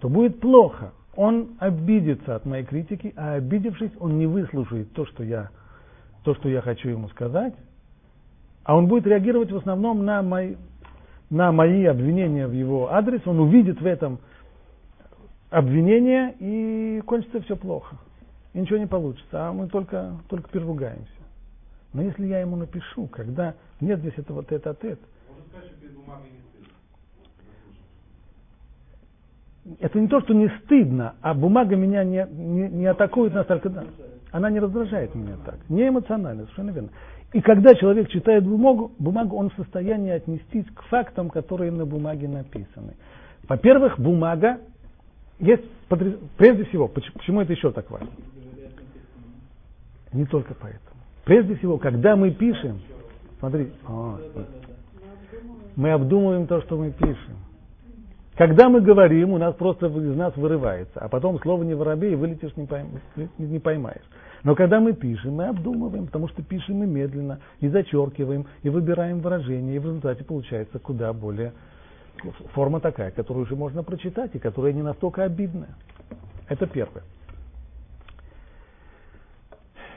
то 0.00 0.08
будет 0.08 0.40
плохо. 0.40 0.92
Он 1.14 1.56
обидится 1.58 2.36
от 2.36 2.46
моей 2.46 2.64
критики, 2.64 3.12
а 3.16 3.34
обидевшись, 3.34 3.90
он 3.98 4.18
не 4.18 4.26
выслушает 4.26 4.92
то, 4.92 5.04
что 5.04 5.24
я, 5.24 5.50
то, 6.22 6.34
что 6.34 6.48
я 6.48 6.60
хочу 6.60 6.88
ему 6.88 7.08
сказать, 7.08 7.54
а 8.62 8.76
он 8.76 8.86
будет 8.86 9.06
реагировать 9.06 9.50
в 9.50 9.56
основном 9.56 10.04
на 10.04 10.22
мои, 10.22 10.54
на 11.28 11.50
мои 11.52 11.84
обвинения 11.84 12.46
в 12.46 12.52
его 12.52 12.92
адрес, 12.92 13.20
он 13.26 13.40
увидит 13.40 13.80
в 13.80 13.86
этом 13.86 14.20
обвинение, 15.50 16.34
и 16.38 17.00
кончится 17.06 17.40
все 17.42 17.56
плохо. 17.56 17.96
И 18.52 18.60
ничего 18.60 18.78
не 18.78 18.86
получится, 18.86 19.48
а 19.48 19.52
мы 19.52 19.68
только, 19.68 20.16
только 20.28 20.48
переругаемся. 20.50 21.06
Но 21.92 22.02
если 22.02 22.26
я 22.26 22.40
ему 22.40 22.56
напишу, 22.56 23.06
когда 23.06 23.54
нет 23.80 24.00
здесь 24.00 24.14
этого 24.16 24.44
тет-а-тет, 24.44 24.98
это 29.80 30.00
не 30.00 30.08
то, 30.08 30.20
что 30.20 30.34
не 30.34 30.48
стыдно, 30.60 31.14
а 31.20 31.34
бумага 31.34 31.76
меня 31.76 32.04
не, 32.04 32.26
не, 32.30 32.68
не 32.68 32.86
атакует 32.86 33.34
настолько. 33.34 33.68
Да, 33.68 33.84
она 34.30 34.50
не 34.50 34.60
раздражает 34.60 35.14
меня 35.14 35.36
так. 35.44 35.58
Не 35.68 35.88
эмоционально, 35.88 36.44
совершенно 36.44 36.70
верно. 36.70 36.90
И 37.32 37.42
когда 37.42 37.74
человек 37.74 38.08
читает 38.08 38.46
бумагу, 38.46 38.92
бумагу, 38.98 39.36
он 39.36 39.50
в 39.50 39.54
состоянии 39.54 40.10
отнестись 40.10 40.64
к 40.74 40.82
фактам, 40.84 41.28
которые 41.28 41.70
на 41.70 41.84
бумаге 41.84 42.28
написаны. 42.28 42.94
Во-первых, 43.46 43.98
бумага 43.98 44.58
есть, 45.40 45.64
прежде 46.36 46.64
всего, 46.64 46.88
почему 46.88 47.40
это 47.40 47.52
еще 47.52 47.70
так 47.70 47.90
важно? 47.90 48.10
Не 50.12 50.24
только 50.24 50.54
поэтому. 50.54 50.82
Прежде 51.24 51.56
всего, 51.56 51.78
когда 51.78 52.16
мы 52.16 52.30
пишем, 52.30 52.80
смотри, 53.38 53.70
о, 53.86 54.18
мы 55.76 55.92
обдумываем 55.92 56.46
то, 56.46 56.62
что 56.62 56.76
мы 56.76 56.90
пишем. 56.90 57.36
Когда 58.34 58.68
мы 58.68 58.80
говорим, 58.80 59.32
у 59.32 59.38
нас 59.38 59.54
просто 59.56 59.86
из 59.86 60.16
нас 60.16 60.34
вырывается, 60.36 61.00
а 61.00 61.08
потом 61.08 61.40
слово 61.40 61.64
не 61.64 61.74
воробей, 61.74 62.14
вылетишь, 62.14 62.56
не, 62.56 62.66
пойм, 62.66 63.00
не 63.36 63.58
поймаешь. 63.58 64.04
Но 64.44 64.54
когда 64.54 64.78
мы 64.78 64.92
пишем, 64.92 65.34
мы 65.34 65.46
обдумываем, 65.46 66.06
потому 66.06 66.28
что 66.28 66.42
пишем 66.42 66.76
мы 66.76 66.86
медленно, 66.86 67.40
и 67.60 67.68
зачеркиваем, 67.68 68.46
и 68.62 68.68
выбираем 68.68 69.20
выражение, 69.20 69.76
и 69.76 69.78
в 69.78 69.84
результате 69.84 70.24
получается 70.24 70.78
куда 70.78 71.12
более 71.12 71.52
форма 72.54 72.80
такая, 72.80 73.10
которую 73.10 73.44
уже 73.44 73.56
можно 73.56 73.82
прочитать 73.82 74.34
и 74.34 74.38
которая 74.38 74.72
не 74.72 74.82
настолько 74.82 75.24
обидная. 75.24 75.76
Это 76.48 76.66
первое. 76.66 77.02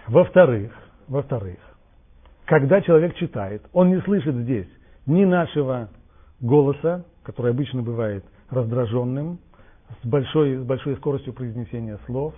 Во-вторых, 0.08 0.72
во-вторых, 1.08 1.58
когда 2.46 2.82
человек 2.82 3.16
читает, 3.16 3.64
он 3.74 3.90
не 3.90 4.02
слышит 4.02 4.36
здесь 4.36 4.68
ни 5.06 5.24
нашего 5.26 5.90
голоса, 6.42 7.06
который 7.24 7.52
обычно 7.52 7.82
бывает 7.82 8.26
раздраженным, 8.50 9.40
с 10.04 10.06
большой, 10.06 10.58
с 10.58 10.64
большой 10.64 10.96
скоростью 10.98 11.34
произнесения 11.34 11.98
слов, 12.06 12.34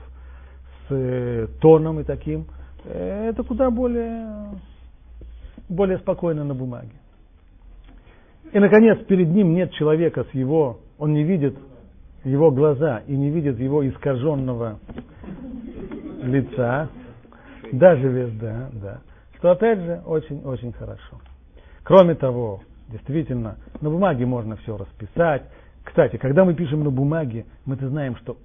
с 0.88 0.92
э, 0.94 1.48
тоном 1.62 2.00
и 2.00 2.04
таким. 2.04 2.46
это 2.86 3.44
куда 3.44 3.70
более, 3.72 4.50
более 5.70 5.98
спокойно 6.00 6.44
на 6.44 6.54
бумаге. 6.54 6.92
И, 8.54 8.60
наконец, 8.60 9.00
перед 9.06 9.30
ним 9.30 9.56
нет 9.56 9.72
человека 9.74 10.26
с 10.26 10.34
его, 10.36 10.80
он 11.00 11.14
не 11.14 11.24
видит 11.24 11.58
его 12.24 12.52
глаза 12.52 13.02
и 13.08 13.16
не 13.16 13.32
видит 13.32 13.60
его 13.60 13.88
искаженного 13.88 14.80
лица, 16.22 16.88
даже 17.72 18.08
без, 18.10 18.32
да, 18.40 18.70
да, 18.74 19.02
что 19.38 19.52
опять 19.52 19.80
же 19.80 20.02
очень-очень 20.06 20.72
хорошо. 20.74 21.20
Кроме 21.84 22.14
того, 22.14 22.62
действительно, 22.90 23.58
на 23.82 23.90
бумаге 23.90 24.28
можно 24.28 24.56
все 24.58 24.78
расписать. 24.78 25.44
Кстати, 25.84 26.18
когда 26.18 26.46
мы 26.46 26.54
пишем 26.54 26.84
на 26.84 26.92
бумаге, 26.92 27.46
мы-то 27.66 27.90
знаем, 27.90 28.16
что 28.18 28.38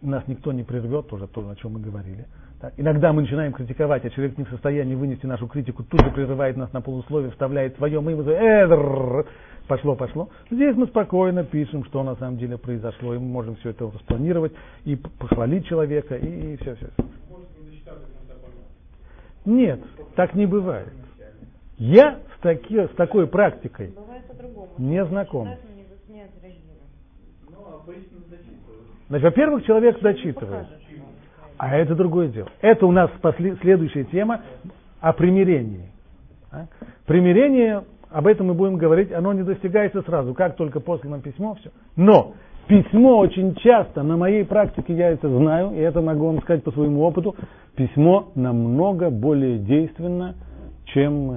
нас 0.00 0.22
никто 0.28 0.52
не 0.52 0.62
прервет, 0.62 1.08
тоже 1.08 1.26
то, 1.26 1.46
о 1.46 1.56
чем 1.56 1.72
мы 1.72 1.80
говорили. 1.80 2.24
Так, 2.60 2.74
иногда 2.76 3.10
мы 3.14 3.22
начинаем 3.22 3.54
критиковать, 3.54 4.04
а 4.04 4.10
человек 4.10 4.36
не 4.36 4.44
в 4.44 4.50
состоянии 4.50 4.94
вынести 4.94 5.24
нашу 5.24 5.48
критику, 5.48 5.82
тут 5.82 6.04
же 6.04 6.10
прерывает 6.10 6.58
нас 6.58 6.70
на 6.74 6.82
полусловие, 6.82 7.30
вставляет 7.30 7.74
свое, 7.76 8.00
мы 8.02 8.10
ему 8.10 8.22
говорим, 8.22 9.24
пошло, 9.66 9.96
пошло. 9.96 10.28
Здесь 10.50 10.76
мы 10.76 10.86
спокойно 10.88 11.42
пишем, 11.42 11.84
что 11.84 12.02
на 12.02 12.16
самом 12.16 12.36
деле 12.36 12.58
произошло, 12.58 13.14
и 13.14 13.18
мы 13.18 13.24
можем 13.24 13.56
все 13.56 13.70
это 13.70 13.86
распланировать, 13.86 14.52
и 14.84 14.94
похвалить 14.96 15.66
человека, 15.68 16.16
и, 16.16 16.52
и 16.52 16.56
все, 16.58 16.74
все. 16.74 16.88
Нет, 19.46 19.80
так 20.14 20.34
не 20.34 20.44
бывает. 20.44 20.92
Я 21.78 22.18
с, 22.36 22.42
таки, 22.42 22.78
с 22.78 22.90
такой 22.90 23.26
практикой 23.26 23.94
не 24.76 25.02
знаком. 25.06 25.48
Значит, 29.08 29.24
во-первых, 29.24 29.64
человек 29.64 29.98
зачитывает. 30.02 30.66
А 31.60 31.76
это 31.76 31.94
другое 31.94 32.28
дело. 32.28 32.48
Это 32.62 32.86
у 32.86 32.90
нас 32.90 33.10
следующая 33.60 34.04
тема 34.04 34.40
о 34.98 35.12
примирении. 35.12 35.90
А? 36.50 36.64
Примирение, 37.04 37.84
об 38.08 38.26
этом 38.26 38.46
мы 38.46 38.54
будем 38.54 38.76
говорить, 38.76 39.12
оно 39.12 39.34
не 39.34 39.42
достигается 39.42 40.00
сразу, 40.00 40.32
как 40.32 40.56
только 40.56 40.80
послано 40.80 41.20
письмо, 41.20 41.56
все. 41.56 41.68
Но 41.96 42.32
письмо 42.66 43.18
очень 43.18 43.54
часто, 43.56 44.02
на 44.02 44.16
моей 44.16 44.46
практике 44.46 44.94
я 44.94 45.10
это 45.10 45.28
знаю, 45.28 45.72
и 45.72 45.80
это 45.80 46.00
могу 46.00 46.28
вам 46.28 46.40
сказать 46.40 46.64
по 46.64 46.72
своему 46.72 47.02
опыту, 47.02 47.36
письмо 47.76 48.30
намного 48.34 49.10
более 49.10 49.58
действенно, 49.58 50.36
чем, 50.86 51.30
э, 51.30 51.36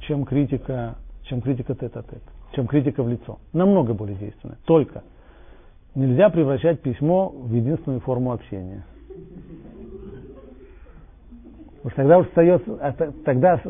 чем 0.00 0.24
критика, 0.24 0.96
чем 1.26 1.40
критика 1.42 1.76
тет-а-тет, 1.76 2.22
чем 2.56 2.66
критика 2.66 3.04
в 3.04 3.08
лицо. 3.08 3.38
Намного 3.52 3.94
более 3.94 4.16
действенно. 4.16 4.56
Только 4.64 5.04
нельзя 5.94 6.28
превращать 6.28 6.80
письмо 6.80 7.28
в 7.28 7.54
единственную 7.54 8.00
форму 8.00 8.32
общения. 8.32 8.82
Уж 11.82 11.92
тогда 11.94 12.18
уж 12.18 12.26
остается, 12.26 12.78
а 12.80 12.92
тогда 13.24 13.60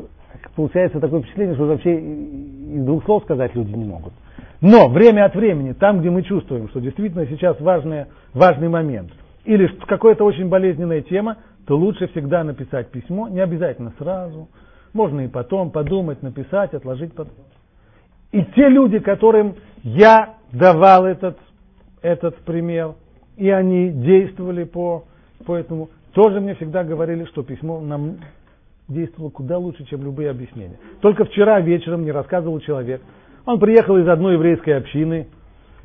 получается 0.56 1.00
такое 1.00 1.20
впечатление, 1.20 1.54
что 1.54 1.66
вообще 1.66 2.00
и 2.00 2.78
двух 2.78 3.04
слов 3.04 3.22
сказать 3.24 3.54
люди 3.54 3.70
не 3.70 3.84
могут. 3.84 4.12
Но 4.60 4.88
время 4.88 5.24
от 5.24 5.34
времени, 5.34 5.72
там, 5.72 6.00
где 6.00 6.10
мы 6.10 6.22
чувствуем, 6.22 6.68
что 6.68 6.80
действительно 6.80 7.26
сейчас 7.26 7.60
важный, 7.60 8.06
важный 8.34 8.68
момент, 8.68 9.10
или 9.44 9.66
какая-то 9.86 10.24
очень 10.24 10.48
болезненная 10.48 11.00
тема, 11.02 11.38
то 11.66 11.76
лучше 11.76 12.08
всегда 12.08 12.44
написать 12.44 12.90
письмо, 12.90 13.28
не 13.28 13.40
обязательно 13.40 13.92
сразу, 13.98 14.48
можно 14.92 15.20
и 15.20 15.28
потом 15.28 15.70
подумать, 15.70 16.22
написать, 16.22 16.74
отложить 16.74 17.14
потом. 17.14 17.34
И 18.32 18.44
те 18.56 18.68
люди, 18.68 18.98
которым 18.98 19.54
я 19.82 20.34
давал 20.52 21.06
этот, 21.06 21.38
этот 22.02 22.36
пример, 22.38 22.94
и 23.36 23.48
они 23.48 23.90
действовали 23.90 24.64
по, 24.64 25.04
по 25.44 25.56
этому, 25.56 25.90
тоже 26.12 26.40
мне 26.40 26.54
всегда 26.54 26.84
говорили, 26.84 27.24
что 27.26 27.42
письмо 27.42 27.80
нам 27.80 28.18
действовало 28.88 29.30
куда 29.30 29.58
лучше, 29.58 29.84
чем 29.86 30.02
любые 30.02 30.30
объяснения. 30.30 30.78
Только 31.00 31.24
вчера 31.24 31.60
вечером 31.60 32.02
мне 32.02 32.12
рассказывал 32.12 32.60
человек, 32.60 33.00
он 33.46 33.58
приехал 33.58 33.96
из 33.96 34.08
одной 34.08 34.34
еврейской 34.34 34.70
общины 34.70 35.28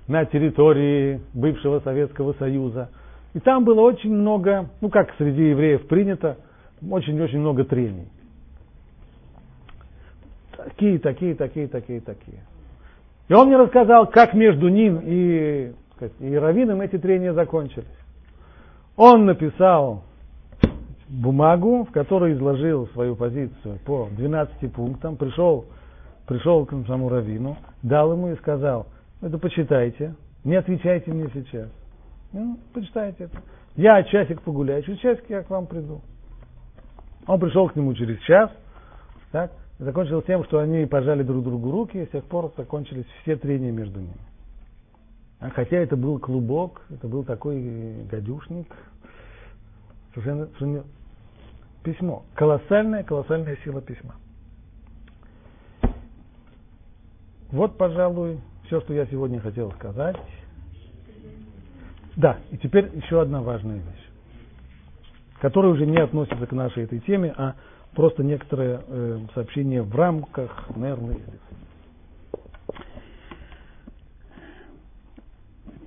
на 0.07 0.25
территории 0.25 1.21
бывшего 1.33 1.79
Советского 1.79 2.33
Союза. 2.33 2.89
И 3.33 3.39
там 3.39 3.63
было 3.63 3.81
очень 3.81 4.13
много, 4.13 4.69
ну 4.81 4.89
как 4.89 5.13
среди 5.17 5.49
евреев 5.49 5.87
принято, 5.87 6.37
очень-очень 6.89 7.39
много 7.39 7.63
трений. 7.63 8.07
Такие, 10.55 10.99
такие, 10.99 11.35
такие, 11.35 11.67
такие, 11.67 12.01
такие. 12.01 12.39
И 13.27 13.33
он 13.33 13.47
мне 13.47 13.57
рассказал, 13.57 14.07
как 14.07 14.33
между 14.33 14.67
ним 14.69 15.01
и, 15.03 15.73
и 16.19 16.35
Равином 16.35 16.81
эти 16.81 16.97
трения 16.97 17.33
закончились. 17.33 17.85
Он 18.97 19.25
написал 19.25 20.03
бумагу, 21.09 21.85
в 21.85 21.91
которой 21.91 22.33
изложил 22.33 22.87
свою 22.89 23.15
позицию 23.15 23.79
по 23.85 24.07
12 24.11 24.71
пунктам, 24.71 25.17
пришел, 25.17 25.65
пришел 26.27 26.65
к 26.65 26.71
самому 26.87 27.09
Равину, 27.09 27.57
дал 27.83 28.13
ему 28.13 28.29
и 28.29 28.35
сказал, 28.37 28.87
это 29.21 29.37
почитайте, 29.37 30.15
не 30.43 30.55
отвечайте 30.55 31.11
мне 31.11 31.29
сейчас. 31.33 31.69
Ну, 32.31 32.57
почитайте 32.73 33.25
это. 33.25 33.37
Я 33.75 34.01
часик 34.03 34.41
погуляю, 34.41 34.83
через 34.83 34.99
часик 34.99 35.29
я 35.29 35.43
к 35.43 35.49
вам 35.49 35.67
приду. 35.67 36.01
Он 37.27 37.39
пришел 37.39 37.67
к 37.69 37.75
нему 37.75 37.93
через 37.93 38.19
час, 38.21 38.49
так, 39.31 39.51
закончил 39.79 40.21
тем, 40.21 40.43
что 40.45 40.59
они 40.59 40.85
пожали 40.85 41.23
друг 41.23 41.43
другу 41.43 41.71
руки, 41.71 41.97
и 41.97 42.05
с 42.05 42.09
тех 42.09 42.23
пор 42.25 42.51
закончились 42.55 43.05
все 43.21 43.35
трения 43.35 43.71
между 43.71 43.99
ними. 43.99 44.13
А 45.45 45.49
хотя 45.51 45.77
это 45.77 45.95
был 45.95 46.17
клубок, 46.17 46.81
это 46.89 47.07
был 47.07 47.23
такой 47.23 48.03
гадюшник, 48.09 48.65
совершенно, 50.11 50.83
письмо. 51.83 52.23
Колоссальная, 52.33 53.03
колоссальная 53.03 53.55
сила 53.63 53.79
письма. 53.79 54.15
Вот, 57.51 57.77
пожалуй, 57.77 58.39
все, 58.65 58.81
что 58.81 58.93
я 58.95 59.05
сегодня 59.05 59.39
хотел 59.39 59.71
сказать. 59.73 60.15
Да, 62.15 62.39
и 62.49 62.57
теперь 62.57 62.89
еще 62.95 63.21
одна 63.21 63.43
важная 63.43 63.75
вещь, 63.75 64.09
которая 65.41 65.73
уже 65.73 65.85
не 65.85 65.97
относится 65.97 66.47
к 66.47 66.51
нашей 66.53 66.85
этой 66.85 67.01
теме, 67.01 67.31
а 67.37 67.53
просто 67.93 68.23
некоторые 68.23 68.81
э, 68.87 69.19
сообщения 69.35 69.83
в 69.83 69.95
рамках, 69.95 70.75
наверное, 70.75 71.19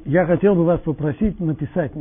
я 0.08 0.24
хотел 0.24 0.54
бы 0.54 0.64
вас 0.64 0.80
попросить 0.80 1.38
написать 1.38 1.92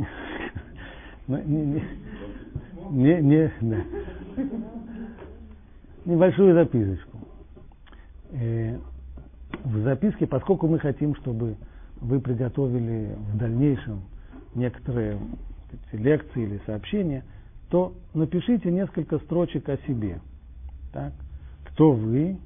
не, 2.90 3.20
не, 3.20 3.52
да. 3.60 3.76
Небольшую 6.06 6.54
записочку. 6.54 7.18
Э, 8.30 8.78
в 9.62 9.82
записке, 9.82 10.26
поскольку 10.26 10.68
мы 10.68 10.78
хотим, 10.78 11.14
чтобы 11.16 11.56
вы 12.00 12.18
приготовили 12.20 13.14
в 13.32 13.36
дальнейшем 13.36 14.00
некоторые 14.54 15.18
лекции 15.92 16.44
или 16.44 16.60
сообщения, 16.64 17.24
то 17.68 17.92
напишите 18.14 18.70
несколько 18.70 19.18
строчек 19.18 19.68
о 19.68 19.76
себе. 19.86 20.20
Так? 20.94 21.12
Кто 21.64 21.92
вы, 21.92 22.38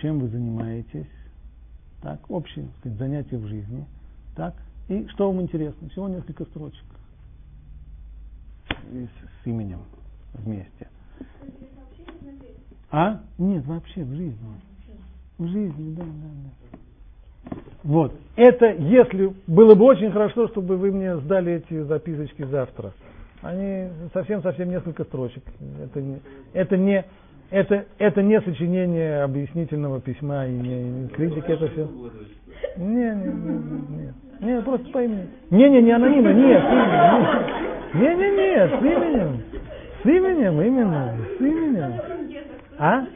чем 0.00 0.20
вы 0.20 0.28
занимаетесь, 0.28 1.10
так? 2.00 2.18
общие 2.30 2.66
сказать, 2.78 2.98
занятия 2.98 3.36
в 3.36 3.46
жизни, 3.46 3.84
так? 4.34 4.54
И 4.88 5.06
что 5.08 5.30
вам 5.30 5.42
интересно. 5.42 5.88
Всего 5.88 6.08
несколько 6.08 6.44
строчек 6.44 6.84
с, 8.92 9.42
с 9.42 9.46
именем 9.46 9.80
вместе. 10.34 10.88
А? 12.90 13.20
Нет, 13.38 13.64
вообще 13.66 14.04
в 14.04 14.14
жизни. 14.14 14.36
В 15.38 15.46
жизни, 15.46 15.94
да, 15.94 16.04
да, 16.04 16.10
да. 16.10 17.56
Вот. 17.82 18.14
Это, 18.36 18.66
если 18.74 19.34
было 19.46 19.74
бы 19.74 19.86
очень 19.86 20.12
хорошо, 20.12 20.48
чтобы 20.48 20.76
вы 20.76 20.92
мне 20.92 21.16
сдали 21.18 21.54
эти 21.54 21.82
записочки 21.82 22.44
завтра. 22.44 22.92
Они 23.40 23.88
совсем-совсем 24.12 24.70
несколько 24.70 25.04
строчек. 25.04 25.42
Это 25.82 26.00
не, 26.00 26.20
это 26.52 26.76
не, 26.76 27.04
это, 27.50 27.86
это 27.98 28.22
не 28.22 28.40
сочинение 28.40 29.22
объяснительного 29.22 30.00
письма 30.00 30.46
и 30.46 30.52
не, 30.52 30.84
не 30.84 31.08
критики, 31.08 31.50
это 31.50 31.68
все. 31.68 31.88
Не, 32.76 32.86
не, 32.86 33.32
не, 33.32 33.96
не, 33.96 34.14
не, 34.42 34.60
просто 34.60 34.90
по 34.90 35.02
имени. 35.02 35.28
Не, 35.50 35.68
не, 35.68 35.90
анонимно, 35.92 36.32
нет, 36.32 36.62
нет. 36.62 37.94
Не, 37.94 38.14
не, 38.14 38.30
не, 38.30 38.68
с 38.68 38.82
именем. 38.82 39.42
С 40.02 40.06
именем, 40.06 40.60
именно, 40.60 41.16
с 41.38 41.40
именем. 41.40 41.92
А? 42.76 43.06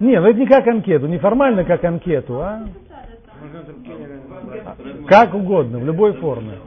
Не, 0.00 0.20
ну 0.20 0.26
это 0.26 0.38
не 0.38 0.46
как 0.46 0.66
анкету, 0.66 1.06
не 1.06 1.18
формально 1.18 1.64
как 1.64 1.84
анкету, 1.84 2.40
а? 2.40 2.66
Как 5.06 5.34
угодно, 5.34 5.78
в 5.78 5.84
любой 5.84 6.14
форме. 6.14 6.58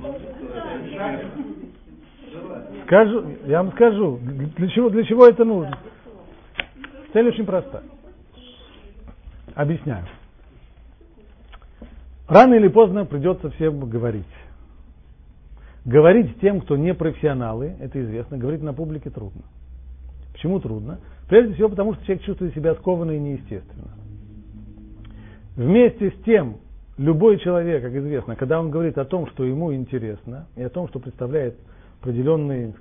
Скажу, 2.86 3.26
я 3.46 3.64
вам 3.64 3.72
скажу, 3.74 4.20
для 4.22 4.70
чего, 4.70 4.90
для 4.90 5.04
чего 5.04 5.28
это 5.28 5.44
нужно. 5.44 5.78
Цель 7.12 7.28
очень 7.28 7.46
проста. 7.46 7.84
Объясняю. 9.56 10.06
Рано 12.34 12.56
или 12.56 12.68
поздно 12.68 13.06
придется 13.06 13.52
всем 13.52 13.88
говорить. 13.88 14.26
Говорить 15.86 16.40
тем, 16.42 16.62
кто 16.62 16.76
не 16.76 16.96
профессионалы, 16.96 17.76
это 17.80 18.04
известно, 18.04 18.40
говорить 18.40 18.64
на 18.64 18.74
публике 18.74 19.12
трудно. 19.12 19.44
Почему 20.32 20.60
трудно? 20.60 21.00
Прежде 21.30 21.54
всего, 21.54 21.70
потому 21.70 21.94
что 21.94 22.04
человек 22.06 22.26
чувствует 22.26 22.56
себя 22.56 22.74
скованно 22.74 23.12
и 23.12 23.20
неестественно. 23.20 23.92
Вместе 25.56 26.10
с 26.10 26.24
тем, 26.24 26.58
любой 26.98 27.38
человек, 27.38 27.84
как 27.84 27.94
известно, 27.94 28.36
когда 28.36 28.60
он 28.60 28.72
говорит 28.72 28.98
о 28.98 29.06
том, 29.06 29.28
что 29.28 29.44
ему 29.44 29.72
интересно, 29.72 30.48
и 30.56 30.64
о 30.64 30.70
том, 30.70 30.88
что 30.88 30.98
представляет 30.98 31.56
определенный 32.02 32.74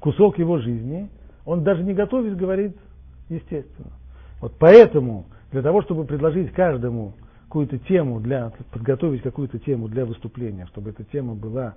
кусок 0.00 0.36
его 0.36 0.58
жизни, 0.58 1.08
он 1.44 1.62
даже 1.62 1.84
не 1.84 1.94
готовясь 1.94 2.34
говорит 2.34 2.76
естественно. 3.28 3.92
Вот 4.40 4.54
поэтому 4.58 5.26
для 5.52 5.62
того, 5.62 5.82
чтобы 5.82 6.06
предложить 6.06 6.50
каждому 6.50 7.14
какую-то 7.46 7.78
тему 7.78 8.20
для 8.20 8.50
подготовить 8.72 9.22
какую-то 9.22 9.58
тему 9.60 9.88
для 9.88 10.04
выступления, 10.04 10.66
чтобы 10.66 10.90
эта 10.90 11.04
тема 11.04 11.34
была 11.34 11.74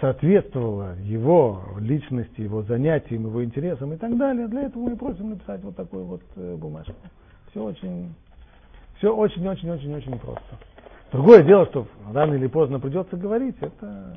соответствовала 0.00 0.94
его 1.02 1.62
личности, 1.78 2.40
его 2.40 2.62
занятиям, 2.62 3.26
его 3.26 3.44
интересам 3.44 3.92
и 3.92 3.96
так 3.96 4.16
далее. 4.16 4.48
Для 4.48 4.62
этого 4.62 4.88
мы 4.88 4.96
просим 4.96 5.30
написать 5.30 5.62
вот 5.62 5.76
такую 5.76 6.04
вот 6.04 6.22
э, 6.36 6.56
бумажку. 6.56 6.94
Все 7.50 7.62
очень, 7.62 8.14
все 8.96 9.14
очень-очень-очень-очень 9.14 10.18
просто. 10.18 10.56
Другое 11.12 11.42
дело, 11.42 11.66
что 11.66 11.86
рано 12.12 12.34
или 12.34 12.46
поздно 12.46 12.78
придется 12.80 13.16
говорить, 13.16 13.56
это, 13.60 14.16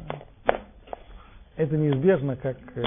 это 1.57 1.77
неизбежно, 1.77 2.35
как... 2.37 2.57
Э, 2.75 2.83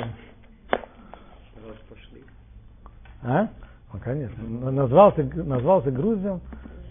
а? 3.22 3.48
Ну, 3.92 4.00
конечно. 4.00 4.70
Назвался, 4.70 5.24
назвался 5.34 5.90
грузием, 5.90 6.40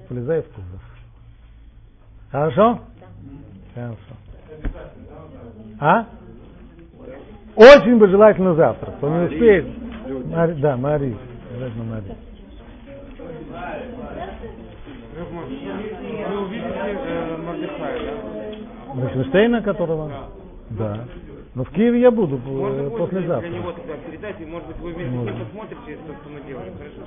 полезай 0.08 0.42
в 0.42 0.46
кузов. 0.50 0.82
Хорошо? 2.32 2.80
Хорошо. 3.74 3.98
А? 5.80 6.06
Очень 7.56 7.98
бы 7.98 8.08
желательно 8.08 8.56
завтра. 8.56 8.92
Кто 8.92 9.10
не 9.10 9.26
успеет. 9.26 9.66
Мари, 10.28 10.54
да, 10.56 10.78
Мари. 10.78 11.16
Обязательно 11.52 11.84
Мари. 11.86 12.16
Вы 15.16 16.42
увидите 16.42 16.68
э, 16.76 17.38
Мордыхая, 17.38 18.00
да? 18.00 19.02
Лихтенштейна, 19.02 19.62
которого? 19.62 20.12
Да. 20.72 21.06
Но 21.54 21.64
в 21.64 21.70
Киеве 21.72 22.02
я 22.02 22.12
буду 22.12 22.36
э, 22.36 22.40
Можно 22.40 22.90
послезавтра. 22.90 23.50
для 23.50 23.60
него 23.60 23.72
тогда 23.72 23.94
передать, 23.96 24.42
и 24.42 24.46
может 24.46 24.68
быть 24.68 24.78
вы 24.80 24.94
вместе 24.94 25.44
посмотрите 25.46 25.98
то, 26.06 26.14
что 26.14 26.30
мы 26.30 26.42
делаем, 26.42 26.74
хорошо? 26.78 27.02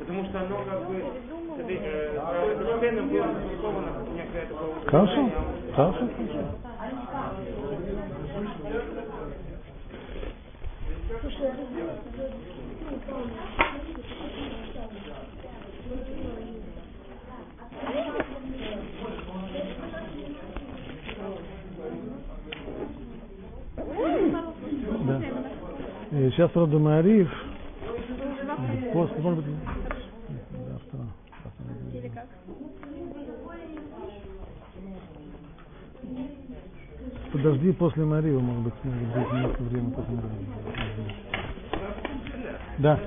Потому 0.00 0.24
что 0.24 0.40
оно 0.40 0.56
как 0.64 0.88
бы 0.88 0.96
э, 0.96 2.18
было 3.04 3.26
некое 4.14 4.46
такое 4.46 4.74
Хорошо, 4.86 5.30
хорошо, 5.76 6.08
хорошо. 6.16 6.60
Да. 25.06 25.20
И 26.12 26.30
сейчас 26.30 26.50
рода 26.54 26.78
Мариев. 26.78 27.30
После, 28.92 29.18
может 29.18 29.44
быть, 29.44 29.54
завтра. 30.68 30.98
завтра. 31.44 31.64
Подожди 37.42 37.72
после 37.72 38.04
Марии, 38.04 38.32
может 38.32 38.64
быть, 38.64 38.74
может 38.84 39.00
быть, 39.00 39.32
немножко 39.32 39.62
времени 39.62 39.90
после 39.92 40.14
Марии. 40.14 40.30
Да. 42.78 42.98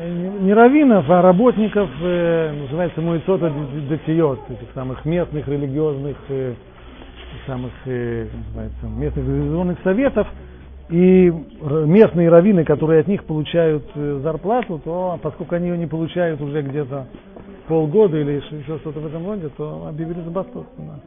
Э, 0.00 0.38
Не 0.40 0.54
раввинов, 0.54 1.10
а 1.10 1.20
работников, 1.20 1.90
э, 2.00 2.52
называется 2.62 3.02
Муицота 3.02 3.52
Датиот, 3.90 4.50
этих 4.50 4.72
самых 4.74 5.04
местных 5.04 5.46
религиозных, 5.46 6.16
э, 6.28 6.54
самых, 7.46 7.72
называется, 7.84 8.86
местных 8.86 9.26
религиозных 9.26 9.78
советов, 9.84 10.26
и 10.88 11.30
местные 11.84 12.30
раввины, 12.30 12.64
которые 12.64 13.00
от 13.00 13.08
них 13.08 13.24
получают 13.24 13.84
зарплату, 13.94 14.80
то 14.82 15.18
поскольку 15.22 15.54
они 15.54 15.68
ее 15.68 15.76
не 15.76 15.86
получают 15.86 16.40
уже 16.40 16.62
где-то 16.62 17.06
полгода 17.68 18.16
или 18.16 18.32
еще 18.32 18.78
что-то 18.78 18.98
в 19.00 19.06
этом 19.06 19.26
роде, 19.26 19.48
то 19.50 19.86
объявили 19.86 20.22
забастовку. 20.22 20.72
Да. 20.78 21.00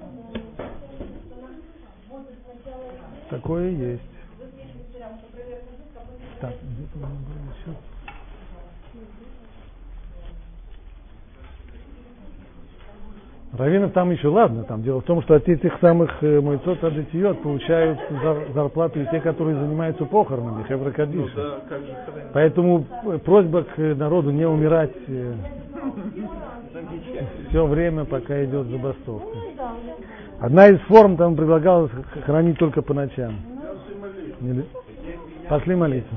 Такое 3.30 3.70
есть. 3.72 4.02
Так, 6.40 6.54
Раввинов 13.58 13.92
там 13.92 14.12
еще 14.12 14.30
ладно, 14.30 14.64
там 14.64 14.82
дело 14.82 15.02
в 15.02 15.04
том, 15.04 15.22
что 15.24 15.36
от 15.36 15.48
этих 15.50 15.78
самых 15.82 16.10
э, 16.24 16.40
мойцот 16.40 16.82
адетиот 16.82 17.42
получают 17.42 18.00
зар- 18.24 18.54
зарплату 18.54 19.02
и 19.02 19.06
те, 19.12 19.20
которые 19.20 19.58
занимаются 19.58 20.06
похоронами, 20.06 20.64
хевра 20.70 20.92
кадиш. 20.92 21.30
Поэтому 22.32 22.86
э, 23.06 23.18
просьба 23.20 23.64
к 23.64 23.78
народу 23.78 24.32
не 24.32 24.46
умирать 24.46 24.92
все 27.50 27.66
время, 27.68 28.06
пока 28.06 28.44
идет 28.46 28.68
забастовка. 28.68 29.38
Одна 30.40 30.70
из 30.70 30.80
форм 30.82 31.18
там 31.18 31.36
предлагалась 31.36 31.92
хранить 32.26 32.58
только 32.58 32.82
по 32.82 32.94
ночам. 32.94 33.36
Пошли 35.50 35.76
молиться. 35.76 36.16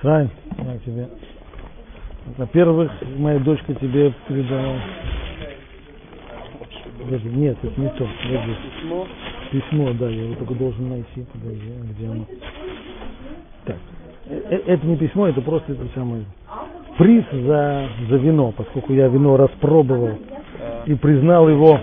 Срань, 0.00 0.30
я 0.58 0.78
тебе. 0.78 1.08
Во-первых, 2.36 2.92
моя 3.16 3.38
дочка 3.38 3.74
тебе 3.74 4.12
передала. 4.28 4.76
Подожди, 7.02 7.28
нет, 7.28 7.56
это 7.62 7.80
не 7.80 7.88
то. 7.90 8.08
Подожди. 8.22 8.56
Письмо. 8.80 9.06
Письмо, 9.52 9.92
да, 9.98 10.08
я 10.08 10.24
его 10.24 10.34
только 10.34 10.54
должен 10.54 10.88
найти. 10.88 11.24
Подожди, 11.32 11.70
а 11.70 11.92
где 11.92 12.06
оно? 12.08 12.26
Так. 13.64 13.76
Э, 14.26 14.42
э, 14.50 14.62
Это 14.66 14.86
не 14.86 14.96
письмо, 14.96 15.28
это 15.28 15.40
просто 15.40 15.72
это 15.72 15.86
самое 15.94 16.24
приз 16.96 17.24
за, 17.30 17.88
за 18.08 18.16
вино, 18.16 18.52
поскольку 18.56 18.92
я 18.92 19.08
вино 19.08 19.36
распробовал 19.36 20.18
и 20.86 20.94
признал 20.94 21.48
его 21.48 21.78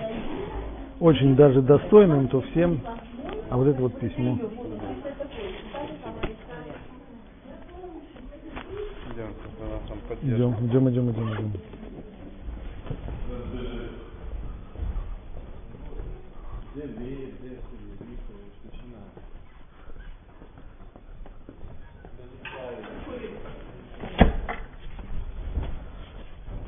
очень 1.00 1.36
даже 1.36 1.62
достойным, 1.62 2.28
то 2.28 2.40
всем, 2.40 2.80
а 3.50 3.56
вот 3.56 3.68
это 3.68 3.80
вот 3.80 3.98
письмо. 3.98 4.38
Идем, 9.12 9.28
кто 9.56 9.64
нас 9.64 9.82
там 9.88 9.98
поддержит. 10.03 10.03
Идем, 10.22 10.54
идем, 10.66 10.88
идем, 10.88 11.10
идем, 11.10 11.34
идем. 11.34 11.52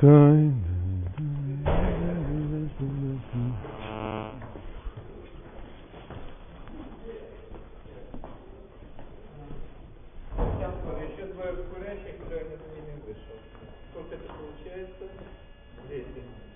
Тайна 0.01 0.66